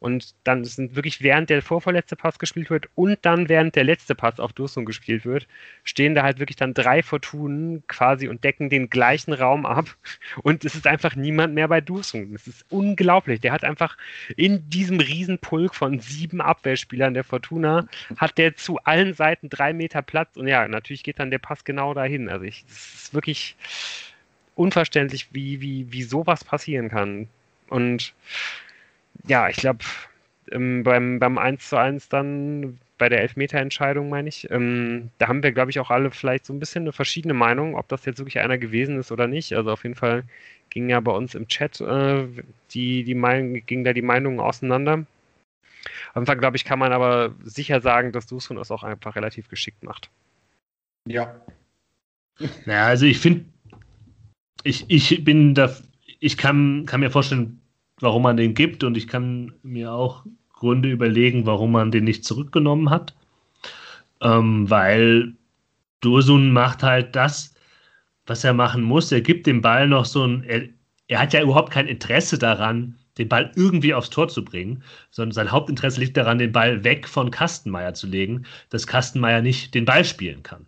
Und 0.00 0.34
dann 0.44 0.64
sind 0.64 0.96
wirklich 0.96 1.22
während 1.22 1.50
der 1.50 1.60
vorvorletzte 1.60 2.16
Pass 2.16 2.38
gespielt 2.38 2.70
wird 2.70 2.88
und 2.94 3.18
dann 3.20 3.50
während 3.50 3.76
der 3.76 3.84
letzte 3.84 4.14
Pass 4.14 4.40
auf 4.40 4.54
Dursum 4.54 4.86
gespielt 4.86 5.26
wird, 5.26 5.46
stehen 5.84 6.14
da 6.14 6.22
halt 6.22 6.38
wirklich 6.38 6.56
dann 6.56 6.72
drei 6.72 7.02
Fortunen 7.02 7.86
quasi 7.86 8.26
und 8.26 8.42
decken 8.42 8.70
den 8.70 8.88
gleichen 8.88 9.34
Raum 9.34 9.66
ab. 9.66 9.94
Und 10.42 10.64
es 10.64 10.74
ist 10.74 10.86
einfach 10.86 11.16
niemand 11.16 11.54
mehr 11.54 11.68
bei 11.68 11.80
Dursum. 11.80 12.34
Es 12.34 12.46
ist 12.46 12.64
unglaublich. 12.70 13.40
Der 13.40 13.52
hat 13.52 13.62
einfach 13.62 13.96
in 14.36 14.70
diesem 14.70 15.00
Riesenpulk 15.00 15.74
von 15.74 16.00
sieben 16.00 16.40
Abwehrspielern 16.40 17.12
der 17.12 17.24
Fortuna, 17.24 17.86
hat 18.16 18.38
der 18.38 18.56
zu 18.56 18.78
allen 18.78 19.12
Seiten 19.12 19.50
drei 19.50 19.72
Meter 19.72 20.00
Platz. 20.00 20.36
Und 20.36 20.48
ja, 20.48 20.66
natürlich 20.66 21.02
geht 21.02 21.18
dann 21.18 21.30
der 21.30 21.38
Pass 21.38 21.64
genau 21.64 21.92
dahin. 21.92 22.28
Also 22.30 22.44
ich, 22.44 22.64
es 22.70 22.94
ist 22.94 23.14
wirklich 23.14 23.56
unverständlich, 24.54 25.28
wie, 25.32 25.60
wie, 25.60 25.92
wie 25.92 26.02
sowas 26.02 26.42
passieren 26.44 26.88
kann. 26.88 27.28
Und 27.68 28.14
ja, 29.26 29.48
ich 29.48 29.56
glaube, 29.56 29.84
ähm, 30.50 30.82
beim, 30.82 31.18
beim 31.18 31.38
1 31.38 31.68
zu 31.68 31.76
1 31.76 32.08
dann, 32.08 32.78
bei 32.98 33.08
der 33.08 33.22
Elfmeterentscheidung 33.22 34.10
meine 34.10 34.28
ich, 34.28 34.50
ähm, 34.50 35.10
da 35.18 35.28
haben 35.28 35.42
wir, 35.42 35.52
glaube 35.52 35.70
ich, 35.70 35.80
auch 35.80 35.90
alle 35.90 36.10
vielleicht 36.10 36.44
so 36.44 36.52
ein 36.52 36.58
bisschen 36.58 36.82
eine 36.82 36.92
verschiedene 36.92 37.34
Meinung, 37.34 37.74
ob 37.74 37.88
das 37.88 38.04
jetzt 38.04 38.18
wirklich 38.18 38.40
einer 38.40 38.58
gewesen 38.58 38.98
ist 38.98 39.10
oder 39.10 39.26
nicht. 39.26 39.54
Also 39.54 39.72
auf 39.72 39.84
jeden 39.84 39.94
Fall 39.94 40.24
ging 40.68 40.88
ja 40.90 41.00
bei 41.00 41.12
uns 41.12 41.34
im 41.34 41.48
Chat 41.48 41.80
äh, 41.80 42.26
die, 42.72 43.04
die 43.04 43.14
Meinung, 43.14 43.54
ging 43.66 43.84
da 43.84 43.92
die 43.92 44.02
Meinungen 44.02 44.40
auseinander. 44.40 45.06
Auf 46.10 46.16
jeden 46.16 46.26
Fall, 46.26 46.36
glaube 46.36 46.56
ich, 46.56 46.64
kann 46.64 46.78
man 46.78 46.92
aber 46.92 47.34
sicher 47.42 47.80
sagen, 47.80 48.12
dass 48.12 48.26
Dusun 48.26 48.56
das 48.56 48.70
auch 48.70 48.82
einfach 48.82 49.16
relativ 49.16 49.48
geschickt 49.48 49.82
macht. 49.82 50.10
Ja. 51.08 51.40
Naja, 52.66 52.86
also 52.86 53.06
ich 53.06 53.18
finde, 53.18 53.46
ich, 54.62 54.84
ich 54.88 55.24
bin 55.24 55.54
da, 55.54 55.74
ich 56.20 56.36
kann, 56.36 56.84
kann 56.86 57.00
mir 57.00 57.10
vorstellen, 57.10 57.59
warum 58.00 58.22
man 58.22 58.36
den 58.36 58.54
gibt 58.54 58.84
und 58.84 58.96
ich 58.96 59.06
kann 59.08 59.52
mir 59.62 59.92
auch 59.92 60.24
Gründe 60.52 60.90
überlegen, 60.90 61.46
warum 61.46 61.72
man 61.72 61.90
den 61.90 62.04
nicht 62.04 62.24
zurückgenommen 62.24 62.90
hat. 62.90 63.14
Ähm, 64.20 64.68
weil 64.68 65.34
Dursun 66.00 66.52
macht 66.52 66.82
halt 66.82 67.16
das, 67.16 67.54
was 68.26 68.44
er 68.44 68.52
machen 68.54 68.82
muss. 68.82 69.10
Er 69.12 69.22
gibt 69.22 69.46
dem 69.46 69.62
Ball 69.62 69.88
noch 69.88 70.04
so 70.04 70.24
ein. 70.24 70.44
Er, 70.44 70.68
er 71.08 71.20
hat 71.20 71.32
ja 71.32 71.42
überhaupt 71.42 71.72
kein 71.72 71.88
Interesse 71.88 72.38
daran, 72.38 72.96
den 73.18 73.28
Ball 73.28 73.50
irgendwie 73.56 73.94
aufs 73.94 74.10
Tor 74.10 74.28
zu 74.28 74.44
bringen, 74.44 74.82
sondern 75.10 75.32
sein 75.32 75.50
Hauptinteresse 75.50 76.00
liegt 76.00 76.16
daran, 76.16 76.38
den 76.38 76.52
Ball 76.52 76.84
weg 76.84 77.08
von 77.08 77.30
Kastenmeier 77.30 77.94
zu 77.94 78.06
legen, 78.06 78.44
dass 78.68 78.86
Kastenmeier 78.86 79.42
nicht 79.42 79.74
den 79.74 79.84
Ball 79.84 80.04
spielen 80.04 80.42
kann. 80.42 80.66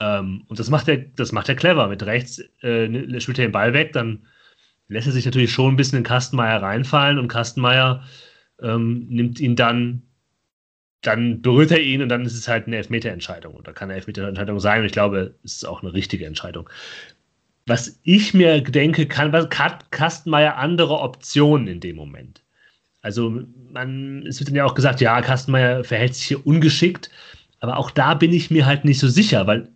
Ähm, 0.00 0.44
und 0.48 0.58
das 0.58 0.70
macht 0.70 0.88
er, 0.88 0.98
das 0.98 1.32
macht 1.32 1.48
er 1.48 1.56
clever. 1.56 1.88
Mit 1.88 2.04
rechts 2.04 2.38
äh, 2.62 3.20
spielt 3.20 3.38
er 3.38 3.46
den 3.46 3.52
Ball 3.52 3.72
weg, 3.74 3.92
dann 3.92 4.26
lässt 4.90 5.06
er 5.06 5.12
sich 5.12 5.24
natürlich 5.24 5.52
schon 5.52 5.74
ein 5.74 5.76
bisschen 5.76 5.98
in 5.98 6.04
Kastenmeier 6.04 6.60
reinfallen 6.60 7.18
und 7.18 7.28
Kastenmeier 7.28 8.04
ähm, 8.60 9.06
nimmt 9.08 9.40
ihn 9.40 9.56
dann, 9.56 10.02
dann 11.00 11.40
berührt 11.40 11.70
er 11.70 11.80
ihn 11.80 12.02
und 12.02 12.08
dann 12.08 12.24
ist 12.26 12.34
es 12.34 12.48
halt 12.48 12.66
eine 12.66 12.76
Elfmeterentscheidung. 12.76 13.54
Oder 13.54 13.72
kann 13.72 13.88
eine 13.88 13.96
Elfmeterentscheidung 13.96 14.58
sein 14.60 14.80
und 14.80 14.86
ich 14.86 14.92
glaube, 14.92 15.34
es 15.44 15.54
ist 15.54 15.64
auch 15.64 15.82
eine 15.82 15.94
richtige 15.94 16.26
Entscheidung. 16.26 16.68
Was 17.66 18.00
ich 18.02 18.34
mir 18.34 18.60
denke, 18.60 19.06
kann, 19.06 19.32
was 19.32 19.48
hat 19.56 19.90
Kastenmeier 19.92 20.56
andere 20.56 20.98
Optionen 20.98 21.68
in 21.68 21.80
dem 21.80 21.94
Moment? 21.94 22.42
Also, 23.00 23.44
man, 23.72 24.26
es 24.26 24.40
wird 24.40 24.48
dann 24.48 24.56
ja 24.56 24.64
auch 24.64 24.74
gesagt, 24.74 25.00
ja, 25.00 25.20
Kastenmeier 25.22 25.84
verhält 25.84 26.16
sich 26.16 26.26
hier 26.26 26.46
ungeschickt, 26.46 27.10
aber 27.60 27.76
auch 27.76 27.90
da 27.90 28.14
bin 28.14 28.32
ich 28.32 28.50
mir 28.50 28.66
halt 28.66 28.84
nicht 28.84 28.98
so 28.98 29.08
sicher, 29.08 29.46
weil 29.46 29.68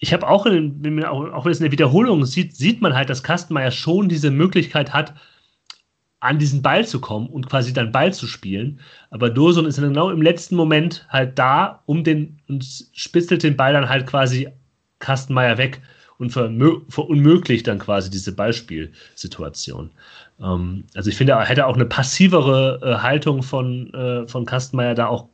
ich 0.00 0.12
habe 0.12 0.28
auch, 0.28 0.46
in, 0.46 1.04
auch, 1.04 1.32
auch 1.32 1.44
wenn 1.44 1.52
es 1.52 1.58
in 1.58 1.64
der 1.64 1.72
Wiederholung 1.72 2.24
sieht, 2.24 2.56
sieht 2.56 2.80
man 2.80 2.94
halt, 2.94 3.10
dass 3.10 3.22
Kastenmeier 3.22 3.70
schon 3.70 4.08
diese 4.08 4.30
Möglichkeit 4.30 4.92
hat, 4.92 5.14
an 6.20 6.38
diesen 6.38 6.62
Ball 6.62 6.86
zu 6.86 7.00
kommen 7.00 7.28
und 7.28 7.48
quasi 7.48 7.72
dann 7.72 7.92
Ball 7.92 8.12
zu 8.12 8.26
spielen. 8.26 8.80
Aber 9.10 9.30
Dursun 9.30 9.66
ist 9.66 9.78
dann 9.78 9.88
genau 9.88 10.10
im 10.10 10.22
letzten 10.22 10.56
Moment 10.56 11.06
halt 11.08 11.38
da, 11.38 11.82
um 11.86 12.02
den 12.02 12.40
und 12.48 12.64
spitzelt 12.92 13.42
den 13.42 13.56
Ball 13.56 13.72
dann 13.72 13.88
halt 13.88 14.06
quasi 14.06 14.48
Kastenmeier 14.98 15.58
weg 15.58 15.80
und 16.18 16.30
verunmöglicht 16.30 17.68
dann 17.68 17.78
quasi 17.78 18.10
diese 18.10 18.34
Ballspielsituation. 18.34 19.90
Ähm, 20.40 20.84
also 20.94 21.08
ich 21.08 21.16
finde, 21.16 21.34
er 21.34 21.44
hätte 21.44 21.66
auch 21.66 21.76
eine 21.76 21.86
passivere 21.86 22.80
äh, 22.82 23.02
Haltung 23.02 23.42
von, 23.44 23.94
äh, 23.94 24.26
von 24.26 24.44
Kastenmeier 24.44 24.94
da 24.94 25.06
auch, 25.06 25.28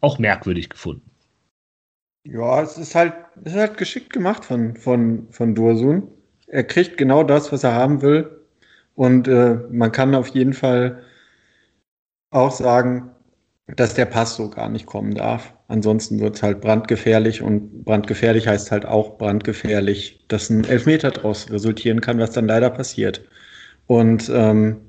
auch 0.00 0.18
merkwürdig 0.18 0.68
gefunden. 0.68 1.08
Ja, 2.24 2.62
es 2.62 2.78
ist 2.78 2.94
halt, 2.94 3.14
es 3.44 3.52
ist 3.52 3.58
halt 3.58 3.76
geschickt 3.76 4.12
gemacht 4.12 4.44
von, 4.44 4.76
von, 4.76 5.28
von 5.30 5.54
Dursun. 5.54 6.08
Er 6.46 6.64
kriegt 6.64 6.96
genau 6.96 7.22
das, 7.22 7.52
was 7.52 7.64
er 7.64 7.74
haben 7.74 8.00
will. 8.02 8.40
Und 8.94 9.28
äh, 9.28 9.56
man 9.70 9.92
kann 9.92 10.14
auf 10.14 10.28
jeden 10.28 10.54
Fall 10.54 11.02
auch 12.30 12.50
sagen, 12.50 13.10
dass 13.66 13.94
der 13.94 14.04
Pass 14.06 14.36
so 14.36 14.50
gar 14.50 14.68
nicht 14.68 14.86
kommen 14.86 15.14
darf. 15.14 15.54
Ansonsten 15.68 16.20
wird 16.20 16.36
es 16.36 16.42
halt 16.42 16.60
brandgefährlich 16.60 17.42
und 17.42 17.84
brandgefährlich 17.84 18.46
heißt 18.46 18.70
halt 18.70 18.84
auch 18.86 19.16
brandgefährlich, 19.18 20.24
dass 20.28 20.50
ein 20.50 20.64
Elfmeter 20.64 21.10
daraus 21.10 21.50
resultieren 21.50 22.00
kann, 22.00 22.18
was 22.18 22.32
dann 22.32 22.46
leider 22.46 22.70
passiert. 22.70 23.22
Und 23.86 24.30
ähm, 24.34 24.80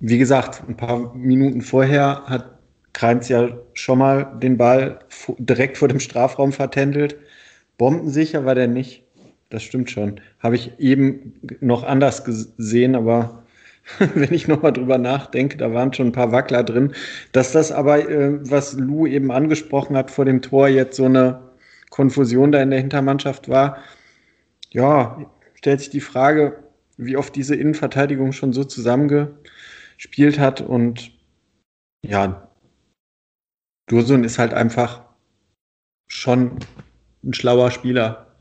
wie 0.00 0.18
gesagt, 0.18 0.62
ein 0.68 0.76
paar 0.76 1.14
Minuten 1.14 1.62
vorher 1.62 2.24
hat 2.26 2.53
Kreins 2.94 3.28
ja 3.28 3.48
schon 3.74 3.98
mal 3.98 4.24
den 4.40 4.56
Ball 4.56 5.00
direkt 5.38 5.76
vor 5.76 5.88
dem 5.88 6.00
Strafraum 6.00 6.52
vertändelt. 6.52 7.16
Bombensicher 7.76 8.44
war 8.44 8.54
der 8.54 8.68
nicht. 8.68 9.02
Das 9.50 9.62
stimmt 9.62 9.90
schon. 9.90 10.20
Habe 10.38 10.56
ich 10.56 10.78
eben 10.78 11.34
noch 11.60 11.84
anders 11.84 12.24
gesehen, 12.24 12.94
aber 12.94 13.44
wenn 14.14 14.32
ich 14.32 14.48
nochmal 14.48 14.72
drüber 14.72 14.96
nachdenke, 14.96 15.56
da 15.56 15.72
waren 15.74 15.92
schon 15.92 16.08
ein 16.08 16.12
paar 16.12 16.32
Wackler 16.32 16.62
drin. 16.62 16.94
Dass 17.32 17.52
das 17.52 17.70
aber, 17.70 18.08
äh, 18.08 18.38
was 18.48 18.74
Lou 18.74 19.06
eben 19.06 19.30
angesprochen 19.30 19.96
hat 19.96 20.10
vor 20.10 20.24
dem 20.24 20.40
Tor, 20.40 20.68
jetzt 20.68 20.96
so 20.96 21.04
eine 21.04 21.40
Konfusion 21.90 22.52
da 22.52 22.62
in 22.62 22.70
der 22.70 22.80
Hintermannschaft 22.80 23.48
war, 23.48 23.78
ja, 24.70 25.30
stellt 25.54 25.80
sich 25.80 25.90
die 25.90 26.00
Frage, 26.00 26.64
wie 26.96 27.16
oft 27.16 27.34
diese 27.36 27.56
Innenverteidigung 27.56 28.32
schon 28.32 28.52
so 28.52 28.64
zusammengespielt 28.64 30.38
hat 30.38 30.60
und 30.60 31.12
ja, 32.02 32.43
Dursun 33.86 34.24
ist 34.24 34.38
halt 34.38 34.54
einfach 34.54 35.02
schon 36.06 36.58
ein 37.22 37.34
schlauer 37.34 37.70
Spieler. 37.70 38.34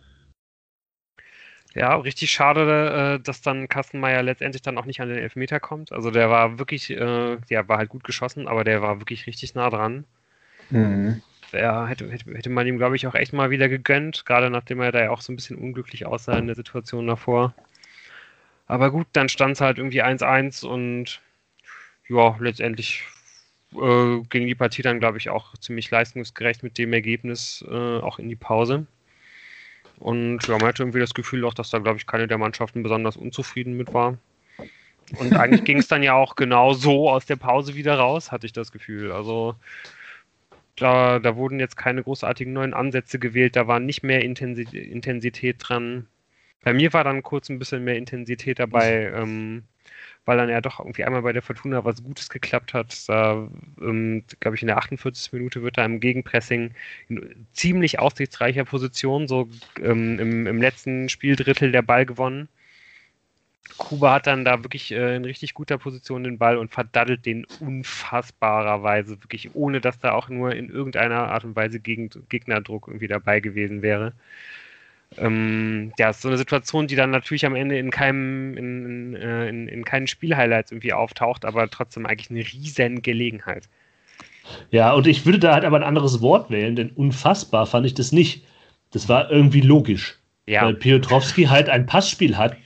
Ja, 1.75 1.95
richtig 1.95 2.31
schade, 2.31 3.17
äh, 3.19 3.23
dass 3.23 3.41
dann 3.41 3.67
Kastenmeier 3.67 4.21
letztendlich 4.21 4.61
dann 4.61 4.77
auch 4.77 4.85
nicht 4.85 5.01
an 5.01 5.09
den 5.09 5.17
Elfmeter 5.17 5.59
kommt. 5.59 5.91
Also 5.91 6.11
der 6.11 6.29
war 6.29 6.59
wirklich, 6.59 6.91
äh, 6.91 7.37
der 7.49 7.67
war 7.67 7.77
halt 7.79 7.89
gut 7.89 8.03
geschossen, 8.03 8.47
aber 8.47 8.63
der 8.63 8.81
war 8.81 8.99
wirklich 8.99 9.25
richtig 9.25 9.55
nah 9.55 9.69
dran. 9.69 10.05
Mhm. 10.69 11.21
Der 11.51 11.87
hätte, 11.87 12.09
hätte, 12.09 12.49
man 12.49 12.67
ihm, 12.67 12.77
glaube 12.77 12.95
ich, 12.95 13.07
auch 13.07 13.15
echt 13.15 13.33
mal 13.33 13.49
wieder 13.49 13.69
gegönnt, 13.69 14.25
gerade 14.25 14.49
nachdem 14.49 14.81
er 14.81 14.91
da 14.91 15.03
ja 15.03 15.09
auch 15.11 15.21
so 15.21 15.33
ein 15.33 15.35
bisschen 15.35 15.57
unglücklich 15.57 16.05
aussah 16.05 16.37
in 16.37 16.47
der 16.47 16.55
Situation 16.55 17.07
davor. 17.07 17.53
Aber 18.67 18.91
gut, 18.91 19.07
dann 19.13 19.29
stand 19.29 19.53
es 19.53 19.61
halt 19.61 19.77
irgendwie 19.77 20.01
1-1 20.01 20.63
und 20.63 21.21
ja, 22.07 22.35
letztendlich 22.39 23.03
äh, 23.81 24.21
ging 24.29 24.47
die 24.47 24.55
Partie 24.55 24.81
dann, 24.81 24.99
glaube 24.99 25.17
ich, 25.17 25.29
auch 25.29 25.57
ziemlich 25.57 25.89
leistungsgerecht 25.89 26.63
mit 26.63 26.77
dem 26.77 26.93
Ergebnis 26.93 27.63
äh, 27.67 27.97
auch 27.99 28.19
in 28.19 28.29
die 28.29 28.35
Pause. 28.35 28.85
Und 29.99 30.47
ja, 30.47 30.57
man 30.57 30.67
hatte 30.67 30.83
irgendwie 30.83 30.99
das 30.99 31.13
Gefühl 31.13 31.45
auch, 31.45 31.53
dass 31.53 31.69
da, 31.69 31.79
glaube 31.79 31.97
ich, 31.97 32.07
keine 32.07 32.27
der 32.27 32.37
Mannschaften 32.37 32.83
besonders 32.83 33.15
unzufrieden 33.15 33.77
mit 33.77 33.93
war. 33.93 34.17
Und 35.17 35.35
eigentlich 35.35 35.63
ging 35.63 35.77
es 35.77 35.87
dann 35.87 36.03
ja 36.03 36.13
auch 36.13 36.35
genau 36.35 36.73
so 36.73 37.09
aus 37.09 37.25
der 37.25 37.35
Pause 37.35 37.75
wieder 37.75 37.97
raus, 37.97 38.31
hatte 38.31 38.45
ich 38.45 38.53
das 38.53 38.71
Gefühl. 38.71 39.11
Also 39.11 39.55
da, 40.75 41.19
da 41.19 41.35
wurden 41.35 41.59
jetzt 41.59 41.77
keine 41.77 42.03
großartigen 42.03 42.53
neuen 42.53 42.73
Ansätze 42.73 43.19
gewählt, 43.19 43.55
da 43.55 43.67
war 43.67 43.79
nicht 43.79 44.03
mehr 44.03 44.23
Intensität 44.23 45.57
dran. 45.59 46.07
Bei 46.63 46.73
mir 46.73 46.93
war 46.93 47.03
dann 47.03 47.21
kurz 47.21 47.49
ein 47.49 47.59
bisschen 47.59 47.83
mehr 47.83 47.97
Intensität 47.97 48.59
dabei. 48.59 49.11
Ähm, 49.15 49.63
weil 50.25 50.37
dann 50.37 50.49
ja 50.49 50.61
doch 50.61 50.79
irgendwie 50.79 51.03
einmal 51.03 51.21
bei 51.21 51.33
der 51.33 51.41
Fortuna 51.41 51.83
was 51.83 52.03
Gutes 52.03 52.29
geklappt 52.29 52.73
hat. 52.73 53.07
Da, 53.09 53.47
ähm, 53.81 54.23
glaube 54.39 54.55
ich, 54.55 54.61
in 54.61 54.67
der 54.67 54.77
48. 54.77 55.33
Minute 55.33 55.63
wird 55.63 55.77
da 55.77 55.85
im 55.85 55.99
Gegenpressing 55.99 56.71
in 57.09 57.47
ziemlich 57.53 57.99
aussichtsreicher 57.99 58.65
Position, 58.65 59.27
so 59.27 59.49
ähm, 59.81 60.19
im, 60.19 60.47
im 60.47 60.61
letzten 60.61 61.09
Spieldrittel 61.09 61.71
der 61.71 61.81
Ball 61.81 62.05
gewonnen. 62.05 62.47
Kuba 63.77 64.15
hat 64.15 64.27
dann 64.27 64.45
da 64.45 64.61
wirklich 64.63 64.91
äh, 64.91 65.15
in 65.15 65.25
richtig 65.25 65.53
guter 65.53 65.77
Position 65.77 66.23
den 66.23 66.37
Ball 66.37 66.57
und 66.57 66.71
verdaddelt 66.71 67.25
den 67.25 67.45
unfassbarerweise, 67.59 69.23
wirklich 69.23 69.55
ohne 69.55 69.81
dass 69.81 69.99
da 69.99 70.11
auch 70.11 70.29
nur 70.29 70.53
in 70.53 70.69
irgendeiner 70.69 71.29
Art 71.29 71.43
und 71.43 71.55
Weise 71.55 71.79
Gegen 71.79 72.09
Gegnerdruck 72.29 72.87
irgendwie 72.87 73.07
dabei 73.07 73.39
gewesen 73.39 73.81
wäre 73.81 74.13
ähm, 75.17 75.93
ja, 75.97 76.13
so 76.13 76.27
eine 76.27 76.37
Situation, 76.37 76.87
die 76.87 76.95
dann 76.95 77.11
natürlich 77.11 77.45
am 77.45 77.55
Ende 77.55 77.77
in 77.77 77.91
keinem, 77.91 78.57
in, 78.57 79.15
in, 79.15 79.15
in, 79.15 79.67
in 79.67 79.85
keinen 79.85 80.07
Spielhighlights 80.07 80.71
irgendwie 80.71 80.93
auftaucht, 80.93 81.45
aber 81.45 81.69
trotzdem 81.69 82.05
eigentlich 82.05 82.29
eine 82.29 82.41
riesen 82.41 83.01
Gelegenheit. 83.01 83.67
Ja, 84.71 84.93
und 84.93 85.07
ich 85.07 85.25
würde 85.25 85.39
da 85.39 85.53
halt 85.53 85.65
aber 85.65 85.77
ein 85.77 85.83
anderes 85.83 86.21
Wort 86.21 86.49
wählen, 86.49 86.75
denn 86.75 86.89
unfassbar 86.89 87.65
fand 87.65 87.85
ich 87.85 87.93
das 87.93 88.11
nicht. 88.11 88.45
Das 88.91 89.09
war 89.09 89.31
irgendwie 89.31 89.61
logisch. 89.61 90.19
Ja. 90.45 90.65
Weil 90.65 90.75
Piotrowski 90.75 91.45
halt 91.45 91.69
ein 91.69 91.85
Passspiel 91.85 92.37
hat, 92.37 92.57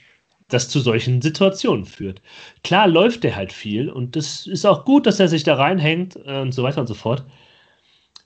das 0.49 0.69
zu 0.69 0.79
solchen 0.79 1.21
Situationen 1.21 1.85
führt. 1.85 2.21
Klar 2.63 2.87
läuft 2.87 3.23
der 3.23 3.35
halt 3.35 3.53
viel 3.53 3.89
und 3.89 4.15
das 4.15 4.47
ist 4.47 4.65
auch 4.65 4.85
gut, 4.85 5.05
dass 5.05 5.19
er 5.19 5.27
sich 5.27 5.43
da 5.43 5.55
reinhängt 5.55 6.17
äh, 6.25 6.39
und 6.39 6.53
so 6.53 6.63
weiter 6.63 6.81
und 6.81 6.87
so 6.87 6.93
fort. 6.93 7.25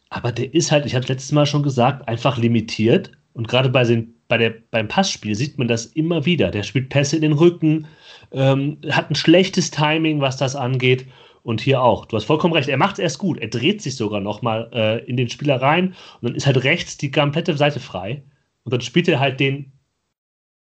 Aber 0.10 0.32
der 0.32 0.54
ist 0.54 0.72
halt, 0.72 0.86
ich 0.86 0.96
habe 0.96 1.08
letztes 1.08 1.32
Mal 1.32 1.46
schon 1.46 1.64
gesagt, 1.64 2.08
einfach 2.08 2.38
limitiert 2.38 3.12
und 3.34 3.48
gerade 3.48 3.70
bei 3.70 3.84
den, 3.84 4.16
bei 4.28 4.38
der, 4.38 4.54
beim 4.72 4.88
Passspiel 4.88 5.36
sieht 5.36 5.58
man 5.58 5.68
das 5.68 5.86
immer 5.86 6.26
wieder. 6.26 6.52
Der 6.52 6.64
spielt 6.64 6.90
Pässe 6.90 7.16
in 7.16 7.22
den 7.22 7.34
Rücken, 7.34 7.88
ähm, 8.32 8.78
hat 8.90 9.10
ein 9.10 9.16
schlechtes 9.16 9.72
Timing, 9.72 10.22
was 10.22 10.38
das 10.38 10.56
angeht. 10.56 11.06
Und 11.44 11.60
hier 11.60 11.82
auch. 11.82 12.06
Du 12.06 12.16
hast 12.16 12.26
vollkommen 12.26 12.54
recht. 12.54 12.70
Er 12.70 12.78
macht 12.78 12.94
es 12.94 13.00
erst 13.00 13.18
gut. 13.18 13.40
Er 13.40 13.48
dreht 13.48 13.82
sich 13.82 13.96
sogar 13.96 14.22
nochmal 14.22 14.70
äh, 14.74 15.04
in 15.06 15.18
den 15.18 15.28
Spieler 15.28 15.60
rein 15.60 15.96
und 16.22 16.30
dann 16.30 16.36
ist 16.36 16.46
halt 16.46 16.64
rechts 16.64 16.98
die 16.98 17.10
komplette 17.10 17.58
Seite 17.58 17.80
frei. 17.80 18.22
Und 18.64 18.74
dann 18.74 18.82
spielt 18.82 19.08
er 19.08 19.20
halt 19.20 19.40
den 19.40 19.72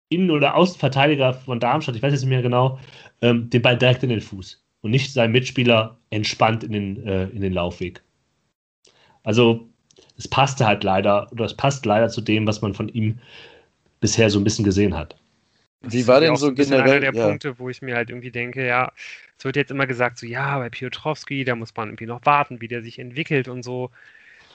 Innen- 0.09 0.32
oder 0.32 0.55
Außenverteidiger 0.55 1.34
von 1.34 1.59
Darmstadt, 1.59 1.95
ich 1.95 2.01
weiß 2.01 2.11
jetzt 2.11 2.22
nicht 2.22 2.30
mehr 2.30 2.41
genau, 2.41 2.80
ähm, 3.22 3.49
den 3.51 3.61
Ball 3.61 3.78
direkt 3.78 4.01
in 4.01 4.09
den 4.09 4.22
Fuß. 4.22 4.65
Und 4.82 4.89
nicht 4.89 5.13
sein 5.13 5.32
Mitspieler 5.32 5.99
entspannt 6.09 6.63
in 6.63 6.72
den, 6.72 7.07
äh, 7.07 7.26
in 7.28 7.41
den 7.41 7.53
Laufweg. 7.53 8.01
Also 9.24 9.70
es 10.18 10.28
passte 10.28 10.66
halt 10.66 10.84
leider, 10.84 11.32
oder 11.32 11.45
es 11.45 11.55
passt 11.55 11.86
leider 11.86 12.09
zu 12.09 12.22
dem, 12.22 12.47
was 12.47 12.62
man 12.62 12.74
von 12.74 12.89
ihm 12.89 13.20
bisher 13.99 14.30
so 14.30 14.39
ein 14.39 14.43
bisschen 14.43 14.66
gesehen 14.66 14.97
hat. 14.97 15.16
Wie 15.82 16.07
war 16.07 16.20
denn 16.20 16.36
so 16.36 16.53
generell? 16.53 16.82
Einer 16.82 16.99
der 16.99 17.14
ja. 17.14 17.28
Punkte, 17.28 17.57
wo 17.57 17.70
ich 17.70 17.82
mir 17.82 17.95
halt 17.95 18.09
irgendwie 18.09 18.32
denke, 18.32 18.66
ja, 18.66 18.91
es 19.38 19.45
wird 19.45 19.55
jetzt 19.55 19.72
immer 19.72 19.88
gesagt, 19.88 20.20
so 20.20 20.28
ja, 20.28 20.59
bei 20.59 20.70
Piotrowski, 20.70 21.43
da 21.43 21.55
muss 21.55 21.76
man 21.76 21.89
irgendwie 21.89 22.05
noch 22.05 22.26
warten, 22.26 22.62
wie 22.62 22.68
der 22.68 22.84
sich 22.84 22.99
entwickelt 22.99 23.47
und 23.47 23.64
so. 23.64 23.89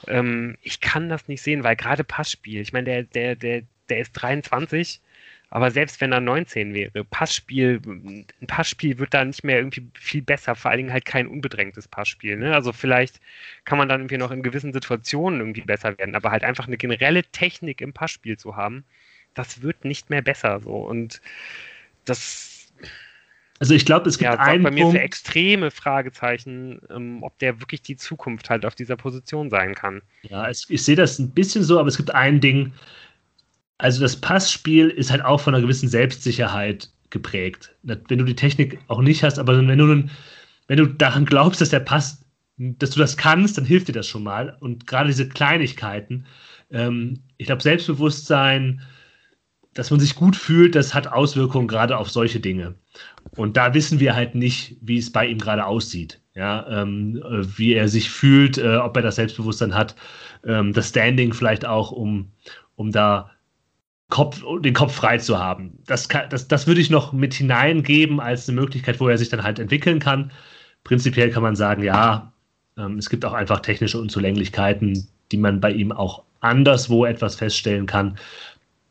Ähm, 0.07 0.57
ich 0.61 0.79
kann 0.79 1.09
das 1.09 1.27
nicht 1.27 1.41
sehen, 1.41 1.63
weil 1.63 1.75
gerade 1.75 2.03
Passspiel, 2.03 2.61
ich 2.61 2.71
meine, 2.71 2.85
der, 2.85 3.03
der, 3.03 3.35
der, 3.35 3.63
der 3.89 3.99
ist 3.99 4.13
23 4.13 5.01
Aber 5.49 5.71
selbst 5.71 6.01
wenn 6.01 6.11
er 6.11 6.19
19 6.19 6.73
wäre, 6.73 7.05
Passspiel, 7.05 7.81
ein 7.85 8.25
Passspiel 8.47 8.99
wird 8.99 9.13
da 9.13 9.23
nicht 9.23 9.43
mehr 9.43 9.57
irgendwie 9.57 9.87
viel 9.93 10.21
besser, 10.21 10.55
vor 10.55 10.71
allen 10.71 10.79
Dingen 10.79 10.93
halt 10.93 11.05
kein 11.05 11.27
unbedrängtes 11.27 11.87
Passspiel. 11.87 12.35
Ne? 12.35 12.53
Also 12.53 12.73
vielleicht 12.73 13.21
kann 13.63 13.77
man 13.77 13.87
dann 13.87 14.01
irgendwie 14.01 14.17
noch 14.17 14.31
in 14.31 14.43
gewissen 14.43 14.73
Situationen 14.73 15.39
irgendwie 15.39 15.61
besser 15.61 15.97
werden, 15.97 16.15
aber 16.15 16.31
halt 16.31 16.43
einfach 16.43 16.67
eine 16.67 16.77
generelle 16.77 17.23
Technik 17.23 17.79
im 17.79 17.93
Passspiel 17.93 18.37
zu 18.37 18.57
haben, 18.57 18.83
das 19.35 19.61
wird 19.61 19.85
nicht 19.85 20.09
mehr 20.09 20.21
besser 20.21 20.59
so. 20.59 20.75
Und 20.75 21.21
das 22.03 22.57
also 23.59 23.73
ich 23.73 23.85
glaube, 23.85 24.07
es 24.07 24.19
gibt 24.19 24.31
ja, 24.31 24.39
einen 24.39 24.63
bei 24.63 24.71
mir 24.71 24.83
Punkt, 24.83 24.97
für 24.97 25.03
extreme 25.03 25.71
Fragezeichen, 25.71 26.79
ähm, 26.91 27.23
ob 27.23 27.39
der 27.39 27.59
wirklich 27.59 27.81
die 27.81 27.95
Zukunft 27.95 28.49
halt 28.49 28.65
auf 28.65 28.75
dieser 28.75 28.95
Position 28.95 29.49
sein 29.49 29.73
kann. 29.73 30.01
Ja, 30.23 30.47
es, 30.47 30.69
ich 30.69 30.83
sehe 30.83 30.95
das 30.95 31.17
ein 31.17 31.31
bisschen 31.31 31.63
so, 31.63 31.79
aber 31.79 31.87
es 31.87 31.97
gibt 31.97 32.13
ein 32.13 32.39
Ding, 32.39 32.73
also 33.77 34.01
das 34.01 34.15
Passspiel 34.15 34.89
ist 34.89 35.11
halt 35.11 35.23
auch 35.23 35.39
von 35.39 35.53
einer 35.53 35.61
gewissen 35.61 35.89
Selbstsicherheit 35.89 36.89
geprägt. 37.09 37.75
Wenn 37.83 38.19
du 38.19 38.25
die 38.25 38.35
Technik 38.35 38.79
auch 38.87 39.01
nicht 39.01 39.23
hast, 39.23 39.39
aber 39.39 39.55
wenn 39.57 39.77
du, 39.77 40.09
wenn 40.67 40.77
du 40.77 40.87
daran 40.87 41.25
glaubst, 41.25 41.61
dass 41.61 41.69
der 41.69 41.79
Pass, 41.79 42.25
dass 42.57 42.91
du 42.91 42.99
das 42.99 43.17
kannst, 43.17 43.57
dann 43.57 43.65
hilft 43.65 43.87
dir 43.87 43.93
das 43.93 44.07
schon 44.07 44.23
mal. 44.23 44.57
Und 44.59 44.87
gerade 44.87 45.07
diese 45.07 45.29
Kleinigkeiten, 45.29 46.25
ähm, 46.71 47.21
ich 47.37 47.45
glaube, 47.45 47.61
Selbstbewusstsein, 47.61 48.81
dass 49.73 49.91
man 49.91 49.99
sich 49.99 50.15
gut 50.15 50.35
fühlt, 50.35 50.73
das 50.73 50.93
hat 50.93 51.07
Auswirkungen 51.07 51.67
gerade 51.67 51.97
auf 51.97 52.09
solche 52.09 52.39
Dinge. 52.39 52.75
Und 53.35 53.57
da 53.57 53.73
wissen 53.73 53.99
wir 53.99 54.15
halt 54.15 54.33
nicht, 54.33 54.75
wie 54.81 54.97
es 54.97 55.11
bei 55.11 55.27
ihm 55.27 55.37
gerade 55.37 55.65
aussieht. 55.65 56.19
Ja, 56.33 56.67
ähm, 56.69 57.23
wie 57.57 57.73
er 57.73 57.87
sich 57.87 58.11
fühlt, 58.11 58.59
äh, 58.59 58.77
ob 58.77 58.95
er 58.95 59.01
das 59.01 59.15
Selbstbewusstsein 59.15 59.73
hat, 59.73 59.95
ähm, 60.45 60.71
das 60.71 60.89
Standing 60.89 61.33
vielleicht 61.33 61.65
auch, 61.65 61.91
um, 61.91 62.31
um 62.75 62.91
da 62.91 63.31
Kopf, 64.09 64.41
den 64.61 64.73
Kopf 64.73 64.95
frei 64.95 65.17
zu 65.17 65.37
haben. 65.37 65.79
Das, 65.85 66.07
kann, 66.07 66.29
das, 66.29 66.47
das 66.47 66.65
würde 66.67 66.81
ich 66.81 66.89
noch 66.89 67.11
mit 67.11 67.33
hineingeben 67.33 68.19
als 68.19 68.47
eine 68.47 68.59
Möglichkeit, 68.59 68.99
wo 68.99 69.09
er 69.09 69.17
sich 69.17 69.29
dann 69.29 69.43
halt 69.43 69.59
entwickeln 69.59 69.99
kann. 69.99 70.31
Prinzipiell 70.83 71.29
kann 71.29 71.43
man 71.43 71.55
sagen, 71.55 71.83
ja, 71.83 72.31
ähm, 72.77 72.97
es 72.97 73.09
gibt 73.09 73.25
auch 73.25 73.33
einfach 73.33 73.59
technische 73.59 73.99
Unzulänglichkeiten, 73.99 75.07
die 75.31 75.37
man 75.37 75.59
bei 75.59 75.71
ihm 75.71 75.91
auch 75.91 76.23
anderswo 76.39 77.05
etwas 77.05 77.35
feststellen 77.35 77.85
kann. 77.85 78.17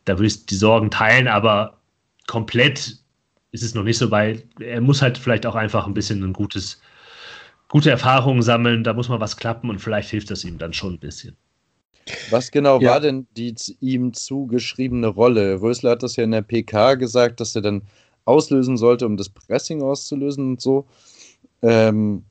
Da 0.04 0.14
würde 0.18 0.26
ich 0.26 0.46
die 0.46 0.54
Sorgen 0.54 0.90
teilen, 0.90 1.28
aber 1.28 1.78
komplett 2.26 2.98
ist 3.52 3.62
es 3.62 3.74
noch 3.74 3.84
nicht 3.84 3.98
so, 3.98 4.10
weil 4.10 4.42
er 4.60 4.80
muss 4.80 5.00
halt 5.00 5.16
vielleicht 5.16 5.46
auch 5.46 5.54
einfach 5.54 5.86
ein 5.86 5.94
bisschen 5.94 6.22
ein 6.22 6.32
gutes, 6.34 6.80
gute 7.68 7.90
Erfahrungen 7.90 8.42
sammeln. 8.42 8.84
Da 8.84 8.92
muss 8.92 9.08
mal 9.08 9.20
was 9.20 9.36
klappen 9.36 9.70
und 9.70 9.80
vielleicht 9.80 10.10
hilft 10.10 10.30
das 10.30 10.44
ihm 10.44 10.58
dann 10.58 10.74
schon 10.74 10.94
ein 10.94 10.98
bisschen. 10.98 11.36
Was 12.30 12.50
genau 12.50 12.80
ja. 12.80 12.90
war 12.90 13.00
denn 13.00 13.26
die 13.36 13.54
ihm 13.80 14.12
zugeschriebene 14.12 15.08
Rolle? 15.08 15.60
Rösler 15.60 15.92
hat 15.92 16.02
das 16.02 16.16
ja 16.16 16.24
in 16.24 16.30
der 16.30 16.42
PK 16.42 16.94
gesagt, 16.94 17.40
dass 17.40 17.56
er 17.56 17.62
dann 17.62 17.82
auslösen 18.24 18.76
sollte, 18.76 19.06
um 19.06 19.16
das 19.16 19.28
Pressing 19.28 19.82
auszulösen 19.82 20.50
und 20.50 20.60
so. 20.60 20.86
Ähm, 21.62 22.24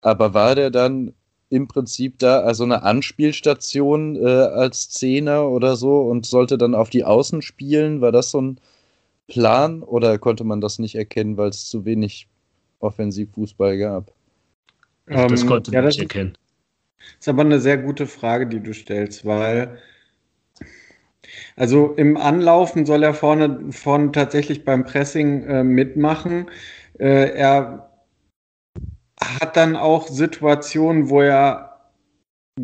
aber 0.00 0.34
war 0.34 0.54
der 0.54 0.70
dann 0.70 1.14
im 1.50 1.66
Prinzip 1.66 2.18
da 2.18 2.40
also 2.40 2.64
eine 2.64 2.82
Anspielstation 2.84 4.16
äh, 4.16 4.28
als 4.28 4.88
Zehner 4.90 5.48
oder 5.48 5.76
so 5.76 6.02
und 6.02 6.24
sollte 6.24 6.56
dann 6.56 6.74
auf 6.74 6.90
die 6.90 7.04
Außen 7.04 7.42
spielen? 7.42 8.00
War 8.00 8.12
das 8.12 8.30
so 8.30 8.40
ein 8.40 8.60
Plan 9.26 9.82
oder 9.82 10.18
konnte 10.18 10.44
man 10.44 10.60
das 10.60 10.78
nicht 10.78 10.94
erkennen, 10.94 11.36
weil 11.36 11.50
es 11.50 11.68
zu 11.68 11.84
wenig 11.84 12.28
Offensivfußball 12.78 13.78
gab? 13.78 14.12
Also 15.06 15.26
das 15.26 15.46
konnte 15.46 15.72
man 15.72 15.82
ja, 15.82 15.86
nicht 15.86 16.00
erkennen. 16.00 16.34
Das 17.00 17.26
ist 17.26 17.28
aber 17.28 17.42
eine 17.42 17.60
sehr 17.60 17.78
gute 17.78 18.06
Frage, 18.06 18.46
die 18.46 18.60
du 18.60 18.72
stellst, 18.72 19.24
weil 19.24 19.78
also 21.56 21.94
im 21.94 22.16
Anlaufen 22.16 22.86
soll 22.86 23.02
er 23.02 23.14
vorne, 23.14 23.72
vorne 23.72 24.12
tatsächlich 24.12 24.64
beim 24.64 24.84
Pressing 24.84 25.44
äh, 25.44 25.64
mitmachen. 25.64 26.50
Äh, 26.98 27.30
er 27.34 27.90
hat 29.20 29.56
dann 29.56 29.76
auch 29.76 30.08
Situationen, 30.08 31.10
wo 31.10 31.20
er 31.20 31.90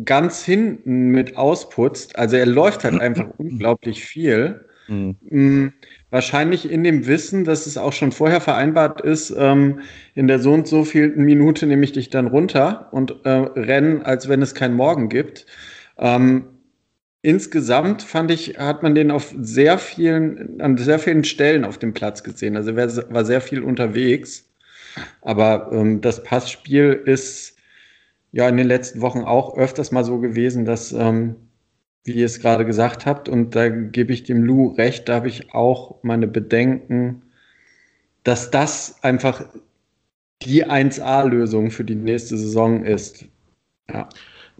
ganz 0.05 0.43
hinten 0.43 1.09
mit 1.09 1.37
ausputzt. 1.37 2.17
Also 2.17 2.35
er 2.37 2.45
läuft 2.45 2.83
halt 2.83 2.99
einfach 3.01 3.27
unglaublich 3.37 4.05
viel. 4.05 4.66
Mhm. 4.87 5.73
Wahrscheinlich 6.09 6.69
in 6.71 6.83
dem 6.83 7.07
Wissen, 7.07 7.43
dass 7.43 7.67
es 7.67 7.77
auch 7.77 7.93
schon 7.93 8.11
vorher 8.11 8.41
vereinbart 8.41 9.01
ist, 9.01 9.33
ähm, 9.37 9.81
in 10.15 10.27
der 10.27 10.39
so 10.39 10.53
und 10.53 10.67
so 10.67 10.85
vielen 10.85 11.23
Minute 11.25 11.67
nehme 11.67 11.83
ich 11.83 11.91
dich 11.91 12.09
dann 12.09 12.27
runter 12.27 12.87
und 12.91 13.25
äh, 13.25 13.29
rennen, 13.29 14.03
als 14.03 14.29
wenn 14.29 14.41
es 14.41 14.55
kein 14.55 14.73
Morgen 14.73 15.09
gibt. 15.09 15.45
Ähm, 15.97 16.45
insgesamt 17.21 18.03
fand 18.03 18.31
ich, 18.31 18.57
hat 18.57 18.83
man 18.83 18.95
den 18.95 19.11
auf 19.11 19.33
sehr 19.37 19.77
vielen, 19.77 20.61
an 20.61 20.77
sehr 20.77 20.99
vielen 20.99 21.25
Stellen 21.25 21.65
auf 21.65 21.77
dem 21.77 21.93
Platz 21.93 22.23
gesehen. 22.23 22.55
Also 22.55 22.71
er 22.71 23.13
war 23.13 23.25
sehr 23.25 23.41
viel 23.41 23.61
unterwegs. 23.63 24.45
Aber 25.21 25.69
ähm, 25.71 26.01
das 26.01 26.23
Passspiel 26.23 27.01
ist 27.05 27.57
ja 28.31 28.47
in 28.49 28.57
den 28.57 28.67
letzten 28.67 29.01
Wochen 29.01 29.21
auch 29.21 29.57
öfters 29.57 29.91
mal 29.91 30.03
so 30.03 30.19
gewesen, 30.19 30.65
dass 30.65 30.91
ähm, 30.91 31.35
wie 32.07 32.13
ihr 32.13 32.25
es 32.25 32.39
gerade 32.39 32.65
gesagt 32.65 33.05
habt. 33.05 33.27
Und 33.27 33.55
da 33.55 33.67
gebe 33.67 34.13
ich 34.13 34.23
dem 34.23 34.43
Lou 34.43 34.69
recht, 34.69 35.09
da 35.09 35.15
habe 35.15 35.27
ich 35.27 35.53
auch 35.53 36.01
meine 36.03 36.25
Bedenken, 36.25 37.21
dass 38.23 38.49
das 38.49 39.03
einfach 39.03 39.43
die 40.41 40.65
1A-Lösung 40.65 41.69
für 41.69 41.83
die 41.83 41.95
nächste 41.95 42.37
Saison 42.37 42.83
ist. 42.83 43.25
Ja. 43.89 44.07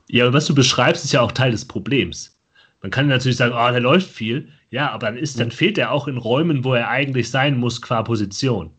Ja, 0.09 0.27
und 0.27 0.33
was 0.33 0.45
du 0.45 0.55
beschreibst, 0.55 1.05
ist 1.05 1.13
ja 1.13 1.21
auch 1.21 1.31
Teil 1.31 1.51
des 1.51 1.65
Problems. 1.65 2.37
Man 2.81 2.91
kann 2.91 3.07
natürlich 3.07 3.37
sagen, 3.37 3.53
oh, 3.53 3.71
der 3.71 3.81
läuft 3.81 4.09
viel. 4.09 4.49
Ja, 4.69 4.91
aber 4.91 5.07
dann 5.07 5.17
ist, 5.17 5.39
dann 5.39 5.51
fehlt 5.51 5.77
er 5.77 5.91
auch 5.91 6.07
in 6.07 6.17
Räumen, 6.17 6.63
wo 6.63 6.73
er 6.73 6.89
eigentlich 6.89 7.29
sein 7.29 7.57
muss, 7.57 7.81
qua 7.81 8.03
Position. 8.03 8.71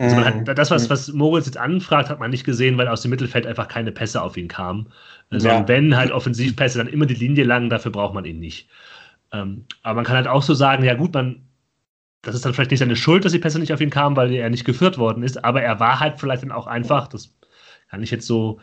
Also 0.00 0.16
man 0.16 0.24
hat, 0.24 0.36
mhm. 0.36 0.44
das, 0.54 0.70
was, 0.70 0.84
mhm. 0.84 0.90
was 0.90 1.12
Moritz 1.12 1.46
jetzt 1.46 1.58
anfragt, 1.58 2.08
hat 2.08 2.20
man 2.20 2.30
nicht 2.30 2.44
gesehen, 2.44 2.78
weil 2.78 2.88
aus 2.88 3.02
dem 3.02 3.10
Mittelfeld 3.10 3.46
einfach 3.46 3.68
keine 3.68 3.92
Pässe 3.92 4.22
auf 4.22 4.36
ihn 4.36 4.48
kamen. 4.48 4.88
Also 5.30 5.48
ja. 5.48 5.66
wenn 5.68 5.96
halt 5.96 6.10
Offensivpässe, 6.10 6.78
dann 6.78 6.88
immer 6.88 7.06
die 7.06 7.14
Linie 7.14 7.44
lang, 7.44 7.70
dafür 7.70 7.92
braucht 7.92 8.14
man 8.14 8.24
ihn 8.24 8.38
nicht. 8.38 8.68
Ähm, 9.32 9.64
aber 9.82 9.96
man 9.96 10.04
kann 10.04 10.16
halt 10.16 10.28
auch 10.28 10.42
so 10.42 10.54
sagen, 10.54 10.84
ja 10.84 10.94
gut, 10.94 11.14
man, 11.14 11.42
das 12.22 12.34
ist 12.34 12.44
dann 12.44 12.54
vielleicht 12.54 12.70
nicht 12.70 12.80
seine 12.80 12.96
Schuld, 12.96 13.24
dass 13.24 13.32
die 13.32 13.38
Pässe 13.38 13.58
nicht 13.58 13.72
auf 13.72 13.80
ihn 13.80 13.90
kamen, 13.90 14.16
weil 14.16 14.32
er 14.32 14.50
nicht 14.50 14.64
geführt 14.64 14.98
worden 14.98 15.22
ist, 15.22 15.44
aber 15.44 15.62
er 15.62 15.80
war 15.80 16.00
halt 16.00 16.18
vielleicht 16.18 16.42
dann 16.42 16.52
auch 16.52 16.66
einfach, 16.66 17.08
das 17.08 17.34
kann 17.90 18.02
ich 18.02 18.10
jetzt 18.10 18.26
so 18.26 18.60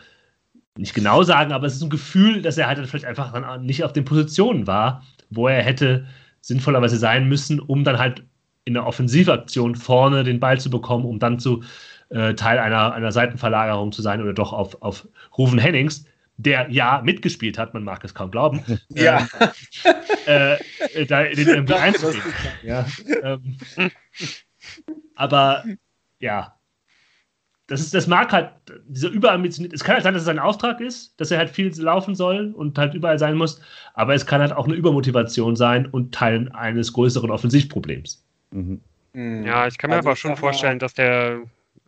nicht 0.78 0.94
genau 0.94 1.24
sagen, 1.24 1.54
aber 1.54 1.68
es 1.68 1.76
ist 1.76 1.84
ein 1.84 1.90
Gefühl, 1.90 2.42
dass 2.42 2.58
er 2.58 2.68
halt 2.68 2.78
dann 2.78 2.86
vielleicht 2.86 3.06
einfach 3.06 3.32
dann 3.32 3.66
nicht 3.66 3.84
auf 3.84 3.94
den 3.94 4.06
Positionen 4.06 4.68
war, 4.68 5.04
wo 5.30 5.48
er 5.48 5.64
hätte 5.64 6.06
sinnvollerweise 6.42 6.98
sein 6.98 7.28
müssen, 7.28 7.60
um 7.60 7.84
dann 7.84 7.98
halt 7.98 8.24
in 8.66 8.74
der 8.74 8.86
Offensivaktion 8.86 9.76
vorne 9.76 10.24
den 10.24 10.39
Ball 10.39 10.59
zu 10.59 10.70
bekommen, 10.70 11.05
um 11.05 11.20
dann 11.20 11.39
zu 11.39 11.63
äh, 12.09 12.34
Teil 12.34 12.59
einer, 12.59 12.93
einer 12.93 13.11
Seitenverlagerung 13.11 13.91
zu 13.91 14.01
sein 14.01 14.22
oder 14.22 14.34
doch 14.34 14.53
auf, 14.53 14.82
auf 14.82 15.07
Rufen 15.38 15.59
Hennings, 15.59 16.05
der 16.38 16.70
ja 16.70 17.01
mitgespielt 17.03 17.57
hat, 17.57 17.74
man 17.74 17.84
mag 17.84 18.03
es 18.03 18.13
kaum 18.13 18.32
glauben, 18.32 18.61
ja. 18.89 19.28
äh, 20.28 20.55
äh, 20.93 21.05
da 21.05 21.24
den 21.24 21.47
irgendwie 21.47 21.74
einzugehen. 21.74 22.22
Ja, 22.63 22.86
ähm, 23.24 23.57
aber 25.16 25.63
ja, 26.20 26.55
das, 27.68 27.82
ist, 27.82 27.93
das 27.93 28.07
mag 28.07 28.32
halt, 28.32 28.51
dieser 28.88 29.09
überambitioniert, 29.09 29.74
es 29.74 29.84
kann 29.84 29.95
halt 29.95 30.03
sein, 30.03 30.13
dass 30.13 30.24
es 30.24 30.30
ein 30.30 30.39
Auftrag 30.39 30.82
ist, 30.82 31.20
dass 31.20 31.32
er 31.32 31.38
halt 31.38 31.49
viel 31.49 31.74
laufen 31.82 32.16
soll 32.16 32.51
und 32.55 32.78
halt 32.78 32.93
überall 32.93 33.18
sein 33.18 33.36
muss, 33.36 33.61
aber 33.93 34.13
es 34.13 34.26
kann 34.26 34.41
halt 34.41 34.51
auch 34.51 34.66
eine 34.66 34.76
Übermotivation 34.76 35.55
sein 35.55 35.86
und 35.88 36.13
Teil 36.13 36.49
eines 36.53 36.93
größeren 36.93 37.32
Offensivproblems. 37.32 38.24
Mhm. 38.52 38.82
mhm. 39.14 39.46
Ja, 39.46 39.68
ich 39.68 39.78
kann 39.78 39.89
mir 39.89 39.98
also 39.98 40.10
aber 40.10 40.16
schon 40.16 40.38
vorstellen, 40.38 40.80
dass 40.80 40.93
der, 40.93 41.41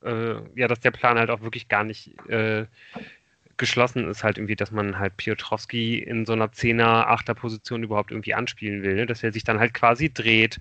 äh, 0.03 0.36
ja, 0.55 0.68
dass 0.68 0.80
der 0.80 0.91
Plan 0.91 1.18
halt 1.18 1.30
auch 1.30 1.41
wirklich 1.41 1.68
gar 1.68 1.84
nicht 1.84 2.12
äh, 2.30 2.66
geschlossen 3.58 4.08
ist, 4.08 4.24
halt 4.24 4.38
irgendwie, 4.38 4.55
dass 4.55 4.72
man 4.72 4.99
halt 4.99 5.18
Piotrowski 5.18 5.99
in 5.99 6.26
so 6.26 6.34
einer 6.34 6.51
Zehner, 6.51 7.08
Achter 7.08 7.34
Position 7.34 7.84
überhaupt 7.84 8.12
irgendwie 8.12 8.34
anspielen 8.34 8.84
will, 8.84 8.95
ne? 8.95 9.05
dass 9.05 9.24
er 9.24 9.32
sich 9.32 9.43
dann 9.43 9.60
halt 9.60 9.74
quasi 9.74 10.12
dreht 10.14 10.60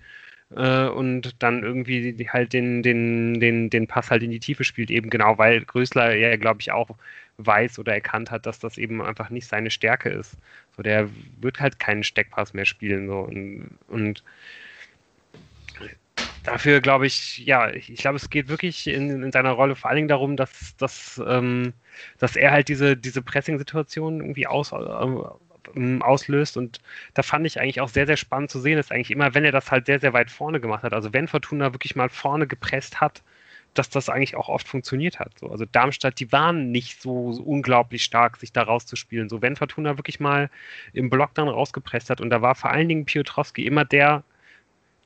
äh, 0.55 0.87
und 0.87 1.41
dann 1.43 1.63
irgendwie 1.63 2.15
halt 2.29 2.53
den, 2.53 2.81
den, 2.83 3.39
den, 3.39 3.69
den 3.69 3.87
Pass 3.87 4.09
halt 4.09 4.23
in 4.23 4.31
die 4.31 4.39
Tiefe 4.39 4.63
spielt, 4.63 4.89
eben 4.91 5.09
genau, 5.09 5.37
weil 5.37 5.63
Größler 5.63 6.15
ja, 6.15 6.35
glaube 6.37 6.61
ich, 6.61 6.71
auch 6.71 6.89
weiß 7.37 7.79
oder 7.79 7.93
erkannt 7.93 8.31
hat, 8.31 8.45
dass 8.45 8.59
das 8.59 8.77
eben 8.77 9.01
einfach 9.01 9.29
nicht 9.29 9.47
seine 9.47 9.69
Stärke 9.69 10.09
ist. 10.09 10.37
So, 10.75 10.81
der 10.81 11.09
wird 11.39 11.59
halt 11.59 11.79
keinen 11.79 12.03
Steckpass 12.03 12.53
mehr 12.53 12.65
spielen. 12.65 13.07
So 13.07 13.19
und, 13.19 13.77
und 13.87 14.23
dafür 16.43 16.81
glaube 16.81 17.07
ich, 17.07 17.39
ja, 17.39 17.69
ich 17.69 17.95
glaube, 17.95 18.15
es 18.15 18.29
geht 18.29 18.47
wirklich 18.47 18.87
in, 18.87 19.23
in, 19.23 19.31
seiner 19.31 19.51
Rolle 19.51 19.75
vor 19.75 19.89
allen 19.89 19.97
Dingen 19.97 20.07
darum, 20.07 20.37
dass, 20.37 20.75
dass, 20.77 21.21
ähm, 21.27 21.73
dass 22.19 22.35
er 22.35 22.51
halt 22.51 22.69
diese, 22.69 22.95
diese 22.95 23.21
Pressing-Situation 23.21 24.21
irgendwie 24.21 24.47
aus, 24.47 24.71
äh, 24.71 25.99
auslöst. 25.99 26.57
Und 26.57 26.79
da 27.13 27.23
fand 27.23 27.45
ich 27.45 27.59
eigentlich 27.59 27.81
auch 27.81 27.89
sehr, 27.89 28.07
sehr 28.07 28.17
spannend 28.17 28.49
zu 28.49 28.59
sehen, 28.59 28.77
dass 28.77 28.91
eigentlich 28.91 29.11
immer, 29.11 29.33
wenn 29.33 29.45
er 29.45 29.51
das 29.51 29.71
halt 29.71 29.85
sehr, 29.85 29.99
sehr 29.99 30.13
weit 30.13 30.31
vorne 30.31 30.59
gemacht 30.59 30.83
hat, 30.83 30.93
also 30.93 31.13
wenn 31.13 31.27
Fortuna 31.27 31.73
wirklich 31.73 31.95
mal 31.95 32.09
vorne 32.09 32.47
gepresst 32.47 33.01
hat, 33.01 33.21
dass 33.73 33.89
das 33.89 34.09
eigentlich 34.09 34.35
auch 34.35 34.49
oft 34.49 34.67
funktioniert 34.67 35.19
hat. 35.19 35.37
So, 35.39 35.49
also 35.49 35.65
Darmstadt, 35.65 36.19
die 36.19 36.31
waren 36.31 36.71
nicht 36.71 37.01
so, 37.01 37.33
so, 37.33 37.43
unglaublich 37.43 38.03
stark, 38.03 38.37
sich 38.37 38.51
da 38.51 38.63
rauszuspielen. 38.63 39.29
So, 39.29 39.41
wenn 39.41 39.55
Fortuna 39.55 39.97
wirklich 39.97 40.19
mal 40.19 40.49
im 40.93 41.09
Block 41.09 41.33
dann 41.35 41.47
rausgepresst 41.47 42.09
hat 42.09 42.21
und 42.21 42.29
da 42.29 42.41
war 42.41 42.55
vor 42.55 42.71
allen 42.71 42.87
Dingen 42.87 43.05
Piotrowski 43.05 43.65
immer 43.65 43.85
der, 43.85 44.23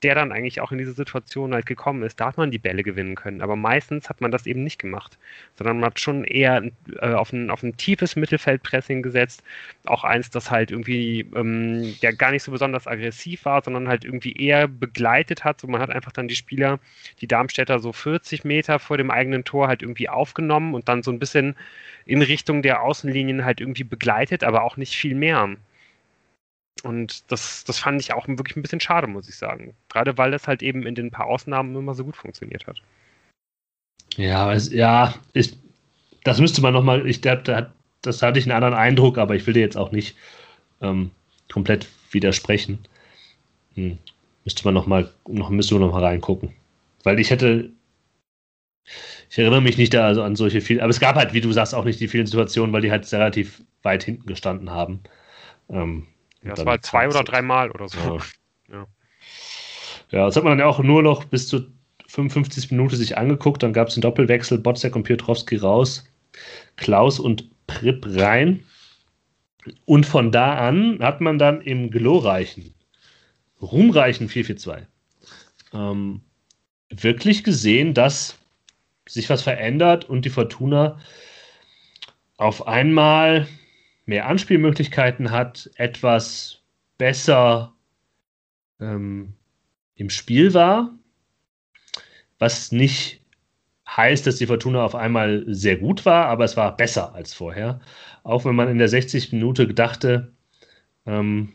der 0.04 0.16
dann 0.16 0.32
eigentlich 0.32 0.62
auch 0.62 0.72
in 0.72 0.78
diese 0.78 0.94
Situation 0.94 1.54
halt 1.54 1.66
gekommen 1.66 2.04
ist, 2.04 2.20
da 2.20 2.28
hat 2.28 2.38
man 2.38 2.52
die 2.52 2.58
Bälle 2.58 2.84
gewinnen 2.84 3.16
können. 3.16 3.42
Aber 3.42 3.56
meistens 3.56 4.10
hat 4.10 4.22
man 4.22 4.32
das 4.32 4.48
eben 4.48 4.64
nicht 4.64 4.80
gemacht, 4.80 5.18
sondern 5.58 5.80
man 5.80 5.92
hat 5.92 6.00
schon 6.00 6.24
eher 6.24 6.64
äh, 7.00 7.14
auf, 7.14 7.32
ein, 7.32 7.50
auf 7.50 7.62
ein 7.64 7.78
tiefes 7.78 8.16
Mittelfeldpressing 8.16 9.02
gesetzt. 9.04 9.44
Auch 9.86 10.04
eins, 10.04 10.30
das 10.30 10.50
halt 10.50 10.72
irgendwie 10.72 11.28
ähm, 11.36 11.96
ja 12.02 12.12
gar 12.12 12.32
nicht 12.32 12.44
so 12.44 12.52
besonders 12.52 12.88
aggressiv 12.88 13.46
war, 13.46 13.64
sondern 13.64 13.88
halt 13.88 14.04
irgendwie 14.04 14.34
eher 14.34 14.68
begleitet 14.68 15.44
hat. 15.44 15.62
So 15.62 15.68
man 15.68 15.82
hat 15.82 15.92
einfach 15.92 16.12
dann 16.12 16.28
die 16.28 16.36
Spieler, 16.36 16.80
die 17.22 17.28
Darmstädter 17.28 17.80
so 17.80 17.94
40 17.94 18.44
Meter 18.44 18.80
vor 18.80 18.98
dem 18.98 19.12
eigenen 19.12 19.44
Tor 19.44 19.68
halt 19.68 19.82
irgendwie 19.84 20.10
aufgenommen 20.10 20.74
und 20.74 20.90
dann 20.90 21.04
so 21.04 21.12
ein 21.12 21.20
bisschen 21.20 21.56
in 22.06 22.22
Richtung 22.22 22.62
der 22.62 22.82
Außenlinien 22.82 23.46
halt 23.46 23.62
irgendwie 23.62 23.84
begleitet, 23.84 24.44
aber 24.44 24.64
auch 24.64 24.78
nicht 24.78 24.96
viel 24.96 25.16
mehr. 25.16 25.50
Und 26.84 27.32
das, 27.32 27.64
das 27.64 27.80
fand 27.80 28.02
ich 28.02 28.14
auch 28.14 28.28
wirklich 28.28 28.56
ein 28.56 28.62
bisschen 28.62 28.80
schade, 28.80 29.08
muss 29.08 29.30
ich 29.30 29.36
sagen. 29.36 29.76
Gerade 29.90 30.18
weil 30.18 30.32
das 30.32 30.48
halt 30.48 30.64
eben 30.64 30.86
in 30.86 30.96
den 30.96 31.12
paar 31.12 31.28
Ausnahmen 31.28 31.76
immer 31.76 31.94
so 31.94 32.04
gut 32.04 32.16
funktioniert 32.16 32.68
hat. 32.68 32.82
Ja, 34.18 34.54
es, 34.54 34.72
ja, 34.72 35.14
ich, 35.34 35.58
das 36.24 36.40
müsste 36.40 36.62
man 36.62 36.74
nochmal, 36.74 37.08
ich 37.08 37.22
glaube, 37.22 37.72
das 38.02 38.22
hatte 38.22 38.40
ich 38.40 38.46
einen 38.46 38.56
anderen 38.56 38.74
Eindruck, 38.74 39.18
aber 39.18 39.36
ich 39.36 39.46
will 39.46 39.54
dir 39.54 39.62
jetzt 39.62 39.78
auch 39.78 39.92
nicht 39.92 40.16
ähm, 40.82 41.12
komplett 41.52 41.88
widersprechen. 42.12 42.80
Hm. 43.76 43.98
Müsste 44.44 44.66
man 44.66 44.74
nochmal, 44.74 45.12
noch, 45.28 45.50
müsste 45.50 45.76
man 45.76 45.84
nochmal 45.84 46.04
reingucken. 46.04 46.52
Weil 47.04 47.20
ich 47.20 47.30
hätte, 47.30 47.70
ich 49.30 49.38
erinnere 49.38 49.62
mich 49.62 49.78
nicht 49.78 49.94
da 49.94 50.08
also 50.08 50.24
an 50.24 50.36
solche 50.36 50.62
viele, 50.62 50.82
aber 50.82 50.90
es 50.90 51.00
gab 51.00 51.16
halt, 51.16 51.34
wie 51.34 51.42
du 51.42 51.52
sagst, 51.52 51.76
auch 51.76 51.86
nicht 51.86 52.00
die 52.00 52.08
vielen 52.08 52.26
Situationen, 52.26 52.74
weil 52.74 52.82
die 52.82 52.92
halt 52.92 53.12
relativ 53.14 53.62
weit 53.84 54.04
hinten 54.04 54.26
gestanden 54.26 54.72
haben. 54.72 55.02
Ähm, 55.70 56.08
ja, 56.44 56.54
das 56.54 56.66
war 56.66 56.82
zwei 56.82 57.08
oder 57.08 57.24
dreimal 57.24 57.72
oder 57.72 57.88
so. 57.88 57.98
Ja. 58.00 58.76
ja. 58.76 58.88
ja, 60.10 60.26
das 60.26 60.36
hat 60.36 60.44
man 60.44 60.52
dann 60.52 60.60
ja 60.60 60.66
auch 60.66 60.80
nur 60.80 61.04
noch 61.04 61.26
bis 61.26 61.48
zur 61.48 61.68
55. 62.08 62.72
Minute 62.72 62.96
sich 62.96 63.18
angeguckt. 63.18 63.64
Dann 63.64 63.74
gab 63.74 63.88
es 63.88 63.96
den 63.96 64.02
Doppelwechsel, 64.02 64.58
Botzek 64.58 64.96
und 64.96 65.04
Piotrowski 65.04 65.58
raus, 65.58 66.06
Klaus 66.76 67.20
und 67.20 67.50
Pripp 67.68 68.06
rein. 68.08 68.64
Und 69.86 70.06
von 70.06 70.32
da 70.32 70.56
an 70.56 71.00
hat 71.02 71.22
man 71.22 71.38
dann 71.38 71.62
im 71.62 71.92
glorreichen, 71.92 72.74
ruhmreichen 73.62 74.28
4-4-2 74.28 74.88
ähm, 75.74 76.22
wirklich 76.90 77.44
gesehen, 77.44 77.94
dass 77.94 78.38
sich 79.08 79.30
was 79.30 79.42
verändert 79.42 80.06
und 80.06 80.26
die 80.26 80.30
Fortuna 80.30 81.00
auf 82.38 82.68
einmal 82.68 83.48
mehr 84.12 84.28
Anspielmöglichkeiten 84.28 85.32
hat, 85.32 85.70
etwas 85.76 86.60
besser 86.98 87.74
ähm, 88.82 89.34
im 89.96 90.10
Spiel 90.10 90.54
war, 90.54 90.94
was 92.40 92.74
nicht 92.74 93.22
heißt, 93.88 94.28
dass 94.28 94.36
die 94.36 94.48
Fortuna 94.48 94.84
auf 94.84 94.96
einmal 94.96 95.46
sehr 95.48 95.78
gut 95.78 96.06
war, 96.06 96.26
aber 96.26 96.44
es 96.44 96.58
war 96.58 96.76
besser 96.76 97.16
als 97.16 97.34
vorher. 97.34 97.80
Auch 98.24 98.44
wenn 98.44 98.56
man 98.56 98.68
in 98.68 98.80
der 98.80 98.90
60. 98.90 99.32
Minute 99.32 99.66
gedachte, 99.66 100.34
ähm, 101.06 101.54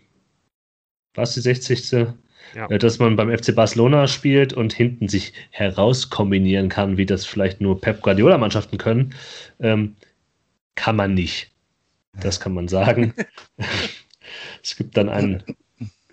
was 1.12 1.34
die 1.34 1.40
60. 1.40 2.14
Ja. 2.54 2.70
Äh, 2.70 2.78
dass 2.78 2.98
man 2.98 3.16
beim 3.16 3.36
FC 3.36 3.54
Barcelona 3.54 4.06
spielt 4.06 4.54
und 4.54 4.72
hinten 4.72 5.08
sich 5.08 5.34
herauskombinieren 5.50 6.70
kann, 6.70 6.96
wie 6.96 7.04
das 7.04 7.26
vielleicht 7.26 7.60
nur 7.60 7.82
Pep 7.82 8.00
Guardiola-Mannschaften 8.00 8.78
können, 8.78 9.14
ähm, 9.60 9.96
kann 10.74 10.96
man 10.96 11.12
nicht. 11.12 11.55
Das 12.20 12.40
kann 12.40 12.54
man 12.54 12.68
sagen. 12.68 13.14
es 14.62 14.76
gibt 14.76 14.96
dann 14.96 15.08
einen 15.08 15.42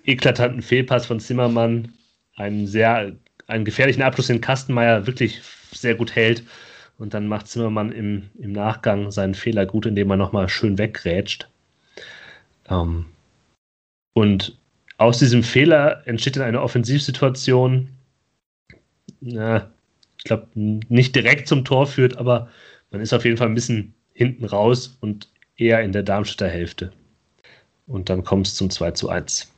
eklatanten 0.05 0.61
Fehlpass 0.61 1.05
von 1.05 1.19
Zimmermann, 1.19 1.93
einen 2.35 2.67
sehr, 2.67 3.13
einen 3.47 3.65
gefährlichen 3.65 4.01
Abschluss, 4.01 4.27
den 4.27 4.41
Kastenmeier 4.41 5.07
wirklich 5.07 5.41
sehr 5.71 5.95
gut 5.95 6.15
hält. 6.15 6.43
Und 6.97 7.13
dann 7.13 7.27
macht 7.27 7.47
Zimmermann 7.47 7.91
im, 7.91 8.29
im 8.39 8.51
Nachgang 8.51 9.11
seinen 9.11 9.33
Fehler 9.33 9.65
gut, 9.65 9.85
indem 9.85 10.11
er 10.11 10.17
nochmal 10.17 10.47
schön 10.49 10.77
weggrätscht. 10.77 11.49
Ähm, 12.69 13.07
und 14.13 14.57
aus 14.97 15.19
diesem 15.19 15.43
Fehler 15.43 16.03
entsteht 16.05 16.35
dann 16.35 16.43
eine 16.43 16.61
Offensivsituation, 16.61 17.89
ja, 19.21 19.71
ich 20.17 20.23
glaube, 20.23 20.47
nicht 20.55 21.15
direkt 21.15 21.47
zum 21.47 21.65
Tor 21.65 21.87
führt, 21.87 22.17
aber 22.17 22.49
man 22.91 23.01
ist 23.01 23.13
auf 23.13 23.25
jeden 23.25 23.37
Fall 23.37 23.47
ein 23.47 23.55
bisschen 23.55 23.93
hinten 24.13 24.45
raus 24.45 24.97
und 25.01 25.29
eher 25.63 25.81
in 25.81 25.91
der 25.91 26.03
Darmstädter 26.03 26.49
Hälfte. 26.49 26.91
Und 27.87 28.09
dann 28.09 28.23
kommt 28.23 28.47
es 28.47 28.55
zum 28.55 28.69
2 28.69 28.91
zu 28.91 29.09
1. 29.09 29.51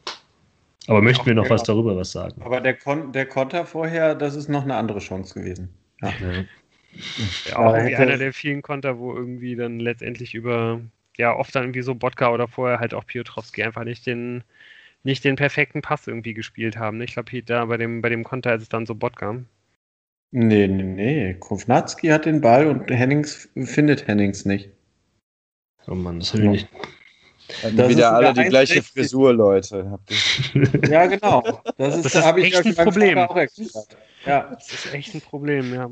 Aber 0.88 1.01
möchten 1.01 1.26
wir 1.26 1.34
noch 1.34 1.49
was 1.49 1.64
darüber 1.64 1.95
was 1.95 2.12
sagen? 2.12 2.41
Aber 2.43 2.62
der, 2.62 2.76
Kon 2.76 3.12
der 3.12 3.26
Konter 3.26 3.66
vorher, 3.66 4.14
das 4.14 4.36
ist 4.36 4.49
noch 4.49 4.64
eine 4.64 4.76
andere 4.76 4.99
Chance 4.99 5.34
gewesen. 5.34 5.70
Ja. 6.01 6.10
ja. 6.10 6.45
ja 7.49 7.58
auch 7.58 7.76
irgendwie 7.76 7.95
einer 7.95 8.18
der 8.18 8.34
vielen 8.34 8.62
Konter, 8.62 8.99
wo 8.99 9.16
irgendwie 9.16 9.56
dann 9.56 9.80
letztendlich 9.80 10.36
über, 10.36 10.82
ja, 11.18 11.36
oft 11.36 11.56
dann 11.56 11.64
irgendwie 11.64 11.82
so 11.82 11.95
Bodka 11.95 12.32
oder 12.32 12.47
vorher 12.47 12.80
halt 12.80 12.93
auch 12.93 13.06
Piotrowski 13.06 13.64
einfach 13.64 13.84
nicht 13.84 14.06
den, 14.06 14.43
nicht 15.03 15.24
den 15.24 15.36
perfekten 15.36 15.82
Pass 15.82 16.08
irgendwie 16.08 16.34
gespielt 16.34 16.78
haben. 16.78 17.01
Ich 17.01 17.14
glaube, 17.14 17.41
da 17.43 17.66
bei 17.66 17.78
dem, 17.78 18.01
bei 18.01 18.10
dem 18.10 18.24
Konter 18.24 18.53
ist 18.53 18.64
es 18.64 18.70
dann 18.70 18.86
so 18.86 18.93
Bodka. 18.93 19.39
Nee, 20.32 20.68
nee, 20.68 20.84
nee. 20.84 21.34
Kovnatski 21.36 22.08
hat 22.10 22.26
den 22.26 22.41
Ball 22.41 22.68
und 22.68 22.91
Hennings 22.91 23.49
findet 23.56 24.08
Hennings 24.08 24.45
nicht. 24.45 24.70
Oh 25.88 25.95
Mann, 25.95 26.19
das 26.19 26.33
habe 26.33 26.43
ich 26.43 26.49
nicht. 26.49 26.67
Das 27.61 27.89
wieder 27.89 28.13
alle 28.13 28.33
die 28.33 28.45
gleiche 28.45 28.81
Frisur, 28.81 29.33
Leute. 29.33 29.99
ja, 30.89 31.05
genau. 31.05 31.43
Das 31.77 31.95
ist, 31.95 32.05
das 32.05 32.15
ist 32.15 32.38
echt 32.38 32.65
ein 32.65 32.75
Problem. 32.75 33.17
Ja. 34.25 34.49
Das 34.49 34.73
ist 34.73 34.93
echt 34.93 35.13
ein 35.13 35.21
Problem, 35.21 35.73
ja. 35.73 35.91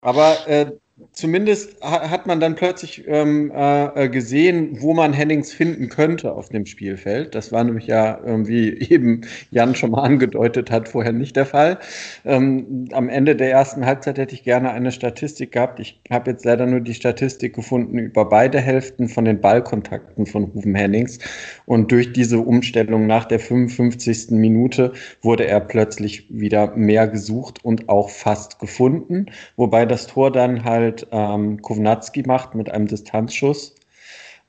Aber 0.00 0.46
äh, 0.46 0.70
zumindest 1.12 1.80
hat 1.82 2.26
man 2.26 2.40
dann 2.40 2.54
plötzlich 2.54 3.04
ähm, 3.06 3.52
äh, 3.54 4.08
gesehen, 4.08 4.80
wo 4.80 4.94
man 4.94 5.12
Hennings 5.12 5.52
finden 5.52 5.88
könnte 5.88 6.32
auf 6.32 6.48
dem 6.48 6.66
Spielfeld. 6.66 7.34
Das 7.34 7.52
war 7.52 7.64
nämlich 7.64 7.86
ja, 7.86 8.20
ähm, 8.24 8.46
wie 8.46 8.70
eben 8.90 9.22
Jan 9.50 9.74
schon 9.74 9.90
mal 9.90 10.02
angedeutet 10.02 10.70
hat, 10.70 10.88
vorher 10.88 11.12
nicht 11.12 11.36
der 11.36 11.46
Fall. 11.46 11.78
Ähm, 12.24 12.88
am 12.92 13.08
Ende 13.08 13.36
der 13.36 13.50
ersten 13.50 13.84
Halbzeit 13.86 14.18
hätte 14.18 14.34
ich 14.34 14.44
gerne 14.44 14.70
eine 14.70 14.92
Statistik 14.92 15.52
gehabt. 15.52 15.80
Ich 15.80 16.00
habe 16.10 16.30
jetzt 16.30 16.44
leider 16.44 16.66
nur 16.66 16.80
die 16.80 16.94
Statistik 16.94 17.54
gefunden 17.54 17.98
über 17.98 18.28
beide 18.28 18.60
Hälften 18.60 19.08
von 19.08 19.24
den 19.24 19.40
Ballkontakten 19.40 20.26
von 20.26 20.44
Ruven 20.44 20.74
Hennings. 20.74 21.18
Und 21.66 21.92
durch 21.92 22.12
diese 22.12 22.38
Umstellung 22.38 23.06
nach 23.06 23.24
der 23.24 23.40
55. 23.40 24.30
Minute 24.30 24.92
wurde 25.22 25.46
er 25.46 25.60
plötzlich 25.60 26.26
wieder 26.28 26.76
mehr 26.76 27.08
gesucht 27.08 27.64
und 27.64 27.88
auch 27.88 28.10
fast 28.10 28.58
gefunden. 28.58 29.26
Wobei 29.56 29.86
das 29.86 30.06
Tor 30.06 30.32
dann 30.32 30.64
halt 30.64 30.87
halt 30.88 31.06
ähm, 31.10 31.60
Kovnatski 31.62 32.22
macht 32.26 32.54
mit 32.54 32.70
einem 32.70 32.86
Distanzschuss, 32.86 33.74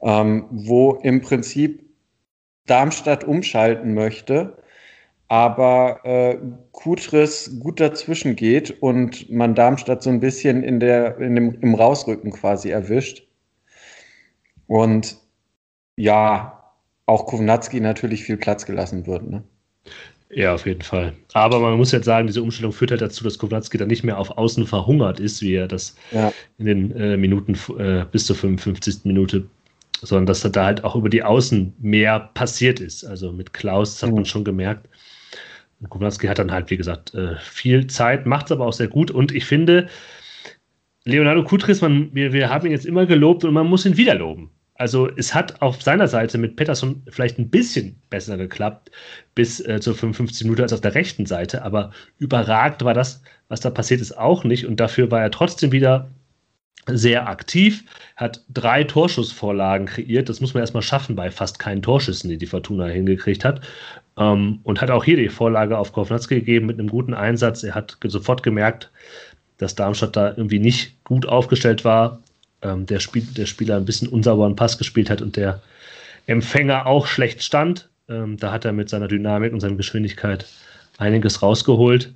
ähm, 0.01 0.45
wo 0.49 0.93
im 1.03 1.21
Prinzip 1.21 1.83
Darmstadt 2.65 3.23
umschalten 3.23 3.93
möchte, 3.93 4.57
aber 5.27 6.01
äh, 6.05 6.37
Kutris 6.71 7.59
gut 7.59 7.79
dazwischen 7.79 8.35
geht 8.35 8.81
und 8.81 9.29
man 9.29 9.55
Darmstadt 9.55 10.01
so 10.03 10.09
ein 10.09 10.19
bisschen 10.19 10.63
in 10.63 10.79
der, 10.79 11.17
in 11.19 11.35
dem, 11.35 11.59
im 11.61 11.75
Rausrücken 11.75 12.31
quasi 12.31 12.69
erwischt. 12.69 13.27
Und 14.67 15.17
ja, 15.95 16.73
auch 17.05 17.25
Kovnatski 17.25 17.79
natürlich 17.79 18.23
viel 18.23 18.37
Platz 18.37 18.65
gelassen 18.65 19.07
wird. 19.07 19.29
Ne? 19.29 19.43
Ja, 20.31 20.53
auf 20.53 20.65
jeden 20.67 20.83
Fall. 20.83 21.13
Aber 21.33 21.59
man 21.59 21.77
muss 21.77 21.91
jetzt 21.91 22.05
sagen, 22.05 22.27
diese 22.27 22.43
Umstellung 22.43 22.71
führt 22.71 22.91
halt 22.91 23.01
dazu, 23.01 23.23
dass 23.23 23.39
Kowalski 23.39 23.79
dann 23.79 23.87
nicht 23.87 24.03
mehr 24.03 24.19
auf 24.19 24.37
Außen 24.37 24.67
verhungert 24.67 25.19
ist, 25.19 25.41
wie 25.41 25.55
er 25.55 25.67
das 25.67 25.95
ja. 26.11 26.31
in 26.59 26.65
den 26.65 26.91
äh, 26.95 27.17
Minuten 27.17 27.57
äh, 27.79 28.05
bis 28.11 28.27
zur 28.27 28.35
55. 28.35 29.05
Minute, 29.05 29.47
sondern 30.01 30.27
dass 30.27 30.41
da 30.41 30.65
halt 30.65 30.83
auch 30.83 30.95
über 30.95 31.09
die 31.09 31.23
Außen 31.23 31.73
mehr 31.79 32.19
passiert 32.35 32.79
ist. 32.79 33.03
Also 33.05 33.31
mit 33.31 33.53
Klaus, 33.53 33.93
das 33.93 34.03
hat 34.03 34.09
mhm. 34.09 34.15
man 34.17 34.25
schon 34.25 34.43
gemerkt. 34.43 34.87
Kowalski 35.87 36.27
hat 36.27 36.39
dann 36.39 36.51
halt, 36.51 36.69
wie 36.69 36.77
gesagt, 36.77 37.13
äh, 37.15 37.37
viel 37.39 37.87
Zeit, 37.87 38.25
macht 38.25 38.47
es 38.47 38.51
aber 38.51 38.67
auch 38.67 38.73
sehr 38.73 38.89
gut. 38.89 39.09
Und 39.09 39.31
ich 39.31 39.45
finde, 39.45 39.87
Leonardo 41.05 41.43
Kutris, 41.43 41.81
man, 41.81 42.13
wir, 42.13 42.33
wir 42.33 42.49
haben 42.49 42.65
ihn 42.67 42.71
jetzt 42.71 42.85
immer 42.85 43.05
gelobt 43.05 43.45
und 43.45 43.53
man 43.53 43.65
muss 43.65 43.85
ihn 43.85 43.97
wieder 43.97 44.15
loben. 44.15 44.51
Also 44.79 45.09
es 45.17 45.35
hat 45.35 45.61
auf 45.61 45.81
seiner 45.83 46.07
Seite 46.07 46.37
mit 46.37 46.55
Pettersson 46.55 47.03
vielleicht 47.09 47.37
ein 47.37 47.49
bisschen 47.49 48.01
besser 48.09 48.37
geklappt 48.37 48.91
bis 49.35 49.59
äh, 49.59 49.81
zur 49.81 49.93
55 49.93 50.45
Minute 50.45 50.63
als 50.63 50.71
auf 50.71 50.79
der 50.79 50.95
rechten 50.95 51.25
Seite, 51.25 51.63
aber 51.63 51.91
überragt 52.17 52.85
war 52.85 52.93
das, 52.93 53.21
was 53.49 53.59
da 53.59 53.71
passiert 53.71 53.99
ist, 53.99 54.17
auch 54.17 54.45
nicht 54.45 54.65
und 54.65 54.79
dafür 54.79 55.11
war 55.11 55.21
er 55.21 55.31
trotzdem 55.31 55.73
wieder 55.73 56.09
sehr 56.87 57.27
aktiv, 57.27 57.83
hat 58.15 58.45
drei 58.49 58.85
Torschussvorlagen 58.85 59.85
kreiert. 59.85 60.29
Das 60.29 60.39
muss 60.39 60.53
man 60.53 60.61
erstmal 60.61 60.81
schaffen 60.81 61.15
bei 61.15 61.29
fast 61.29 61.59
keinen 61.59 61.81
Torschüssen, 61.81 62.29
die 62.29 62.37
die 62.37 62.47
Fortuna 62.47 62.85
hingekriegt 62.85 63.43
hat. 63.43 63.61
Ähm, 64.17 64.59
und 64.63 64.81
hat 64.81 64.89
auch 64.91 65.03
hier 65.03 65.17
die 65.17 65.29
Vorlage 65.29 65.77
auf 65.77 65.91
Kovnatski 65.91 66.35
gegeben 66.35 66.67
mit 66.67 66.79
einem 66.79 66.87
guten 66.87 67.13
Einsatz. 67.13 67.63
Er 67.63 67.75
hat 67.75 67.97
sofort 68.05 68.43
gemerkt, 68.43 68.91
dass 69.57 69.75
Darmstadt 69.75 70.15
da 70.15 70.29
irgendwie 70.29 70.59
nicht 70.59 71.03
gut 71.03 71.27
aufgestellt 71.27 71.83
war 71.83 72.21
ähm, 72.61 72.85
der, 72.85 72.99
Spiel, 72.99 73.23
der 73.23 73.45
Spieler 73.45 73.77
ein 73.77 73.85
bisschen 73.85 74.07
unsauberen 74.07 74.55
Pass 74.55 74.77
gespielt 74.77 75.09
hat 75.09 75.21
und 75.21 75.35
der 75.35 75.61
Empfänger 76.27 76.85
auch 76.85 77.07
schlecht 77.07 77.43
stand. 77.43 77.89
Ähm, 78.07 78.37
da 78.37 78.51
hat 78.51 78.65
er 78.65 78.71
mit 78.71 78.89
seiner 78.89 79.07
Dynamik 79.07 79.53
und 79.53 79.59
seiner 79.59 79.75
Geschwindigkeit 79.75 80.45
einiges 80.97 81.41
rausgeholt. 81.41 82.13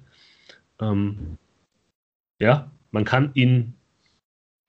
Ähm, 0.81 1.37
ja, 2.39 2.69
man 2.91 3.05
kann 3.05 3.31
ihn, 3.33 3.73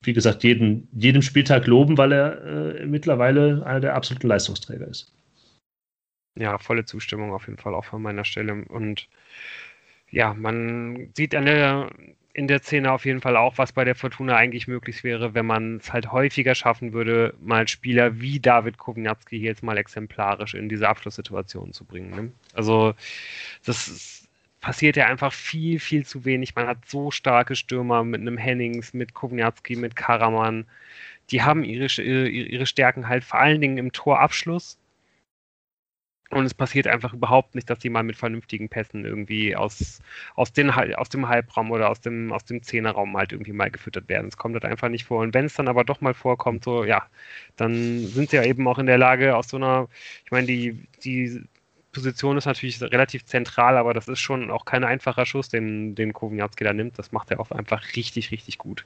wie 0.03 0.13
gesagt, 0.13 0.45
jeden, 0.45 0.89
jedem 0.93 1.23
Spieltag 1.23 1.67
loben, 1.67 1.99
weil 1.99 2.13
er 2.13 2.45
äh, 2.45 2.87
mittlerweile 2.87 3.65
einer 3.67 3.81
der 3.81 3.95
absoluten 3.95 4.29
Leistungsträger 4.29 4.87
ist. 4.87 5.13
Ja, 6.37 6.59
volle 6.59 6.85
Zustimmung 6.85 7.33
auf 7.33 7.47
jeden 7.47 7.59
Fall 7.59 7.75
auch 7.75 7.85
von 7.85 8.03
meiner 8.03 8.25
Stelle. 8.25 8.65
Und 8.69 9.09
ja, 10.11 10.35
man 10.35 11.11
sieht 11.17 11.33
der, 11.33 11.91
in 12.35 12.49
der 12.49 12.61
Szene 12.61 12.91
auf 12.91 13.05
jeden 13.07 13.21
Fall 13.21 13.37
auch, 13.37 13.59
was 13.59 13.73
bei 13.73 13.85
der 13.85 13.95
Fortuna 13.95 14.37
eigentlich 14.37 14.67
möglich 14.67 15.05
wäre, 15.05 15.35
wenn 15.35 15.47
man 15.47 15.77
es 15.77 15.93
halt 15.93 16.11
häufiger 16.11 16.57
schaffen 16.57 16.93
würde, 16.93 17.33
mal 17.41 17.67
Spieler 17.69 18.21
wie 18.21 18.41
David 18.41 18.77
Kowniatski 18.77 19.39
hier 19.39 19.51
jetzt 19.51 19.63
mal 19.63 19.79
exemplarisch 19.79 20.55
in 20.55 20.69
diese 20.69 20.89
Abschlusssituation 20.89 21.73
zu 21.73 21.85
bringen. 21.85 22.11
Ne? 22.11 22.33
Also 22.53 22.95
das 23.65 23.87
ist, 23.87 24.29
passiert 24.61 24.97
ja 24.97 25.07
einfach 25.07 25.33
viel, 25.33 25.79
viel 25.79 26.05
zu 26.05 26.25
wenig. 26.25 26.57
Man 26.57 26.67
hat 26.67 26.79
so 26.87 27.13
starke 27.13 27.55
Stürmer 27.55 28.03
mit 28.03 28.21
einem 28.21 28.37
Hennings, 28.37 28.95
mit 28.95 29.15
Kowniatski, 29.15 29.77
mit 29.77 29.95
Karaman. 29.95 30.67
Die 31.31 31.43
haben 31.43 31.63
ihre, 31.63 31.87
ihre 32.29 32.67
Stärken 32.67 33.09
halt 33.09 33.23
vor 33.23 33.39
allen 33.39 33.61
Dingen 33.61 33.79
im 33.79 33.93
Torabschluss 33.93 34.77
und 36.35 36.45
es 36.45 36.55
passiert 36.55 36.87
einfach 36.87 37.13
überhaupt 37.15 37.55
nicht, 37.55 37.71
dass 37.71 37.79
die 37.79 37.91
mal 37.91 38.03
mit 38.03 38.17
vernünftigen 38.17 38.69
Pässen 38.69 39.05
irgendwie 39.05 39.57
aus, 39.57 40.01
aus, 40.35 40.53
den, 40.53 40.71
aus 40.71 41.09
dem 41.09 41.29
Halbraum 41.29 41.71
oder 41.71 41.91
aus 41.91 42.01
dem, 42.01 42.33
aus 42.33 42.45
dem 42.45 42.63
Zehnerraum 42.63 43.17
halt 43.17 43.33
irgendwie 43.33 43.53
mal 43.53 43.71
gefüttert 43.71 44.09
werden. 44.09 44.29
Es 44.29 44.37
kommt 44.37 44.55
halt 44.55 44.65
einfach 44.65 44.89
nicht 44.89 45.05
vor. 45.05 45.21
Und 45.21 45.35
wenn 45.35 45.47
es 45.47 45.55
dann 45.55 45.69
aber 45.69 45.85
doch 45.85 46.01
mal 46.01 46.15
vorkommt, 46.15 46.65
so, 46.65 46.85
ja, 46.85 47.07
dann 47.57 48.07
sind 48.07 48.31
sie 48.31 48.37
ja 48.37 48.45
eben 48.45 48.67
auch 48.69 48.79
in 48.79 48.87
der 48.87 48.99
Lage, 48.99 49.37
aus 49.37 49.49
so 49.49 49.57
einer, 49.57 49.89
ich 50.25 50.31
meine, 50.31 50.47
die, 50.47 50.87
die 51.05 51.43
Position 51.93 52.37
ist 52.37 52.47
natürlich 52.47 52.83
relativ 52.83 53.25
zentral, 53.25 53.77
aber 53.77 53.95
das 53.95 54.09
ist 54.09 54.21
schon 54.21 54.51
auch 54.51 54.65
kein 54.65 54.85
einfacher 54.85 55.27
Schuss, 55.27 55.49
den, 55.49 55.95
den 55.95 56.13
Kowiatski 56.13 56.65
da 56.65 56.73
nimmt. 56.73 56.99
Das 56.99 57.13
macht 57.13 57.31
er 57.31 57.41
auch 57.41 57.51
einfach 57.51 57.97
richtig, 57.97 58.31
richtig 58.31 58.59
gut 58.59 58.85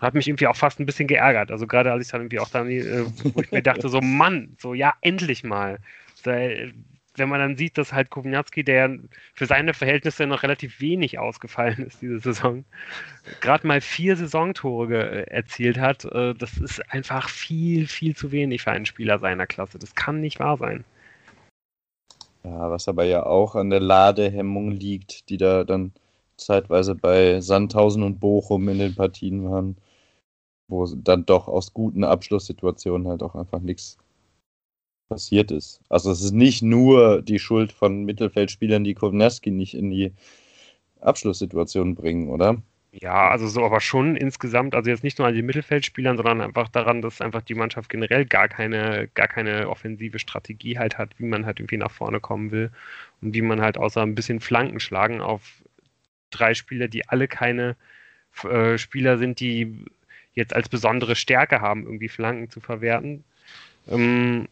hat 0.00 0.14
mich 0.14 0.26
irgendwie 0.26 0.46
auch 0.46 0.56
fast 0.56 0.80
ein 0.80 0.86
bisschen 0.86 1.08
geärgert. 1.08 1.50
Also 1.50 1.66
gerade 1.66 1.92
als 1.92 2.06
ich 2.06 2.10
dann 2.10 2.22
irgendwie 2.22 2.40
auch 2.40 2.48
dann, 2.48 2.68
äh, 2.70 3.04
wo 3.34 3.40
ich 3.40 3.52
mir 3.52 3.62
dachte, 3.62 3.88
so 3.88 4.00
Mann, 4.02 4.56
so 4.58 4.74
ja, 4.74 4.94
endlich 5.02 5.44
mal. 5.44 5.78
wenn 6.24 7.28
man 7.28 7.40
dann 7.40 7.56
sieht, 7.56 7.76
dass 7.76 7.92
halt 7.92 8.08
Kowinatski, 8.08 8.64
der 8.64 8.98
für 9.34 9.46
seine 9.46 9.74
Verhältnisse 9.74 10.26
noch 10.26 10.42
relativ 10.42 10.80
wenig 10.80 11.18
ausgefallen 11.18 11.86
ist 11.86 12.00
diese 12.00 12.18
Saison, 12.20 12.64
gerade 13.40 13.66
mal 13.66 13.80
vier 13.80 14.16
Saisontore 14.16 15.26
äh, 15.26 15.30
erzielt 15.30 15.78
hat, 15.78 16.04
äh, 16.06 16.34
das 16.34 16.56
ist 16.56 16.80
einfach 16.92 17.28
viel, 17.28 17.86
viel 17.86 18.16
zu 18.16 18.32
wenig 18.32 18.62
für 18.62 18.70
einen 18.70 18.86
Spieler 18.86 19.18
seiner 19.18 19.46
Klasse. 19.46 19.78
Das 19.78 19.94
kann 19.94 20.20
nicht 20.20 20.40
wahr 20.40 20.56
sein. 20.56 20.84
Ja, 22.42 22.70
was 22.70 22.88
aber 22.88 23.04
ja 23.04 23.26
auch 23.26 23.54
an 23.54 23.68
der 23.68 23.80
Ladehemmung 23.80 24.70
liegt, 24.70 25.28
die 25.28 25.36
da 25.36 25.64
dann 25.64 25.92
zeitweise 26.38 26.94
bei 26.94 27.42
Sandhausen 27.42 28.02
und 28.02 28.18
Bochum 28.18 28.66
in 28.70 28.78
den 28.78 28.94
Partien 28.94 29.44
waren 29.50 29.76
wo 30.70 30.86
dann 30.86 31.26
doch 31.26 31.48
aus 31.48 31.74
guten 31.74 32.04
Abschlusssituationen 32.04 33.08
halt 33.08 33.22
auch 33.22 33.34
einfach 33.34 33.60
nichts 33.60 33.98
passiert 35.08 35.50
ist. 35.50 35.80
Also 35.88 36.10
es 36.10 36.22
ist 36.22 36.32
nicht 36.32 36.62
nur 36.62 37.22
die 37.22 37.38
Schuld 37.38 37.72
von 37.72 38.04
Mittelfeldspielern, 38.04 38.84
die 38.84 38.94
Kovneski 38.94 39.50
nicht 39.50 39.74
in 39.74 39.90
die 39.90 40.12
Abschlusssituation 41.00 41.94
bringen, 41.94 42.28
oder? 42.28 42.62
Ja, 42.92 43.28
also 43.28 43.46
so 43.46 43.64
aber 43.64 43.80
schon 43.80 44.16
insgesamt, 44.16 44.74
also 44.74 44.90
jetzt 44.90 45.04
nicht 45.04 45.18
nur 45.18 45.28
an 45.28 45.34
den 45.34 45.46
Mittelfeldspielern, 45.46 46.16
sondern 46.16 46.40
einfach 46.40 46.68
daran, 46.68 47.02
dass 47.02 47.20
einfach 47.20 47.42
die 47.42 47.54
Mannschaft 47.54 47.88
generell 47.88 48.24
gar 48.26 48.48
keine, 48.48 49.08
gar 49.14 49.28
keine 49.28 49.68
offensive 49.68 50.18
Strategie 50.18 50.76
halt 50.78 50.98
hat, 50.98 51.16
wie 51.18 51.24
man 51.26 51.46
halt 51.46 51.60
irgendwie 51.60 51.76
nach 51.76 51.92
vorne 51.92 52.18
kommen 52.18 52.50
will 52.50 52.72
und 53.20 53.34
wie 53.34 53.42
man 53.42 53.60
halt 53.60 53.78
außer 53.78 54.02
ein 54.02 54.16
bisschen 54.16 54.40
Flanken 54.40 54.80
schlagen 54.80 55.20
auf 55.20 55.62
drei 56.30 56.54
Spieler, 56.54 56.88
die 56.88 57.08
alle 57.08 57.28
keine 57.28 57.76
äh, 58.44 58.78
Spieler 58.78 59.18
sind, 59.18 59.40
die 59.40 59.84
jetzt 60.34 60.54
als 60.54 60.68
besondere 60.68 61.16
Stärke 61.16 61.60
haben, 61.60 61.84
irgendwie 61.84 62.08
Flanken 62.08 62.50
zu 62.50 62.60
verwerten. 62.60 63.24
Ähm, 63.88 64.48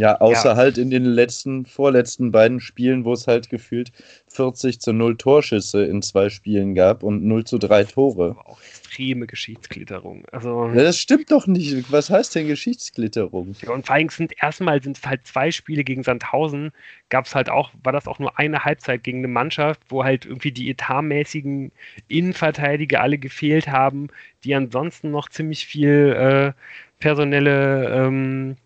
ja, 0.00 0.18
außer 0.18 0.52
ja. 0.52 0.56
halt 0.56 0.78
in 0.78 0.88
den 0.88 1.04
letzten, 1.04 1.66
vorletzten 1.66 2.32
beiden 2.32 2.58
Spielen, 2.58 3.04
wo 3.04 3.12
es 3.12 3.26
halt 3.26 3.50
gefühlt 3.50 3.92
40 4.28 4.80
zu 4.80 4.94
0 4.94 5.18
Torschüsse 5.18 5.84
in 5.84 6.00
zwei 6.00 6.30
Spielen 6.30 6.74
gab 6.74 7.02
und 7.02 7.22
0 7.22 7.44
zu 7.44 7.58
3 7.58 7.84
Tore. 7.84 8.34
Auch 8.46 8.58
extreme 8.62 9.26
Geschichtsklitterung. 9.26 10.24
Also, 10.32 10.68
ja, 10.68 10.84
das 10.84 10.98
stimmt 10.98 11.30
doch 11.30 11.46
nicht. 11.46 11.92
Was 11.92 12.08
heißt 12.08 12.34
denn 12.34 12.48
Geschichtsklitterung? 12.48 13.54
Ja, 13.60 13.72
und 13.72 13.84
vor 13.84 13.94
allem 13.94 14.08
sind 14.08 14.32
erstmal 14.42 14.82
sind 14.82 14.96
es 14.96 15.04
halt 15.04 15.26
zwei 15.26 15.50
Spiele 15.50 15.84
gegen 15.84 16.02
Sandhausen, 16.02 16.72
gab 17.10 17.26
es 17.26 17.34
halt 17.34 17.50
auch, 17.50 17.70
war 17.82 17.92
das 17.92 18.08
auch 18.08 18.18
nur 18.18 18.38
eine 18.38 18.64
Halbzeit 18.64 19.04
gegen 19.04 19.18
eine 19.18 19.28
Mannschaft, 19.28 19.82
wo 19.90 20.02
halt 20.02 20.24
irgendwie 20.24 20.50
die 20.50 20.70
etatmäßigen 20.70 21.72
Innenverteidiger 22.08 23.02
alle 23.02 23.18
gefehlt 23.18 23.68
haben, 23.68 24.08
die 24.44 24.54
ansonsten 24.54 25.10
noch 25.10 25.28
ziemlich 25.28 25.66
viel 25.66 26.16
äh, 26.16 26.52
personelle 27.00 27.90
ähm, 27.90 28.56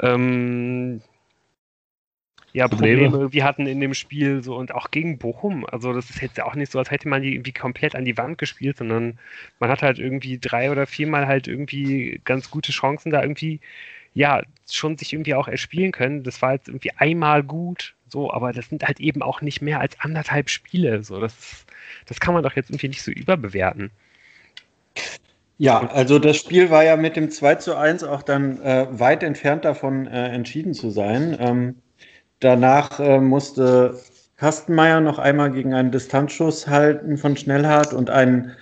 ähm, 0.00 1.00
ja, 2.56 2.68
Probleme. 2.68 3.02
Probleme 3.02 3.18
irgendwie 3.18 3.42
hatten 3.42 3.66
in 3.66 3.80
dem 3.80 3.92
Spiel 3.92 4.42
so 4.42 4.56
und 4.56 4.72
auch 4.72 4.90
gegen 4.90 5.18
Bochum. 5.18 5.66
Also 5.66 5.92
das 5.92 6.08
ist 6.08 6.22
jetzt 6.22 6.38
ja 6.38 6.46
auch 6.46 6.54
nicht 6.54 6.72
so, 6.72 6.78
als 6.78 6.90
hätte 6.90 7.06
man 7.06 7.20
die 7.20 7.34
irgendwie 7.34 7.52
komplett 7.52 7.94
an 7.94 8.06
die 8.06 8.16
Wand 8.16 8.38
gespielt, 8.38 8.78
sondern 8.78 9.18
man 9.58 9.68
hat 9.68 9.82
halt 9.82 9.98
irgendwie 9.98 10.38
drei 10.38 10.70
oder 10.70 10.86
viermal 10.86 11.26
halt 11.26 11.48
irgendwie 11.48 12.18
ganz 12.24 12.50
gute 12.50 12.72
Chancen 12.72 13.10
da 13.10 13.20
irgendwie, 13.20 13.60
ja, 14.14 14.42
schon 14.70 14.96
sich 14.96 15.12
irgendwie 15.12 15.34
auch 15.34 15.48
erspielen 15.48 15.92
können. 15.92 16.22
Das 16.22 16.40
war 16.40 16.54
jetzt 16.54 16.68
irgendwie 16.68 16.92
einmal 16.92 17.42
gut, 17.42 17.94
so, 18.08 18.32
aber 18.32 18.54
das 18.54 18.70
sind 18.70 18.84
halt 18.84 19.00
eben 19.00 19.20
auch 19.20 19.42
nicht 19.42 19.60
mehr 19.60 19.80
als 19.80 20.00
anderthalb 20.00 20.48
Spiele. 20.48 21.02
So, 21.02 21.20
das, 21.20 21.66
das 22.06 22.20
kann 22.20 22.32
man 22.32 22.42
doch 22.42 22.56
jetzt 22.56 22.70
irgendwie 22.70 22.88
nicht 22.88 23.02
so 23.02 23.10
überbewerten. 23.10 23.90
Ja, 25.58 25.88
also 25.88 26.18
das 26.18 26.36
Spiel 26.36 26.70
war 26.70 26.84
ja 26.84 26.96
mit 26.96 27.16
dem 27.16 27.30
2 27.30 27.54
zu 27.56 27.76
1 27.76 28.04
auch 28.04 28.22
dann 28.22 28.60
äh, 28.60 28.86
weit 28.90 29.22
entfernt 29.22 29.64
davon 29.64 30.06
äh, 30.06 30.28
entschieden 30.28 30.74
zu 30.74 30.90
sein. 30.90 31.36
Ähm, 31.40 31.76
danach 32.40 33.00
äh, 33.00 33.20
musste 33.20 33.98
Kastenmeier 34.36 35.00
noch 35.00 35.18
einmal 35.18 35.50
gegen 35.50 35.72
einen 35.72 35.92
Distanzschuss 35.92 36.68
halten 36.68 37.16
von 37.16 37.36
Schnellhardt 37.38 37.94
und 37.94 38.10
einen 38.10 38.52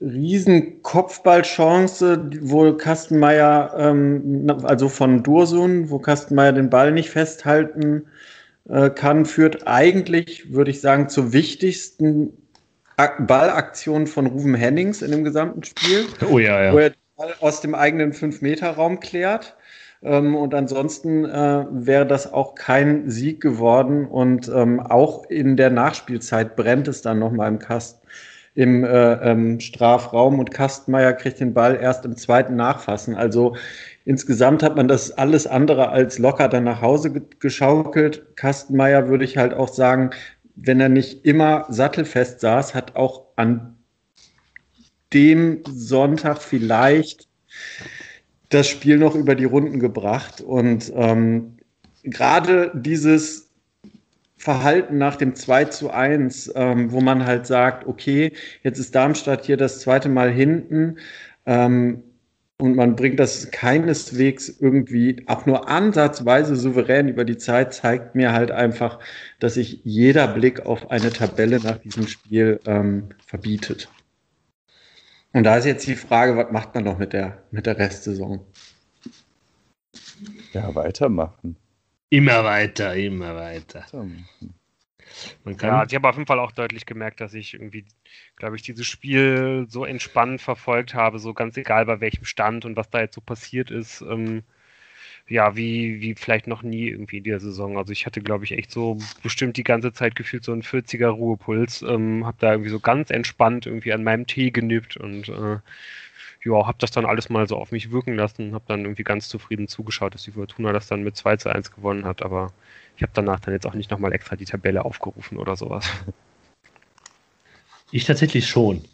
riesen 0.00 0.82
Kopfballchance, 0.82 2.30
wo 2.40 2.72
Kastenmeier, 2.74 3.74
ähm, 3.78 4.48
also 4.64 4.88
von 4.88 5.22
Dursun, 5.22 5.90
wo 5.90 6.00
Kastenmeier 6.00 6.52
den 6.52 6.70
Ball 6.70 6.90
nicht 6.90 7.10
festhalten 7.10 8.06
äh, 8.68 8.90
kann, 8.90 9.26
führt 9.26 9.66
eigentlich, 9.68 10.52
würde 10.52 10.72
ich 10.72 10.80
sagen, 10.80 11.08
zur 11.08 11.32
wichtigsten 11.32 12.32
Ballaktion 12.96 14.06
von 14.06 14.26
Ruven 14.26 14.54
Hennings 14.54 15.02
in 15.02 15.10
dem 15.10 15.24
gesamten 15.24 15.62
Spiel. 15.64 16.06
Oh 16.30 16.38
ja, 16.38 16.64
ja. 16.64 16.72
Wo 16.72 16.78
er 16.78 16.90
den 16.90 17.00
Ball 17.16 17.34
aus 17.40 17.60
dem 17.60 17.74
eigenen 17.74 18.12
5-Meter-Raum 18.12 19.00
klärt. 19.00 19.56
Ähm, 20.02 20.34
und 20.34 20.54
ansonsten 20.54 21.24
äh, 21.24 21.64
wäre 21.70 22.06
das 22.06 22.32
auch 22.32 22.54
kein 22.54 23.10
Sieg 23.10 23.40
geworden. 23.40 24.06
Und 24.06 24.48
ähm, 24.48 24.80
auch 24.80 25.24
in 25.28 25.56
der 25.56 25.70
Nachspielzeit 25.70 26.56
brennt 26.56 26.88
es 26.88 27.02
dann 27.02 27.18
nochmal 27.18 27.48
im 27.48 27.58
Kasten 27.58 28.06
im 28.56 28.84
äh, 28.84 29.12
ähm, 29.12 29.60
Strafraum 29.60 30.38
und 30.38 30.50
Kastenmeier 30.50 31.12
kriegt 31.12 31.40
den 31.40 31.52
Ball 31.52 31.76
erst 31.76 32.06
im 32.06 32.16
zweiten 32.16 32.56
Nachfassen. 32.56 33.14
Also 33.14 33.54
insgesamt 34.06 34.62
hat 34.62 34.76
man 34.76 34.88
das 34.88 35.10
alles 35.12 35.46
andere 35.46 35.90
als 35.90 36.18
locker 36.18 36.48
dann 36.48 36.64
nach 36.64 36.80
Hause 36.80 37.12
geschaukelt. 37.38 38.34
Kastenmeier 38.34 39.08
würde 39.08 39.26
ich 39.26 39.36
halt 39.36 39.52
auch 39.52 39.68
sagen, 39.68 40.10
wenn 40.56 40.80
er 40.80 40.88
nicht 40.88 41.24
immer 41.24 41.66
sattelfest 41.68 42.40
saß, 42.40 42.74
hat 42.74 42.96
auch 42.96 43.26
an 43.36 43.76
dem 45.12 45.62
Sonntag 45.66 46.42
vielleicht 46.42 47.28
das 48.48 48.68
Spiel 48.68 48.98
noch 48.98 49.14
über 49.14 49.34
die 49.34 49.44
Runden 49.44 49.78
gebracht. 49.78 50.40
Und 50.40 50.92
ähm, 50.94 51.58
gerade 52.02 52.72
dieses 52.74 53.50
Verhalten 54.36 54.98
nach 54.98 55.16
dem 55.16 55.34
2 55.34 55.66
zu 55.66 55.90
1, 55.90 56.52
ähm, 56.54 56.92
wo 56.92 57.00
man 57.00 57.26
halt 57.26 57.46
sagt, 57.46 57.86
okay, 57.86 58.32
jetzt 58.62 58.78
ist 58.78 58.94
Darmstadt 58.94 59.44
hier 59.46 59.56
das 59.56 59.80
zweite 59.80 60.08
Mal 60.08 60.30
hinten. 60.30 60.98
Ähm, 61.46 62.02
und 62.58 62.74
man 62.74 62.96
bringt 62.96 63.20
das 63.20 63.50
keineswegs 63.50 64.48
irgendwie 64.48 65.22
auch 65.26 65.44
nur 65.44 65.68
ansatzweise 65.68 66.56
souverän 66.56 67.08
über 67.08 67.24
die 67.24 67.36
Zeit, 67.36 67.74
zeigt 67.74 68.14
mir 68.14 68.32
halt 68.32 68.50
einfach, 68.50 68.98
dass 69.40 69.54
sich 69.54 69.80
jeder 69.84 70.28
Blick 70.28 70.64
auf 70.64 70.90
eine 70.90 71.12
Tabelle 71.12 71.60
nach 71.60 71.78
diesem 71.78 72.06
Spiel 72.08 72.60
ähm, 72.66 73.10
verbietet. 73.26 73.88
Und 75.34 75.44
da 75.44 75.58
ist 75.58 75.66
jetzt 75.66 75.86
die 75.86 75.96
Frage, 75.96 76.36
was 76.36 76.50
macht 76.50 76.74
man 76.74 76.84
noch 76.84 76.98
mit 76.98 77.12
der, 77.12 77.42
mit 77.50 77.66
der 77.66 77.76
Restsaison? 77.78 78.40
Ja, 80.54 80.74
weitermachen. 80.74 81.56
Immer 82.08 82.42
weiter, 82.44 82.94
immer 82.94 83.36
weiter. 83.36 83.84
Man 85.44 85.56
kann 85.56 85.68
ja, 85.68 85.84
ich 85.84 85.94
habe 85.94 86.08
auf 86.08 86.16
jeden 86.16 86.26
Fall 86.26 86.38
auch 86.40 86.52
deutlich 86.52 86.86
gemerkt, 86.86 87.20
dass 87.20 87.34
ich 87.34 87.54
irgendwie, 87.54 87.84
glaube 88.36 88.56
ich, 88.56 88.62
dieses 88.62 88.86
Spiel 88.86 89.66
so 89.68 89.84
entspannt 89.84 90.40
verfolgt 90.40 90.94
habe, 90.94 91.18
so 91.18 91.34
ganz 91.34 91.56
egal 91.56 91.86
bei 91.86 92.00
welchem 92.00 92.24
Stand 92.24 92.64
und 92.64 92.76
was 92.76 92.90
da 92.90 93.00
jetzt 93.00 93.14
so 93.14 93.20
passiert 93.20 93.70
ist. 93.70 94.02
Ähm, 94.02 94.42
ja, 95.28 95.56
wie, 95.56 96.00
wie 96.00 96.14
vielleicht 96.14 96.46
noch 96.46 96.62
nie 96.62 96.88
irgendwie 96.88 97.18
in 97.18 97.24
der 97.24 97.40
Saison. 97.40 97.78
Also 97.78 97.92
ich 97.92 98.06
hatte, 98.06 98.20
glaube 98.20 98.44
ich, 98.44 98.52
echt 98.52 98.70
so 98.70 98.98
bestimmt 99.22 99.56
die 99.56 99.64
ganze 99.64 99.92
Zeit 99.92 100.14
gefühlt 100.14 100.44
so 100.44 100.52
einen 100.52 100.62
40er 100.62 101.08
Ruhepuls. 101.08 101.82
Ähm, 101.82 102.24
habe 102.24 102.36
da 102.40 102.52
irgendwie 102.52 102.70
so 102.70 102.80
ganz 102.80 103.10
entspannt 103.10 103.66
irgendwie 103.66 103.92
an 103.92 104.04
meinem 104.04 104.26
Tee 104.26 104.50
genippt 104.50 104.96
und 104.96 105.28
äh, 105.28 105.58
ja, 106.46 106.66
habe 106.66 106.78
das 106.78 106.92
dann 106.92 107.06
alles 107.06 107.28
mal 107.28 107.48
so 107.48 107.56
auf 107.56 107.72
mich 107.72 107.90
wirken 107.90 108.14
lassen. 108.14 108.54
Habe 108.54 108.64
dann 108.68 108.82
irgendwie 108.82 109.02
ganz 109.02 109.28
zufrieden 109.28 109.66
zugeschaut, 109.68 110.14
dass 110.14 110.22
die 110.22 110.30
Fortuna 110.30 110.72
das 110.72 110.86
dann 110.86 111.02
mit 111.02 111.16
2 111.16 111.36
zu 111.36 111.48
1 111.50 111.72
gewonnen 111.72 112.04
hat. 112.04 112.22
Aber 112.22 112.52
ich 112.96 113.02
habe 113.02 113.12
danach 113.14 113.40
dann 113.40 113.52
jetzt 113.52 113.66
auch 113.66 113.74
nicht 113.74 113.90
nochmal 113.90 114.12
extra 114.12 114.36
die 114.36 114.44
Tabelle 114.44 114.84
aufgerufen 114.84 115.38
oder 115.38 115.56
sowas. 115.56 115.90
Ich 117.90 118.04
tatsächlich 118.04 118.48
schon. 118.48 118.84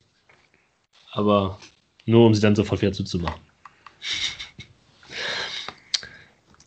Aber 1.12 1.58
nur, 2.06 2.26
um 2.26 2.34
sie 2.34 2.40
dann 2.40 2.54
sofort 2.54 2.82
wieder 2.82 2.92
zuzumachen. 2.92 3.40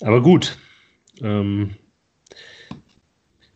Aber 0.01 0.21
gut. 0.21 0.57
Ähm, 1.21 1.75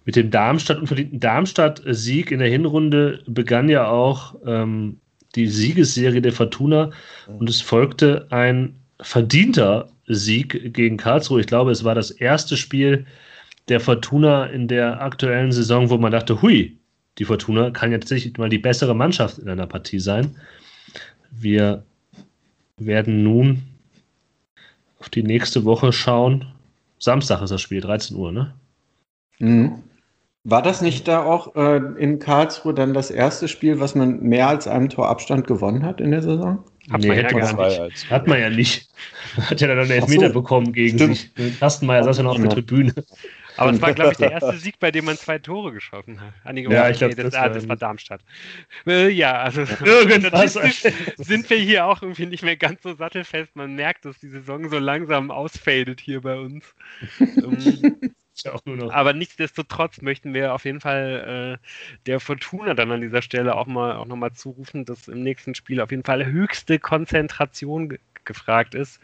mit 0.06 0.16
dem 0.16 0.32
Darmstadt 0.32 0.80
unverdienten 0.80 1.20
Darmstadt-Sieg 1.20 2.32
in 2.32 2.40
der 2.40 2.50
Hinrunde 2.50 3.24
begann 3.28 3.70
ja 3.70 3.88
auch 3.88 4.36
ähm, 4.46 5.00
die 5.36 5.48
Siegesserie 5.48 6.22
der 6.22 6.34
Fortuna 6.34 6.92
und 7.28 7.50
es 7.50 7.62
folgte 7.62 8.28
ein 8.32 8.76
verdienter 9.02 9.90
Sieg 10.08 10.74
gegen 10.74 10.98
Karlsruhe. 10.98 11.42
Ich 11.42 11.48
glaube, 11.48 11.72
es 11.72 11.84
war 11.84 11.96
das 11.96 12.12
erste 12.12 12.58
Spiel 12.58 13.06
der 13.68 13.80
Fortuna 13.80 14.46
in 14.46 14.68
der 14.68 15.02
aktuellen 15.02 15.52
Saison, 15.52 15.90
wo 15.90 15.98
man 15.98 16.12
dachte, 16.12 16.42
hui, 16.42 16.78
die 17.18 17.26
Fortuna 17.26 17.70
kann 17.72 17.92
ja 17.92 18.00
tatsächlich 18.00 18.38
mal 18.38 18.50
die 18.50 18.58
bessere 18.58 18.96
Mannschaft 18.96 19.38
in 19.38 19.50
einer 19.50 19.68
Partie 19.68 20.00
sein. 20.00 20.36
Wir 21.32 21.84
werden 22.78 23.24
nun 23.24 23.62
auf 25.00 25.10
die 25.10 25.24
nächste 25.24 25.66
Woche 25.66 25.94
schauen. 25.94 26.46
Samstag 26.98 27.42
ist 27.42 27.52
das 27.52 27.62
Spiel, 27.62 27.82
13 27.82 28.18
Uhr, 28.18 28.32
ne? 28.32 28.54
Mhm. 29.40 29.84
War 30.46 30.62
das 30.62 30.82
nicht 30.82 31.08
da 31.08 31.24
auch 31.24 31.56
äh, 31.56 31.78
in 31.98 32.20
Karlsruhe 32.20 32.74
dann 32.74 32.94
das 32.94 33.12
erste 33.12 33.48
Spiel, 33.48 33.80
was 33.80 33.94
man 33.94 34.22
mehr 34.22 34.48
als 34.48 34.68
einem 34.68 34.90
Torabstand 34.90 35.46
gewonnen 35.46 35.84
hat 35.84 36.00
in 36.00 36.12
der 36.12 36.22
Saison? 36.22 36.64
Hat, 36.90 37.02
nee, 37.02 37.08
man, 37.08 37.18
ja 37.18 37.24
gar 37.24 37.88
nicht. 37.88 38.10
hat 38.10 38.28
man 38.28 38.40
ja 38.40 38.50
nicht. 38.50 38.90
Hat 39.38 39.62
ja 39.62 39.68
dann 39.68 39.80
einen 39.80 39.92
Elfmeter 39.92 40.30
so, 40.30 40.34
bekommen 40.34 40.74
gegen 40.74 40.98
stimmt. 40.98 41.18
sich. 41.18 41.60
Kastenmeier 41.60 42.04
saß 42.04 42.18
ja 42.18 42.24
noch 42.24 42.32
auf 42.32 42.42
der 42.42 42.50
Tribüne. 42.50 42.94
Aber 43.58 43.72
es 43.72 43.82
war, 43.82 43.94
glaube 43.94 44.14
ich, 44.14 44.18
der 44.18 44.32
erste 44.32 44.54
Sieg, 44.58 44.80
bei 44.80 44.90
dem 44.90 45.06
man 45.06 45.18
zwei 45.18 45.38
Tore 45.38 45.74
geschossen 45.74 46.20
hat. 46.22 46.34
Ah, 46.46 46.54
ja, 46.54 46.90
ich 46.90 46.98
glaube, 46.98 47.16
das, 47.16 47.34
ah, 47.36 47.50
das, 47.50 47.68
war 47.68 47.76
Darmstadt. 47.76 48.22
Äh, 48.88 49.10
ja, 49.10 49.34
also 49.34 49.66
statistisch 49.66 50.94
sind 51.18 51.50
wir 51.50 51.58
hier 51.58 51.86
auch 51.86 52.02
irgendwie 52.02 52.26
nicht 52.26 52.44
mehr 52.44 52.56
ganz 52.56 52.82
so 52.82 52.96
sattelfest. 52.96 53.56
Man 53.56 53.76
merkt, 53.76 54.06
dass 54.06 54.18
die 54.20 54.30
Saison 54.30 54.70
so 54.70 54.80
langsam 54.80 55.30
ausfadet 55.30 56.00
hier 56.00 56.22
bei 56.22 56.40
uns. 56.40 56.74
aber 58.90 59.14
nichtsdestotrotz 59.14 60.02
möchten 60.02 60.34
wir 60.34 60.54
auf 60.54 60.66
jeden 60.66 60.82
Fall 60.82 61.60
äh, 61.62 61.68
der 62.06 62.20
Fortuna 62.20 62.74
dann 62.74 62.92
an 62.92 63.02
dieser 63.02 63.22
Stelle 63.22 63.56
auch 63.56 63.68
mal 63.68 63.96
auch 63.96 64.06
nochmal 64.06 64.34
zurufen, 64.34 64.86
dass 64.86 65.08
im 65.08 65.24
nächsten 65.24 65.56
Spiel 65.56 65.82
auf 65.82 65.92
jeden 65.92 66.04
Fall 66.04 66.26
höchste 66.26 66.80
Konzentration 66.80 67.98
gefragt 68.26 68.76
ist. 68.76 69.00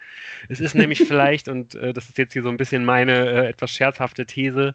Es 0.48 0.60
ist 0.60 0.74
nämlich 0.74 0.98
vielleicht, 1.06 1.48
und 1.48 1.74
äh, 1.74 1.92
das 1.92 2.08
ist 2.08 2.18
jetzt 2.18 2.32
hier 2.32 2.42
so 2.42 2.48
ein 2.48 2.56
bisschen 2.56 2.84
meine 2.84 3.12
äh, 3.12 3.48
etwas 3.48 3.72
scherzhafte 3.72 4.26
These, 4.26 4.74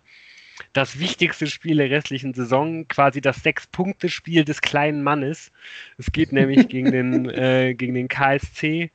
das 0.74 0.99
wichtigste 0.99 1.47
Spiel 1.47 1.78
der 1.78 1.89
restlichen 1.89 2.34
Saison, 2.34 2.88
quasi 2.88 3.22
das 3.22 3.41
Sechs-Punkte-Spiel 3.43 4.45
des 4.45 4.62
kleinen 4.62 5.03
Mannes. 5.03 5.51
Es 5.97 6.12
geht 6.12 6.32
nämlich 6.32 6.68
gegen 6.68 6.91
den, 6.91 7.30
äh, 7.30 7.74
gegen 7.74 7.93
den 7.93 8.07
KSC, 8.07 8.91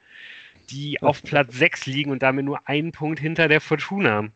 die 0.70 1.02
auf 1.02 1.22
Platz 1.22 1.56
6 1.56 1.86
liegen 1.86 2.10
und 2.10 2.22
damit 2.22 2.44
nur 2.44 2.68
einen 2.68 2.92
Punkt 2.92 3.20
hinter 3.20 3.48
der 3.48 3.60
Fortuna. 3.60 4.28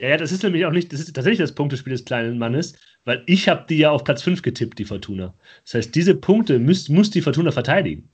Ja, 0.00 0.08
ja, 0.08 0.16
das 0.16 0.32
ist 0.32 0.42
nämlich 0.42 0.64
auch 0.64 0.72
nicht, 0.72 0.90
das 0.94 1.00
ist 1.00 1.12
tatsächlich 1.12 1.40
das 1.40 1.54
Punktespiel 1.54 1.92
des 1.92 2.06
kleinen 2.06 2.38
Mannes, 2.38 2.74
weil 3.04 3.22
ich 3.26 3.50
habe 3.50 3.66
die 3.68 3.76
ja 3.76 3.90
auf 3.90 4.02
Platz 4.02 4.22
5 4.22 4.40
getippt, 4.40 4.78
die 4.78 4.86
Fortuna. 4.86 5.34
Das 5.64 5.74
heißt, 5.74 5.94
diese 5.94 6.14
Punkte 6.14 6.58
müß, 6.58 6.88
muss 6.88 7.10
die 7.10 7.20
Fortuna 7.20 7.52
verteidigen. 7.52 8.08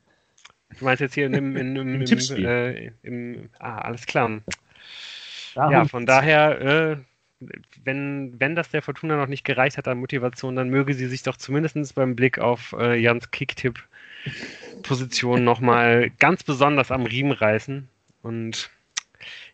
Du 0.80 0.84
meinst 0.84 1.00
jetzt 1.00 1.14
hier 1.14 1.26
in, 1.26 1.34
in, 1.34 1.54
in, 1.54 1.76
Im, 1.80 2.00
im, 2.00 2.04
Tippspiel. 2.04 2.44
Äh, 2.44 2.90
im, 3.04 3.50
ah, 3.60 3.78
alles 3.78 4.04
klar. 4.04 4.40
Darum 5.54 5.72
ja, 5.72 5.84
von 5.84 6.06
daher, 6.06 6.60
äh, 6.60 6.96
wenn, 7.84 8.34
wenn 8.40 8.56
das 8.56 8.70
der 8.70 8.82
Fortuna 8.82 9.16
noch 9.16 9.28
nicht 9.28 9.44
gereicht 9.44 9.78
hat 9.78 9.86
an 9.86 9.98
Motivation, 9.98 10.56
dann 10.56 10.70
möge 10.70 10.92
sie 10.92 11.06
sich 11.06 11.22
doch 11.22 11.36
zumindest 11.36 11.94
beim 11.94 12.16
Blick 12.16 12.40
auf 12.40 12.74
äh, 12.76 12.96
Jans 12.96 13.30
Kicktipp-Position 13.30 15.44
nochmal 15.44 16.10
ganz 16.18 16.42
besonders 16.42 16.90
am 16.90 17.06
Riemen 17.06 17.30
reißen. 17.30 17.86
Und 18.22 18.70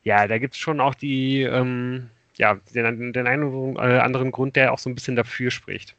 ja, 0.02 0.26
da 0.26 0.38
gibt 0.38 0.54
es 0.54 0.60
schon 0.60 0.80
auch 0.80 0.94
die, 0.94 1.42
ähm, 1.42 2.08
ja, 2.36 2.54
den, 2.74 3.12
den 3.12 3.26
einen 3.26 3.44
oder 3.44 4.04
anderen 4.04 4.30
Grund, 4.30 4.56
der 4.56 4.72
auch 4.72 4.78
so 4.78 4.90
ein 4.90 4.94
bisschen 4.94 5.16
dafür 5.16 5.50
spricht. 5.50 5.96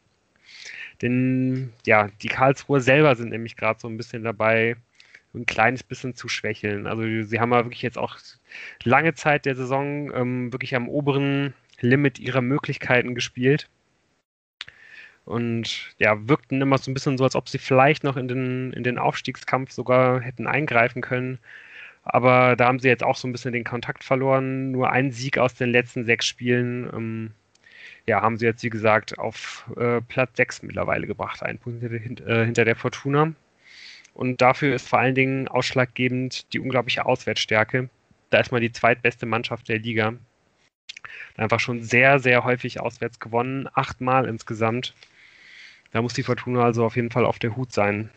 Denn 1.01 1.73
ja, 1.85 2.09
die 2.21 2.27
Karlsruher 2.27 2.81
selber 2.81 3.15
sind 3.15 3.29
nämlich 3.29 3.55
gerade 3.55 3.79
so 3.79 3.87
ein 3.87 3.97
bisschen 3.97 4.23
dabei, 4.23 4.75
ein 5.33 5.45
kleines 5.45 5.83
bisschen 5.83 6.15
zu 6.15 6.27
schwächeln. 6.29 6.87
Also 6.87 7.03
sie 7.23 7.39
haben 7.39 7.51
ja 7.51 7.65
wirklich 7.65 7.81
jetzt 7.81 7.97
auch 7.97 8.17
lange 8.83 9.13
Zeit 9.15 9.45
der 9.45 9.55
Saison 9.55 10.11
ähm, 10.13 10.51
wirklich 10.53 10.75
am 10.75 10.87
oberen 10.87 11.53
Limit 11.81 12.19
ihrer 12.19 12.41
Möglichkeiten 12.41 13.15
gespielt. 13.15 13.67
Und 15.25 15.95
ja, 15.99 16.27
wirkten 16.27 16.61
immer 16.61 16.77
so 16.77 16.91
ein 16.91 16.93
bisschen 16.93 17.17
so, 17.17 17.23
als 17.23 17.35
ob 17.35 17.49
sie 17.49 17.57
vielleicht 17.57 18.03
noch 18.03 18.17
in 18.17 18.27
den, 18.27 18.73
in 18.73 18.83
den 18.83 18.97
Aufstiegskampf 18.97 19.71
sogar 19.71 20.19
hätten 20.21 20.47
eingreifen 20.47 21.01
können. 21.01 21.39
Aber 22.03 22.55
da 22.55 22.67
haben 22.67 22.79
sie 22.79 22.89
jetzt 22.89 23.03
auch 23.03 23.15
so 23.15 23.27
ein 23.27 23.31
bisschen 23.31 23.53
den 23.53 23.63
Kontakt 23.63 24.03
verloren. 24.03 24.71
Nur 24.71 24.91
ein 24.91 25.11
Sieg 25.11 25.37
aus 25.37 25.55
den 25.55 25.71
letzten 25.71 26.05
sechs 26.05 26.25
Spielen. 26.27 26.89
Ähm, 26.93 27.31
ja, 28.05 28.21
haben 28.21 28.37
sie 28.37 28.45
jetzt, 28.45 28.63
wie 28.63 28.69
gesagt, 28.69 29.17
auf 29.17 29.65
äh, 29.77 30.01
Platz 30.01 30.35
6 30.35 30.63
mittlerweile 30.63 31.07
gebracht. 31.07 31.41
Ein 31.41 31.59
Punkt 31.59 31.81
hinter, 31.81 32.27
äh, 32.27 32.45
hinter 32.45 32.65
der 32.65 32.75
Fortuna. 32.75 33.33
Und 34.13 34.41
dafür 34.41 34.75
ist 34.75 34.87
vor 34.87 34.99
allen 34.99 35.15
Dingen 35.15 35.47
ausschlaggebend 35.47 36.53
die 36.53 36.59
unglaubliche 36.59 37.05
Auswärtsstärke. 37.05 37.89
Da 38.29 38.39
ist 38.39 38.51
man 38.51 38.61
die 38.61 38.71
zweitbeste 38.71 39.25
Mannschaft 39.25 39.69
der 39.69 39.79
Liga. 39.79 40.13
Einfach 41.37 41.59
schon 41.59 41.81
sehr, 41.83 42.19
sehr 42.19 42.43
häufig 42.43 42.79
auswärts 42.79 43.19
gewonnen. 43.19 43.69
Achtmal 43.73 44.27
insgesamt. 44.27 44.93
Da 45.91 46.01
muss 46.01 46.13
die 46.13 46.23
Fortuna 46.23 46.63
also 46.63 46.85
auf 46.85 46.95
jeden 46.95 47.11
Fall 47.11 47.25
auf 47.25 47.39
der 47.39 47.55
Hut 47.55 47.71
sein. 47.71 48.09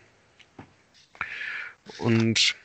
Und 1.99 2.57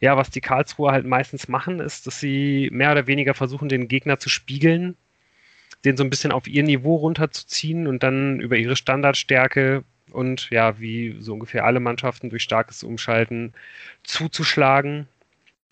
ja, 0.00 0.16
was 0.16 0.30
die 0.30 0.40
Karlsruher 0.40 0.92
halt 0.92 1.06
meistens 1.06 1.48
machen, 1.48 1.80
ist, 1.80 2.06
dass 2.06 2.20
sie 2.20 2.68
mehr 2.72 2.92
oder 2.92 3.06
weniger 3.06 3.34
versuchen, 3.34 3.68
den 3.68 3.88
Gegner 3.88 4.18
zu 4.18 4.28
spiegeln, 4.28 4.96
den 5.84 5.96
so 5.96 6.04
ein 6.04 6.10
bisschen 6.10 6.32
auf 6.32 6.46
ihr 6.46 6.62
Niveau 6.62 6.96
runterzuziehen 6.96 7.86
und 7.86 8.02
dann 8.02 8.40
über 8.40 8.56
ihre 8.56 8.76
Standardstärke 8.76 9.84
und 10.10 10.50
ja, 10.50 10.78
wie 10.78 11.16
so 11.20 11.34
ungefähr 11.34 11.64
alle 11.64 11.80
Mannschaften 11.80 12.30
durch 12.30 12.42
starkes 12.42 12.82
Umschalten 12.82 13.52
zuzuschlagen. 14.02 15.08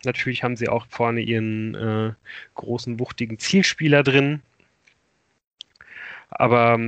Natürlich 0.04 0.42
haben 0.42 0.56
sie 0.56 0.68
auch 0.68 0.86
vorne 0.88 1.20
ihren 1.20 1.74
äh, 1.74 2.12
großen, 2.54 2.98
wuchtigen 2.98 3.38
Zielspieler 3.38 4.02
drin. 4.02 4.42
Aber 6.28 6.80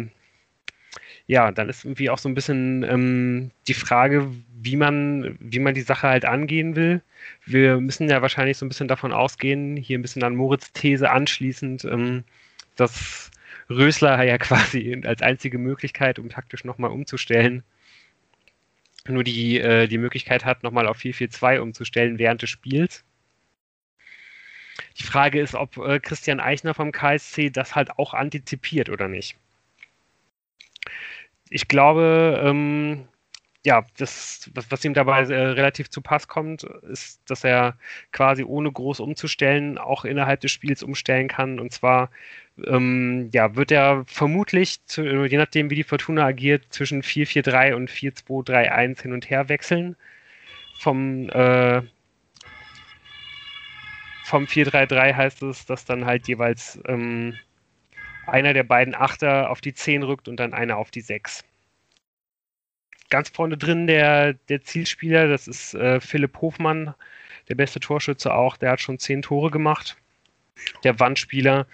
ja, 1.27 1.51
dann 1.53 1.69
ist 1.69 1.85
irgendwie 1.85 2.11
auch 2.11 2.19
so 2.19 2.29
ein 2.29 2.35
bisschen 2.35 2.83
ähm, 2.83 3.51
die 3.67 3.75
Frage, 3.75 4.31
wie 4.61 4.77
man, 4.77 5.37
wie 5.41 5.59
man 5.59 5.75
die 5.75 5.81
Sache 5.81 6.09
halt 6.09 6.25
angehen 6.25 6.77
will. 6.77 7.03
Wir 7.47 7.81
müssen 7.81 8.11
ja 8.11 8.21
wahrscheinlich 8.21 8.59
so 8.59 8.67
ein 8.67 8.69
bisschen 8.69 8.89
davon 8.89 9.13
ausgehen, 9.13 9.77
hier 9.77 9.99
ein 9.99 10.03
bisschen 10.03 10.23
an 10.23 10.37
Moritz 10.37 10.73
These 10.73 11.11
anschließend, 11.11 11.85
ähm, 11.85 12.25
dass 12.77 13.31
Rösler 13.71 14.23
ja 14.25 14.37
quasi 14.39 15.01
als 15.05 15.23
einzige 15.23 15.59
Möglichkeit, 15.59 16.19
um 16.19 16.29
taktisch 16.29 16.65
nochmal 16.65 16.91
umzustellen, 16.91 17.63
nur 19.09 19.25
die, 19.25 19.61
äh, 19.61 19.87
die 19.89 19.99
Möglichkeit 19.99 20.45
hat, 20.45 20.63
nochmal 20.63 20.87
auf 20.87 20.99
4-4-2 20.99 21.61
umzustellen 21.61 22.19
während 22.19 22.43
des 22.43 22.51
Spiels. 22.51 23.05
Die 24.99 25.05
Frage 25.05 25.41
ist, 25.41 25.55
ob 25.55 25.77
äh, 25.79 26.01
Christian 26.01 26.41
Eichner 26.41 26.75
vom 26.75 26.93
KSC 26.93 27.51
das 27.51 27.75
halt 27.75 27.99
auch 27.99 28.13
antizipiert 28.15 28.91
oder 28.91 29.09
nicht. 29.09 29.37
Ich 31.55 31.69
glaube, 31.69 32.43
ähm, 32.45 33.07
ja, 33.65 33.87
das, 33.97 34.51
was, 34.55 34.73
was 34.73 34.85
ihm 34.85 34.93
dabei 34.93 35.21
äh, 35.21 35.35
relativ 35.53 35.89
zu 35.89 36.01
Pass 36.01 36.27
kommt, 36.27 36.65
ist, 36.65 37.21
dass 37.31 37.45
er 37.45 37.79
quasi 38.11 38.43
ohne 38.43 38.73
groß 38.73 38.99
umzustellen 38.99 39.79
auch 39.79 40.05
innerhalb 40.05 40.41
des 40.41 40.51
Spiels 40.51 40.83
umstellen 40.83 41.29
kann. 41.29 41.61
Und 41.61 41.73
zwar 41.73 42.11
ähm, 42.67 43.31
ja, 43.33 43.55
wird 43.55 43.71
er 43.71 44.05
vermutlich, 44.09 44.85
zu, 44.87 45.05
je 45.05 45.39
nachdem 45.39 45.71
wie 45.71 45.77
die 45.77 45.85
Fortuna 45.85 46.25
agiert, 46.25 46.65
zwischen 46.71 47.05
4-4-3 47.05 47.75
und 47.75 47.89
4-2-3-1 47.89 49.03
hin 49.03 49.13
und 49.13 49.31
her 49.31 49.49
wechseln. 49.49 49.95
Vom, 50.81 51.31
äh, 51.31 51.83
vom 54.25 54.47
4-3-3 54.47 55.15
heißt 55.15 55.43
es, 55.45 55.67
dass 55.67 55.85
dann 55.85 56.05
halt 56.05 56.27
jeweils 56.27 56.81
ähm, 56.89 57.39
einer 58.27 58.53
der 58.55 58.65
beiden 58.65 58.95
Achter 58.95 59.51
auf 59.51 59.61
die 59.61 59.75
10 59.75 60.03
rückt 60.03 60.29
und 60.29 60.37
dann 60.37 60.55
einer 60.55 60.77
auf 60.77 60.91
die 60.91 61.01
6 61.01 61.45
ganz 63.15 63.29
vorne 63.29 63.57
drin 63.57 63.87
der, 63.87 64.35
der 64.49 64.63
Zielspieler, 64.63 65.29
das 65.29 65.47
ist 65.47 65.75
äh, 65.75 66.01
Philipp 66.01 66.41
Hofmann, 66.41 66.95
der 67.49 67.55
beste 67.55 67.79
Torschütze 67.79 68.35
auch, 68.35 68.57
der 68.57 68.73
hat 68.73 68.81
schon 68.81 68.99
zehn 68.99 69.23
Tore 69.23 69.53
gemacht. 69.53 69.97
der 70.85 70.99
Wandspieler. 71.01 71.67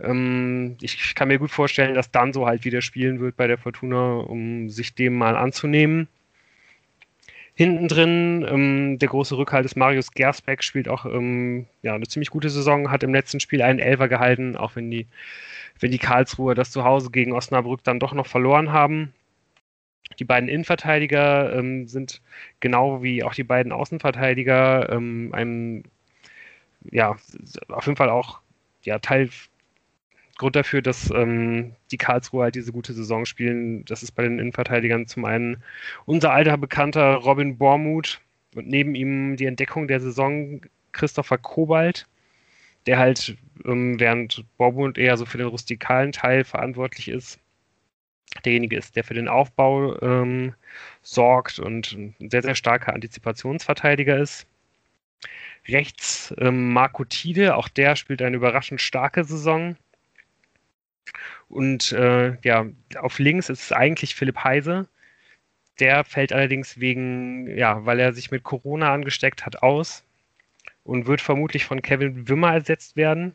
Ähm, 0.00 0.76
ich 0.80 1.14
kann 1.14 1.28
mir 1.28 1.38
gut 1.38 1.50
vorstellen, 1.50 1.94
dass 1.94 2.10
Danso 2.12 2.46
halt 2.46 2.64
wieder 2.64 2.82
spielen 2.82 3.20
wird 3.20 3.36
bei 3.36 3.46
der 3.46 3.58
Fortuna, 3.58 4.18
um 4.18 4.70
sich 4.70 4.94
dem 4.94 5.16
mal 5.16 5.36
anzunehmen. 5.36 6.08
Hinten 7.58 7.88
drin, 7.88 8.46
ähm, 8.48 9.00
der 9.00 9.08
große 9.08 9.36
Rückhalt 9.36 9.64
ist 9.66 9.74
Marius 9.74 10.12
Gersbeck, 10.12 10.62
spielt 10.62 10.88
auch 10.88 11.04
ähm, 11.06 11.66
ja, 11.82 11.92
eine 11.92 12.06
ziemlich 12.06 12.30
gute 12.30 12.50
Saison, 12.50 12.88
hat 12.88 13.02
im 13.02 13.12
letzten 13.12 13.40
Spiel 13.40 13.62
einen 13.62 13.80
Elfer 13.80 14.06
gehalten, 14.06 14.56
auch 14.56 14.76
wenn 14.76 14.92
die, 14.92 15.08
wenn 15.80 15.90
die 15.90 15.98
Karlsruher 15.98 16.54
das 16.54 16.70
zu 16.70 16.84
Hause 16.84 17.10
gegen 17.10 17.32
Osnabrück 17.32 17.82
dann 17.82 17.98
doch 17.98 18.12
noch 18.14 18.28
verloren 18.28 18.70
haben. 18.70 19.12
Die 20.20 20.24
beiden 20.24 20.48
Innenverteidiger 20.48 21.52
ähm, 21.52 21.88
sind 21.88 22.22
genau 22.60 23.02
wie 23.02 23.24
auch 23.24 23.34
die 23.34 23.42
beiden 23.42 23.72
Außenverteidiger 23.72 24.92
ähm, 24.92 25.30
ein, 25.32 25.82
ja, 26.92 27.16
auf 27.70 27.86
jeden 27.86 27.96
Fall 27.96 28.10
auch 28.10 28.38
ja, 28.82 29.00
Teil 29.00 29.30
Grund 30.38 30.56
dafür, 30.56 30.80
dass 30.82 31.10
ähm, 31.10 31.74
die 31.90 31.98
Karlsruher 31.98 32.44
halt 32.44 32.54
diese 32.54 32.72
gute 32.72 32.92
Saison 32.94 33.26
spielen, 33.26 33.84
das 33.84 34.02
ist 34.02 34.12
bei 34.12 34.22
den 34.22 34.38
Innenverteidigern 34.38 35.06
zum 35.06 35.24
einen 35.24 35.62
unser 36.06 36.32
alter 36.32 36.56
Bekannter 36.56 37.14
Robin 37.16 37.58
Bormuth 37.58 38.20
und 38.54 38.68
neben 38.68 38.94
ihm 38.94 39.36
die 39.36 39.46
Entdeckung 39.46 39.88
der 39.88 40.00
Saison 40.00 40.60
Christopher 40.92 41.38
Kobalt, 41.38 42.06
der 42.86 42.98
halt 42.98 43.36
ähm, 43.64 43.98
während 44.00 44.44
Bormuth 44.56 44.96
eher 44.96 45.16
so 45.16 45.26
für 45.26 45.38
den 45.38 45.48
rustikalen 45.48 46.12
Teil 46.12 46.44
verantwortlich 46.44 47.08
ist, 47.08 47.40
derjenige 48.44 48.76
ist, 48.76 48.96
der 48.96 49.04
für 49.04 49.14
den 49.14 49.28
Aufbau 49.28 50.00
ähm, 50.00 50.54
sorgt 51.02 51.58
und 51.58 51.92
ein 51.92 52.30
sehr, 52.30 52.42
sehr 52.42 52.54
starker 52.54 52.94
Antizipationsverteidiger 52.94 54.18
ist. 54.18 54.46
Rechts 55.66 56.32
ähm, 56.38 56.72
Marco 56.72 57.04
Tide, 57.04 57.56
auch 57.56 57.68
der 57.68 57.96
spielt 57.96 58.22
eine 58.22 58.36
überraschend 58.36 58.80
starke 58.80 59.24
Saison. 59.24 59.76
Und 61.48 61.92
äh, 61.92 62.36
ja, 62.42 62.66
auf 63.00 63.18
links 63.18 63.48
ist 63.48 63.62
es 63.62 63.72
eigentlich 63.72 64.14
Philipp 64.14 64.44
Heise. 64.44 64.88
Der 65.80 66.04
fällt 66.04 66.32
allerdings 66.32 66.80
wegen, 66.80 67.56
ja, 67.56 67.84
weil 67.86 68.00
er 68.00 68.12
sich 68.12 68.30
mit 68.30 68.42
Corona 68.42 68.92
angesteckt 68.92 69.46
hat, 69.46 69.62
aus 69.62 70.04
und 70.84 71.06
wird 71.06 71.20
vermutlich 71.20 71.64
von 71.64 71.82
Kevin 71.82 72.28
Wimmer 72.28 72.52
ersetzt 72.52 72.96
werden. 72.96 73.34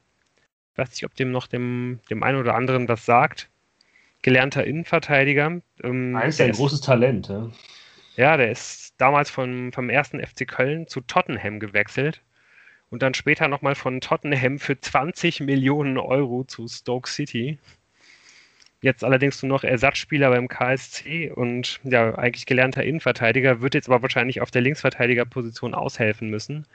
Ich 0.71 0.77
weiß 0.77 0.91
nicht, 0.91 1.05
ob 1.05 1.15
dem 1.15 1.31
noch 1.31 1.47
dem, 1.47 1.99
dem 2.09 2.23
einen 2.23 2.39
oder 2.39 2.55
anderen 2.55 2.87
was 2.87 3.05
sagt. 3.05 3.49
Gelernter 4.23 4.65
Innenverteidiger. 4.65 5.61
Ähm, 5.83 6.17
ist 6.17 6.41
ein 6.41 6.51
großes 6.51 6.81
Talent. 6.81 7.29
Ja? 7.29 7.49
ja, 8.15 8.37
der 8.37 8.51
ist 8.51 8.93
damals 8.97 9.29
von, 9.29 9.71
vom 9.71 9.89
ersten 9.89 10.25
FC 10.25 10.47
Köln 10.47 10.87
zu 10.87 11.01
Tottenham 11.01 11.59
gewechselt 11.59 12.21
und 12.93 13.01
dann 13.01 13.15
später 13.15 13.47
nochmal 13.47 13.73
von 13.73 14.01
Tottenham 14.01 14.59
für 14.59 14.79
20 14.79 15.39
Millionen 15.39 15.97
Euro 15.97 16.43
zu 16.43 16.67
Stoke 16.67 17.09
City. 17.09 17.57
Jetzt 18.81 19.03
allerdings 19.03 19.41
nur 19.41 19.49
noch 19.49 19.63
Ersatzspieler 19.63 20.29
beim 20.29 20.47
KSC 20.47 21.31
und 21.31 21.79
ja, 21.83 22.13
eigentlich 22.13 22.45
gelernter 22.45 22.83
Innenverteidiger, 22.83 23.61
wird 23.61 23.73
jetzt 23.73 23.89
aber 23.89 24.03
wahrscheinlich 24.03 24.41
auf 24.41 24.51
der 24.51 24.61
Linksverteidigerposition 24.61 25.73
aushelfen 25.73 26.29
müssen. 26.29 26.67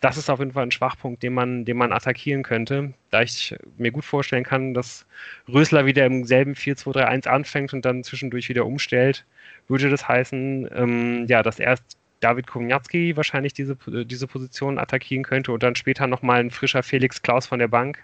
Das 0.00 0.16
ist 0.16 0.30
auf 0.30 0.38
jeden 0.38 0.52
Fall 0.52 0.62
ein 0.62 0.70
Schwachpunkt, 0.70 1.24
den 1.24 1.34
man, 1.34 1.64
den 1.64 1.76
man 1.76 1.90
attackieren 1.90 2.44
könnte, 2.44 2.94
da 3.10 3.22
ich 3.22 3.56
mir 3.78 3.90
gut 3.90 4.04
vorstellen 4.04 4.44
kann, 4.44 4.74
dass 4.74 5.06
Rösler 5.48 5.86
wieder 5.86 6.06
im 6.06 6.24
selben 6.24 6.52
4-2-3-1 6.52 7.26
anfängt 7.26 7.72
und 7.72 7.84
dann 7.84 8.04
zwischendurch 8.04 8.48
wieder 8.48 8.64
umstellt, 8.64 9.26
würde 9.66 9.90
das 9.90 10.06
heißen, 10.06 10.68
ähm, 10.72 11.26
ja, 11.26 11.42
dass 11.42 11.58
erst 11.58 11.98
David 12.20 12.46
Kowniatski 12.46 13.16
wahrscheinlich 13.16 13.52
diese, 13.52 13.76
diese 14.04 14.26
Position 14.26 14.78
attackieren 14.78 15.24
könnte 15.24 15.52
und 15.52 15.62
dann 15.62 15.76
später 15.76 16.06
nochmal 16.06 16.40
ein 16.40 16.50
frischer 16.50 16.82
Felix 16.82 17.22
Klaus 17.22 17.46
von 17.46 17.58
der 17.58 17.68
Bank. 17.68 18.02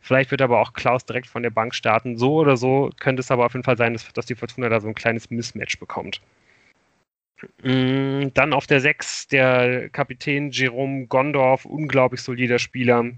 Vielleicht 0.00 0.30
wird 0.30 0.42
aber 0.42 0.60
auch 0.60 0.74
Klaus 0.74 1.04
direkt 1.04 1.26
von 1.26 1.42
der 1.42 1.50
Bank 1.50 1.74
starten. 1.74 2.16
So 2.16 2.36
oder 2.36 2.56
so 2.56 2.90
könnte 3.00 3.20
es 3.20 3.30
aber 3.30 3.46
auf 3.46 3.54
jeden 3.54 3.64
Fall 3.64 3.76
sein, 3.76 3.94
dass, 3.94 4.12
dass 4.12 4.26
die 4.26 4.34
Fortuna 4.34 4.68
da 4.68 4.80
so 4.80 4.88
ein 4.88 4.94
kleines 4.94 5.30
Mismatch 5.30 5.78
bekommt. 5.78 6.20
Mm, 7.62 8.28
dann 8.34 8.52
auf 8.52 8.66
der 8.66 8.80
6 8.80 9.28
der 9.28 9.88
Kapitän 9.90 10.50
Jerome 10.50 11.06
Gondorf, 11.06 11.64
unglaublich 11.64 12.20
solider 12.20 12.58
Spieler, 12.58 13.12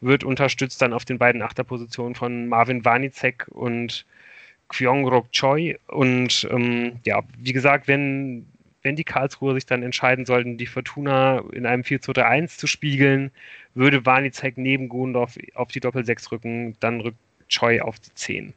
wird 0.00 0.24
unterstützt 0.24 0.80
dann 0.82 0.92
auf 0.92 1.04
den 1.04 1.18
beiden 1.18 1.42
Achterpositionen 1.42 2.14
von 2.14 2.48
Marvin 2.48 2.84
Warnicek 2.84 3.46
und 3.48 4.06
Kyongrok 4.68 5.32
Choi. 5.32 5.76
Und 5.88 6.46
ähm, 6.50 7.00
ja, 7.04 7.22
wie 7.38 7.52
gesagt, 7.52 7.88
wenn 7.88 8.46
wenn 8.82 8.96
die 8.96 9.04
Karlsruhe 9.04 9.54
sich 9.54 9.66
dann 9.66 9.82
entscheiden 9.82 10.24
sollten, 10.26 10.56
die 10.56 10.66
Fortuna 10.66 11.42
in 11.52 11.66
einem 11.66 11.84
4 11.84 12.00
2 12.00 12.12
3 12.12 12.24
1 12.24 12.56
zu 12.56 12.66
spiegeln, 12.66 13.30
würde 13.74 14.06
Warnizek 14.06 14.56
neben 14.56 14.88
Gundorf 14.88 15.36
auf 15.54 15.68
die 15.68 15.80
Doppel-6 15.80 16.32
rücken, 16.32 16.76
dann 16.80 17.00
rückt 17.00 17.18
Choi 17.48 17.80
auf 17.80 17.98
die 17.98 18.14
10. 18.14 18.54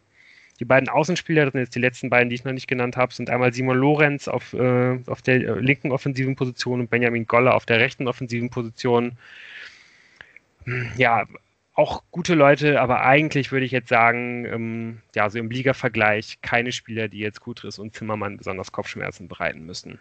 Die 0.60 0.66
beiden 0.66 0.90
Außenspieler, 0.90 1.46
das 1.46 1.54
sind 1.54 1.62
jetzt 1.62 1.76
die 1.76 1.80
letzten 1.80 2.12
beiden, 2.12 2.30
die 2.30 2.36
ich 2.36 2.44
noch 2.44 2.54
nicht 2.54 2.68
genannt 2.68 2.96
habe, 2.96 3.14
sind 3.14 3.32
einmal 3.32 3.52
Simon 3.52 3.78
Lorenz 3.78 4.28
auf, 4.28 4.54
äh, 4.54 5.00
auf 5.08 5.24
der 5.24 5.36
äh, 5.36 5.60
linken 5.60 5.92
offensiven 5.92 6.36
Position 6.36 6.82
und 6.82 6.90
Benjamin 6.92 7.26
Goller 7.26 7.56
auf 7.56 7.66
der 7.66 7.80
rechten 7.80 8.08
offensiven 8.08 8.52
Position. 8.52 9.18
Ja, 10.96 11.26
auch 11.74 12.04
gute 12.12 12.36
Leute, 12.36 12.80
aber 12.80 13.02
eigentlich 13.02 13.52
würde 13.52 13.66
ich 13.66 13.72
jetzt 13.72 13.90
sagen, 13.90 14.46
ähm, 14.46 15.02
ja, 15.16 15.30
so 15.32 15.40
im 15.40 15.50
Liga-Vergleich 15.50 16.40
keine 16.44 16.72
Spieler, 16.72 17.08
die 17.08 17.20
jetzt 17.20 17.42
Kutris 17.42 17.80
und 17.80 17.96
Zimmermann 17.96 18.38
besonders 18.38 18.72
Kopfschmerzen 18.72 19.28
bereiten 19.28 19.66
müssen. 19.66 20.00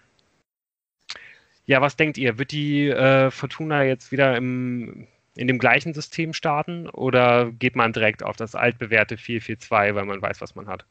Ja, 1.71 1.81
was 1.81 1.95
denkt 1.95 2.19
ihr? 2.19 2.37
Wird 2.37 2.51
die 2.51 2.89
äh, 2.89 3.31
Fortuna 3.31 3.85
jetzt 3.85 4.11
wieder 4.11 4.37
im, 4.37 5.07
in 5.37 5.47
dem 5.47 5.61
gleichen 5.61 5.95
System 5.95 6.33
starten 6.33 6.89
oder 6.89 7.53
geht 7.53 7.77
man 7.77 7.93
direkt 7.93 8.25
auf 8.25 8.35
das 8.35 8.57
altbewährte 8.57 9.15
4-4-2, 9.15 9.95
weil 9.95 10.05
man 10.05 10.21
weiß, 10.21 10.41
was 10.41 10.57
man 10.57 10.67
hat? 10.67 10.85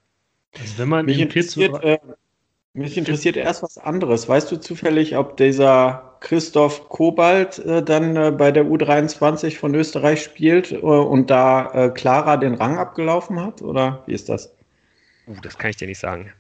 Also 0.57 0.77
wenn 0.77 0.87
man 0.87 1.05
mich 1.05 1.19
interessiert, 1.19 1.83
äh, 1.83 1.99
mich 2.71 2.97
interessiert 2.97 3.35
erst 3.35 3.61
was 3.61 3.77
anderes. 3.77 4.29
Weißt 4.29 4.49
du 4.53 4.55
zufällig, 4.55 5.17
ob 5.17 5.35
dieser 5.35 6.15
Christoph 6.21 6.87
Kobalt 6.87 7.59
äh, 7.59 7.83
dann 7.83 8.15
äh, 8.15 8.31
bei 8.31 8.53
der 8.53 8.63
U23 8.63 9.57
von 9.57 9.75
Österreich 9.75 10.23
spielt 10.23 10.71
äh, 10.71 10.77
und 10.77 11.29
da 11.29 11.73
äh, 11.73 11.89
Clara 11.89 12.37
den 12.37 12.53
Rang 12.53 12.77
abgelaufen 12.77 13.41
hat? 13.41 13.61
Oder 13.61 14.01
wie 14.05 14.13
ist 14.13 14.29
das? 14.29 14.55
Uh, 15.27 15.35
das 15.41 15.57
kann 15.57 15.71
ich 15.71 15.75
dir 15.75 15.89
nicht 15.89 15.99
sagen. 15.99 16.31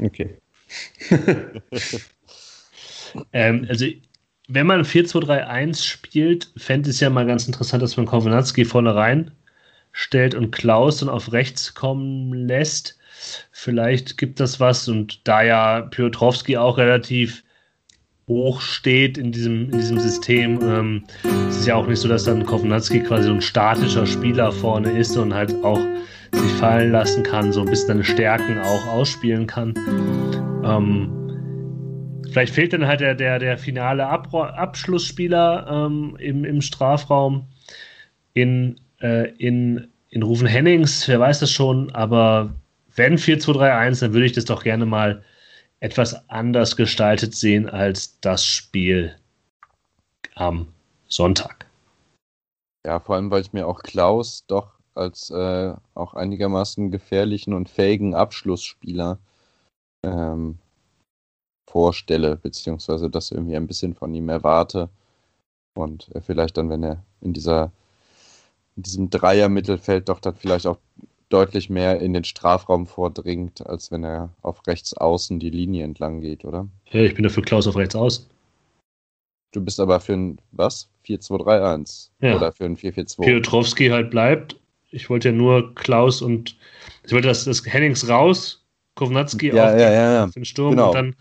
Okay. 0.00 0.38
Ähm, 3.32 3.66
also, 3.68 3.86
wenn 4.48 4.66
man 4.66 4.82
4-2-3-1 4.82 5.82
spielt, 5.82 6.52
fände 6.56 6.90
ich 6.90 6.96
es 6.96 7.00
ja 7.00 7.10
mal 7.10 7.26
ganz 7.26 7.46
interessant, 7.46 7.82
dass 7.82 7.96
man 7.96 8.06
Kownatski 8.06 8.64
vorne 8.64 8.94
rein 8.94 9.32
stellt 9.92 10.34
und 10.34 10.50
Klaus 10.50 10.98
dann 10.98 11.08
auf 11.08 11.32
rechts 11.32 11.74
kommen 11.74 12.32
lässt. 12.32 12.98
Vielleicht 13.50 14.18
gibt 14.18 14.40
das 14.40 14.60
was 14.60 14.88
und 14.88 15.26
da 15.26 15.42
ja 15.42 15.80
Piotrowski 15.80 16.58
auch 16.58 16.76
relativ 16.76 17.42
hoch 18.28 18.60
steht 18.60 19.18
in 19.18 19.32
diesem, 19.32 19.70
in 19.70 19.78
diesem 19.78 19.98
System, 19.98 20.60
ähm, 20.62 21.04
ist 21.48 21.60
es 21.60 21.66
ja 21.66 21.76
auch 21.76 21.86
nicht 21.86 22.00
so, 22.00 22.08
dass 22.08 22.24
dann 22.24 22.44
Kownatski 22.44 23.00
quasi 23.00 23.28
so 23.28 23.34
ein 23.34 23.40
statischer 23.40 24.06
Spieler 24.06 24.52
vorne 24.52 24.90
ist 24.90 25.16
und 25.16 25.32
halt 25.32 25.54
auch 25.64 25.80
sich 26.32 26.52
fallen 26.52 26.92
lassen 26.92 27.22
kann, 27.22 27.52
so 27.52 27.60
ein 27.60 27.66
bisschen 27.66 27.88
seine 27.88 28.04
Stärken 28.04 28.58
auch 28.58 28.86
ausspielen 28.88 29.46
kann. 29.46 29.74
Ähm, 30.64 31.25
Vielleicht 32.36 32.54
fehlt 32.54 32.74
dann 32.74 32.86
halt 32.86 33.00
der, 33.00 33.14
der, 33.14 33.38
der 33.38 33.56
finale 33.56 34.06
Ab 34.06 34.34
Abschlussspieler 34.34 35.66
ähm, 35.70 36.18
im, 36.20 36.44
im 36.44 36.60
Strafraum 36.60 37.46
in, 38.34 38.78
äh, 39.00 39.30
in, 39.38 39.88
in 40.10 40.22
Rufen 40.22 40.46
Hennings, 40.46 41.08
wer 41.08 41.18
weiß 41.18 41.40
das 41.40 41.50
schon, 41.50 41.90
aber 41.94 42.54
wenn 42.94 43.16
4-2-3-1, 43.16 44.00
dann 44.00 44.12
würde 44.12 44.26
ich 44.26 44.32
das 44.32 44.44
doch 44.44 44.64
gerne 44.64 44.84
mal 44.84 45.24
etwas 45.80 46.28
anders 46.28 46.76
gestaltet 46.76 47.34
sehen 47.34 47.70
als 47.70 48.20
das 48.20 48.44
Spiel 48.44 49.16
am 50.34 50.68
Sonntag. 51.08 51.64
Ja, 52.86 53.00
vor 53.00 53.14
allem, 53.14 53.30
weil 53.30 53.40
ich 53.40 53.54
mir 53.54 53.66
auch 53.66 53.80
Klaus 53.80 54.44
doch 54.46 54.74
als 54.94 55.30
äh, 55.30 55.72
auch 55.94 56.12
einigermaßen 56.12 56.90
gefährlichen 56.90 57.54
und 57.54 57.70
fähigen 57.70 58.14
Abschlussspieler 58.14 59.20
ähm, 60.04 60.58
vorstelle, 61.66 62.36
beziehungsweise 62.36 63.10
das 63.10 63.30
irgendwie 63.30 63.56
ein 63.56 63.66
bisschen 63.66 63.94
von 63.94 64.14
ihm 64.14 64.28
erwarte. 64.28 64.88
Und 65.74 66.08
er 66.14 66.22
vielleicht 66.22 66.56
dann, 66.56 66.70
wenn 66.70 66.82
er 66.82 67.02
in 67.20 67.32
dieser 67.32 67.72
in 68.76 68.82
diesem 68.82 69.10
Dreier-Mittelfeld 69.10 70.08
doch 70.08 70.20
dann 70.20 70.36
vielleicht 70.36 70.66
auch 70.66 70.78
deutlich 71.28 71.70
mehr 71.70 72.00
in 72.00 72.12
den 72.12 72.24
Strafraum 72.24 72.86
vordringt, 72.86 73.66
als 73.66 73.90
wenn 73.90 74.04
er 74.04 74.30
auf 74.42 74.66
rechts 74.66 74.94
außen 74.94 75.40
die 75.40 75.50
Linie 75.50 75.84
entlang 75.84 76.20
geht, 76.20 76.44
oder? 76.44 76.68
Ja, 76.90 77.00
ich 77.00 77.14
bin 77.14 77.24
dafür 77.24 77.42
Klaus 77.42 77.66
auf 77.66 77.76
rechts 77.76 77.96
außen. 77.96 78.26
Du 79.52 79.64
bist 79.64 79.80
aber 79.80 79.98
für 80.00 80.12
ein 80.12 80.38
was? 80.52 80.88
4-2-3-1 81.06 82.10
ja. 82.20 82.36
oder 82.36 82.52
für 82.52 82.64
ein 82.64 82.76
4-4-2. 82.76 83.22
Piotrowski 83.22 83.88
halt 83.88 84.10
bleibt. 84.10 84.56
Ich 84.90 85.08
wollte 85.10 85.30
ja 85.30 85.34
nur 85.34 85.74
Klaus 85.74 86.22
und 86.22 86.56
ich 87.04 87.12
wollte, 87.12 87.28
dass 87.28 87.44
das 87.44 87.64
Hennings 87.64 88.08
raus, 88.08 88.64
Kovnatski 88.96 89.54
ja, 89.54 89.72
auf, 89.72 89.78
ja, 89.78 89.90
ja, 89.90 90.26
den 90.26 90.44
Sturm 90.44 90.70
genau. 90.70 90.88
und 90.88 90.94
dann 90.94 91.14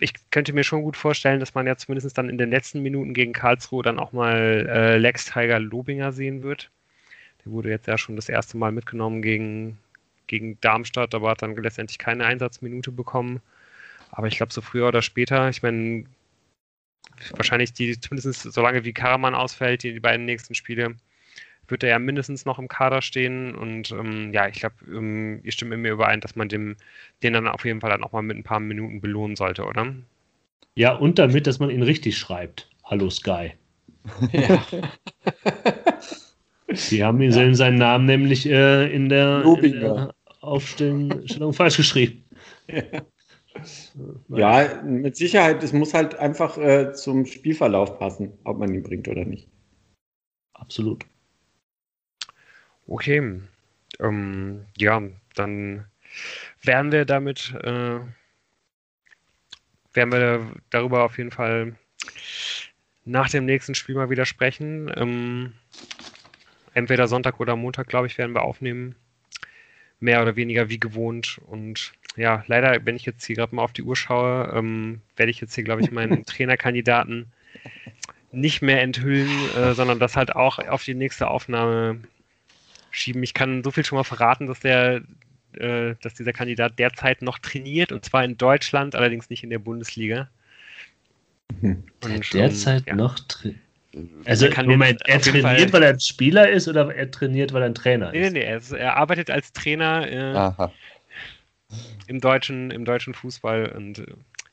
Ich 0.00 0.14
könnte 0.30 0.54
mir 0.54 0.64
schon 0.64 0.82
gut 0.82 0.96
vorstellen, 0.96 1.40
dass 1.40 1.54
man 1.54 1.66
ja 1.66 1.76
zumindest 1.76 2.16
dann 2.16 2.30
in 2.30 2.38
den 2.38 2.50
letzten 2.50 2.80
Minuten 2.80 3.12
gegen 3.12 3.34
Karlsruhe 3.34 3.82
dann 3.82 3.98
auch 3.98 4.12
mal 4.12 4.66
äh, 4.70 4.96
Lex 4.96 5.26
Tiger 5.26 5.60
Lobinger 5.60 6.12
sehen 6.12 6.42
wird. 6.42 6.70
Der 7.44 7.52
wurde 7.52 7.70
jetzt 7.70 7.86
ja 7.86 7.98
schon 7.98 8.16
das 8.16 8.28
erste 8.28 8.56
Mal 8.56 8.72
mitgenommen 8.72 9.22
gegen, 9.22 9.78
gegen 10.26 10.60
Darmstadt, 10.60 11.14
aber 11.14 11.30
hat 11.30 11.42
dann 11.42 11.56
letztendlich 11.56 11.98
keine 11.98 12.24
Einsatzminute 12.24 12.92
bekommen. 12.92 13.40
Aber 14.10 14.26
ich 14.26 14.36
glaube, 14.36 14.52
so 14.52 14.60
früher 14.60 14.88
oder 14.88 15.02
später, 15.02 15.48
ich 15.48 15.62
meine, 15.62 16.04
wahrscheinlich 17.34 17.72
die, 17.72 17.98
zumindest 17.98 18.52
solange 18.52 18.84
wie 18.84 18.92
Karaman 18.92 19.34
ausfällt, 19.34 19.82
die, 19.82 19.92
die 19.92 20.00
beiden 20.00 20.26
nächsten 20.26 20.54
Spiele, 20.54 20.96
wird 21.68 21.82
er 21.82 21.90
ja 21.90 21.98
mindestens 21.98 22.44
noch 22.44 22.58
im 22.58 22.68
Kader 22.68 23.02
stehen. 23.02 23.54
Und 23.54 23.90
ähm, 23.92 24.32
ja, 24.32 24.48
ich 24.48 24.60
glaube, 24.60 24.74
ähm, 24.88 25.40
ihr 25.42 25.52
stimmt 25.52 25.70
mit 25.70 25.80
mir 25.80 25.92
überein, 25.92 26.20
dass 26.20 26.36
man 26.36 26.48
dem, 26.48 26.76
den 27.22 27.32
dann 27.32 27.48
auf 27.48 27.64
jeden 27.64 27.80
Fall 27.80 27.90
dann 27.90 28.04
auch 28.04 28.12
mal 28.12 28.22
mit 28.22 28.36
ein 28.36 28.44
paar 28.44 28.60
Minuten 28.60 29.00
belohnen 29.00 29.36
sollte, 29.36 29.64
oder? 29.64 29.94
Ja, 30.74 30.94
und 30.94 31.18
damit, 31.18 31.46
dass 31.46 31.58
man 31.58 31.70
ihn 31.70 31.82
richtig 31.82 32.18
schreibt. 32.18 32.68
Hallo 32.84 33.10
Sky. 33.10 33.52
Ja. 34.32 34.64
Sie 36.74 37.04
haben 37.04 37.20
ihn 37.20 37.32
ja. 37.32 37.54
seinen 37.54 37.78
Namen 37.78 38.06
nämlich 38.06 38.48
äh, 38.48 38.92
in, 38.92 39.08
der, 39.08 39.42
in, 39.44 39.80
der, 39.80 40.14
Aufstellung 40.40 41.52
falsch 41.52 41.76
geschrieben. 41.76 42.24
Ja. 44.28 44.64
ja. 44.64 44.82
mit 44.82 45.16
Sicherheit. 45.16 45.62
Es 45.62 45.72
muss 45.72 45.94
halt 45.94 46.16
einfach 46.16 46.58
äh, 46.58 46.92
zum 46.92 47.26
Spielverlauf 47.26 47.98
passen, 47.98 48.32
ob 48.44 48.58
man 48.58 48.74
ihn 48.74 48.82
bringt 48.82 49.08
oder 49.08 49.24
nicht. 49.24 49.48
Absolut. 50.54 51.04
Okay. 52.86 53.40
Ähm, 54.00 54.64
ja, 54.78 55.02
dann 55.34 55.86
werden 56.62 56.92
wir 56.92 57.04
damit, 57.04 57.54
äh, 57.62 58.00
werden 59.92 60.12
wir 60.12 60.46
darüber 60.70 61.04
auf 61.04 61.18
jeden 61.18 61.30
Fall 61.30 61.76
nach 63.04 63.28
dem 63.28 63.44
nächsten 63.44 63.74
Spiel 63.74 63.94
mal 63.94 64.10
wieder 64.10 64.26
sprechen. 64.26 64.90
Ähm, 64.96 65.52
entweder 66.74 67.08
Sonntag 67.08 67.40
oder 67.40 67.56
Montag, 67.56 67.88
glaube 67.88 68.06
ich, 68.06 68.18
werden 68.18 68.34
wir 68.34 68.42
aufnehmen. 68.42 68.94
Mehr 70.00 70.22
oder 70.22 70.36
weniger 70.36 70.68
wie 70.68 70.80
gewohnt. 70.80 71.40
Und 71.46 71.92
ja, 72.16 72.44
leider, 72.46 72.84
wenn 72.84 72.96
ich 72.96 73.06
jetzt 73.06 73.24
hier 73.24 73.36
gerade 73.36 73.54
mal 73.54 73.62
auf 73.62 73.72
die 73.72 73.82
Uhr 73.82 73.96
schaue, 73.96 74.52
ähm, 74.54 75.00
werde 75.16 75.30
ich 75.30 75.40
jetzt 75.40 75.54
hier, 75.54 75.64
glaube 75.64 75.82
ich, 75.82 75.90
meinen 75.92 76.24
Trainerkandidaten 76.24 77.32
nicht 78.32 78.62
mehr 78.62 78.82
enthüllen, 78.82 79.30
äh, 79.56 79.74
sondern 79.74 79.98
das 79.98 80.16
halt 80.16 80.34
auch 80.34 80.58
auf 80.58 80.84
die 80.84 80.94
nächste 80.94 81.28
Aufnahme 81.28 82.00
schieben. 82.90 83.22
Ich 83.22 83.34
kann 83.34 83.62
so 83.62 83.70
viel 83.70 83.84
schon 83.84 83.96
mal 83.96 84.04
verraten, 84.04 84.46
dass 84.46 84.60
der, 84.60 85.02
äh, 85.54 85.94
dass 86.00 86.14
dieser 86.14 86.32
Kandidat 86.32 86.78
derzeit 86.78 87.22
noch 87.22 87.38
trainiert 87.38 87.92
und 87.92 88.04
zwar 88.04 88.24
in 88.24 88.38
Deutschland, 88.38 88.94
allerdings 88.94 89.30
nicht 89.30 89.44
in 89.44 89.50
der 89.50 89.58
Bundesliga. 89.58 90.28
Mhm. 91.60 91.84
Und, 92.02 92.32
derzeit 92.32 92.86
ja. 92.86 92.94
noch 92.94 93.18
trainiert. 93.20 93.60
Also 94.24 94.48
Moment, 94.64 95.02
er 95.04 95.20
trainiert, 95.20 95.72
weil 95.72 95.82
er 95.82 95.90
ein 95.90 96.00
Spieler 96.00 96.48
ist 96.48 96.66
oder 96.68 96.94
er 96.94 97.10
trainiert, 97.10 97.52
weil 97.52 97.62
er 97.62 97.66
ein 97.66 97.74
Trainer 97.74 98.06
ist? 98.06 98.12
Nee, 98.12 98.30
nee, 98.30 98.38
nee. 98.38 98.44
Er, 98.44 98.60
er 98.78 98.96
arbeitet 98.96 99.30
als 99.30 99.52
Trainer 99.52 100.70
äh, 101.70 101.74
im, 102.06 102.20
deutschen, 102.20 102.70
im 102.70 102.84
deutschen 102.84 103.14
Fußball 103.14 103.72
und 103.76 103.98
äh, 103.98 104.06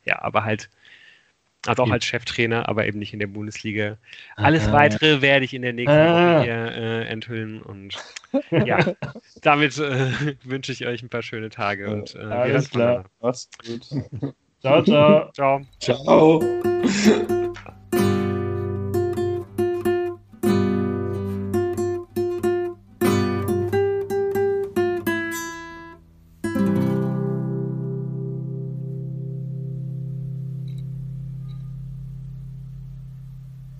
ja, 0.05 0.21
aber 0.21 0.43
halt 0.43 0.69
also 1.67 1.83
auch 1.83 1.91
als 1.91 2.05
Cheftrainer, 2.05 2.69
aber 2.69 2.85
eben 2.87 2.99
nicht 2.99 3.11
in 3.11 3.19
der 3.19 3.27
Bundesliga. 3.27 3.97
Alles 4.37 4.67
Aha. 4.67 4.73
weitere 4.73 5.21
werde 5.21 5.43
ich 5.43 5.53
in 5.53 5.61
der 5.61 5.73
nächsten 5.73 5.91
ah. 5.97 6.37
Woche 6.37 6.43
hier 6.43 6.53
äh, 6.53 7.05
enthüllen. 7.07 7.61
Und 7.61 7.95
ja, 8.51 8.79
damit 9.41 9.77
äh, 9.77 10.35
wünsche 10.43 10.71
ich 10.71 10.87
euch 10.87 11.03
ein 11.03 11.09
paar 11.09 11.23
schöne 11.23 11.49
Tage. 11.49 11.89
Und, 11.91 12.15
äh, 12.15 12.19
Alles 12.19 12.69
klar. 12.69 13.05
Mach's 13.19 13.49
gut. 13.65 13.85
ciao, 14.61 14.83
ciao. 14.83 15.31
Ciao. 15.33 15.61
Ciao. 15.79 17.45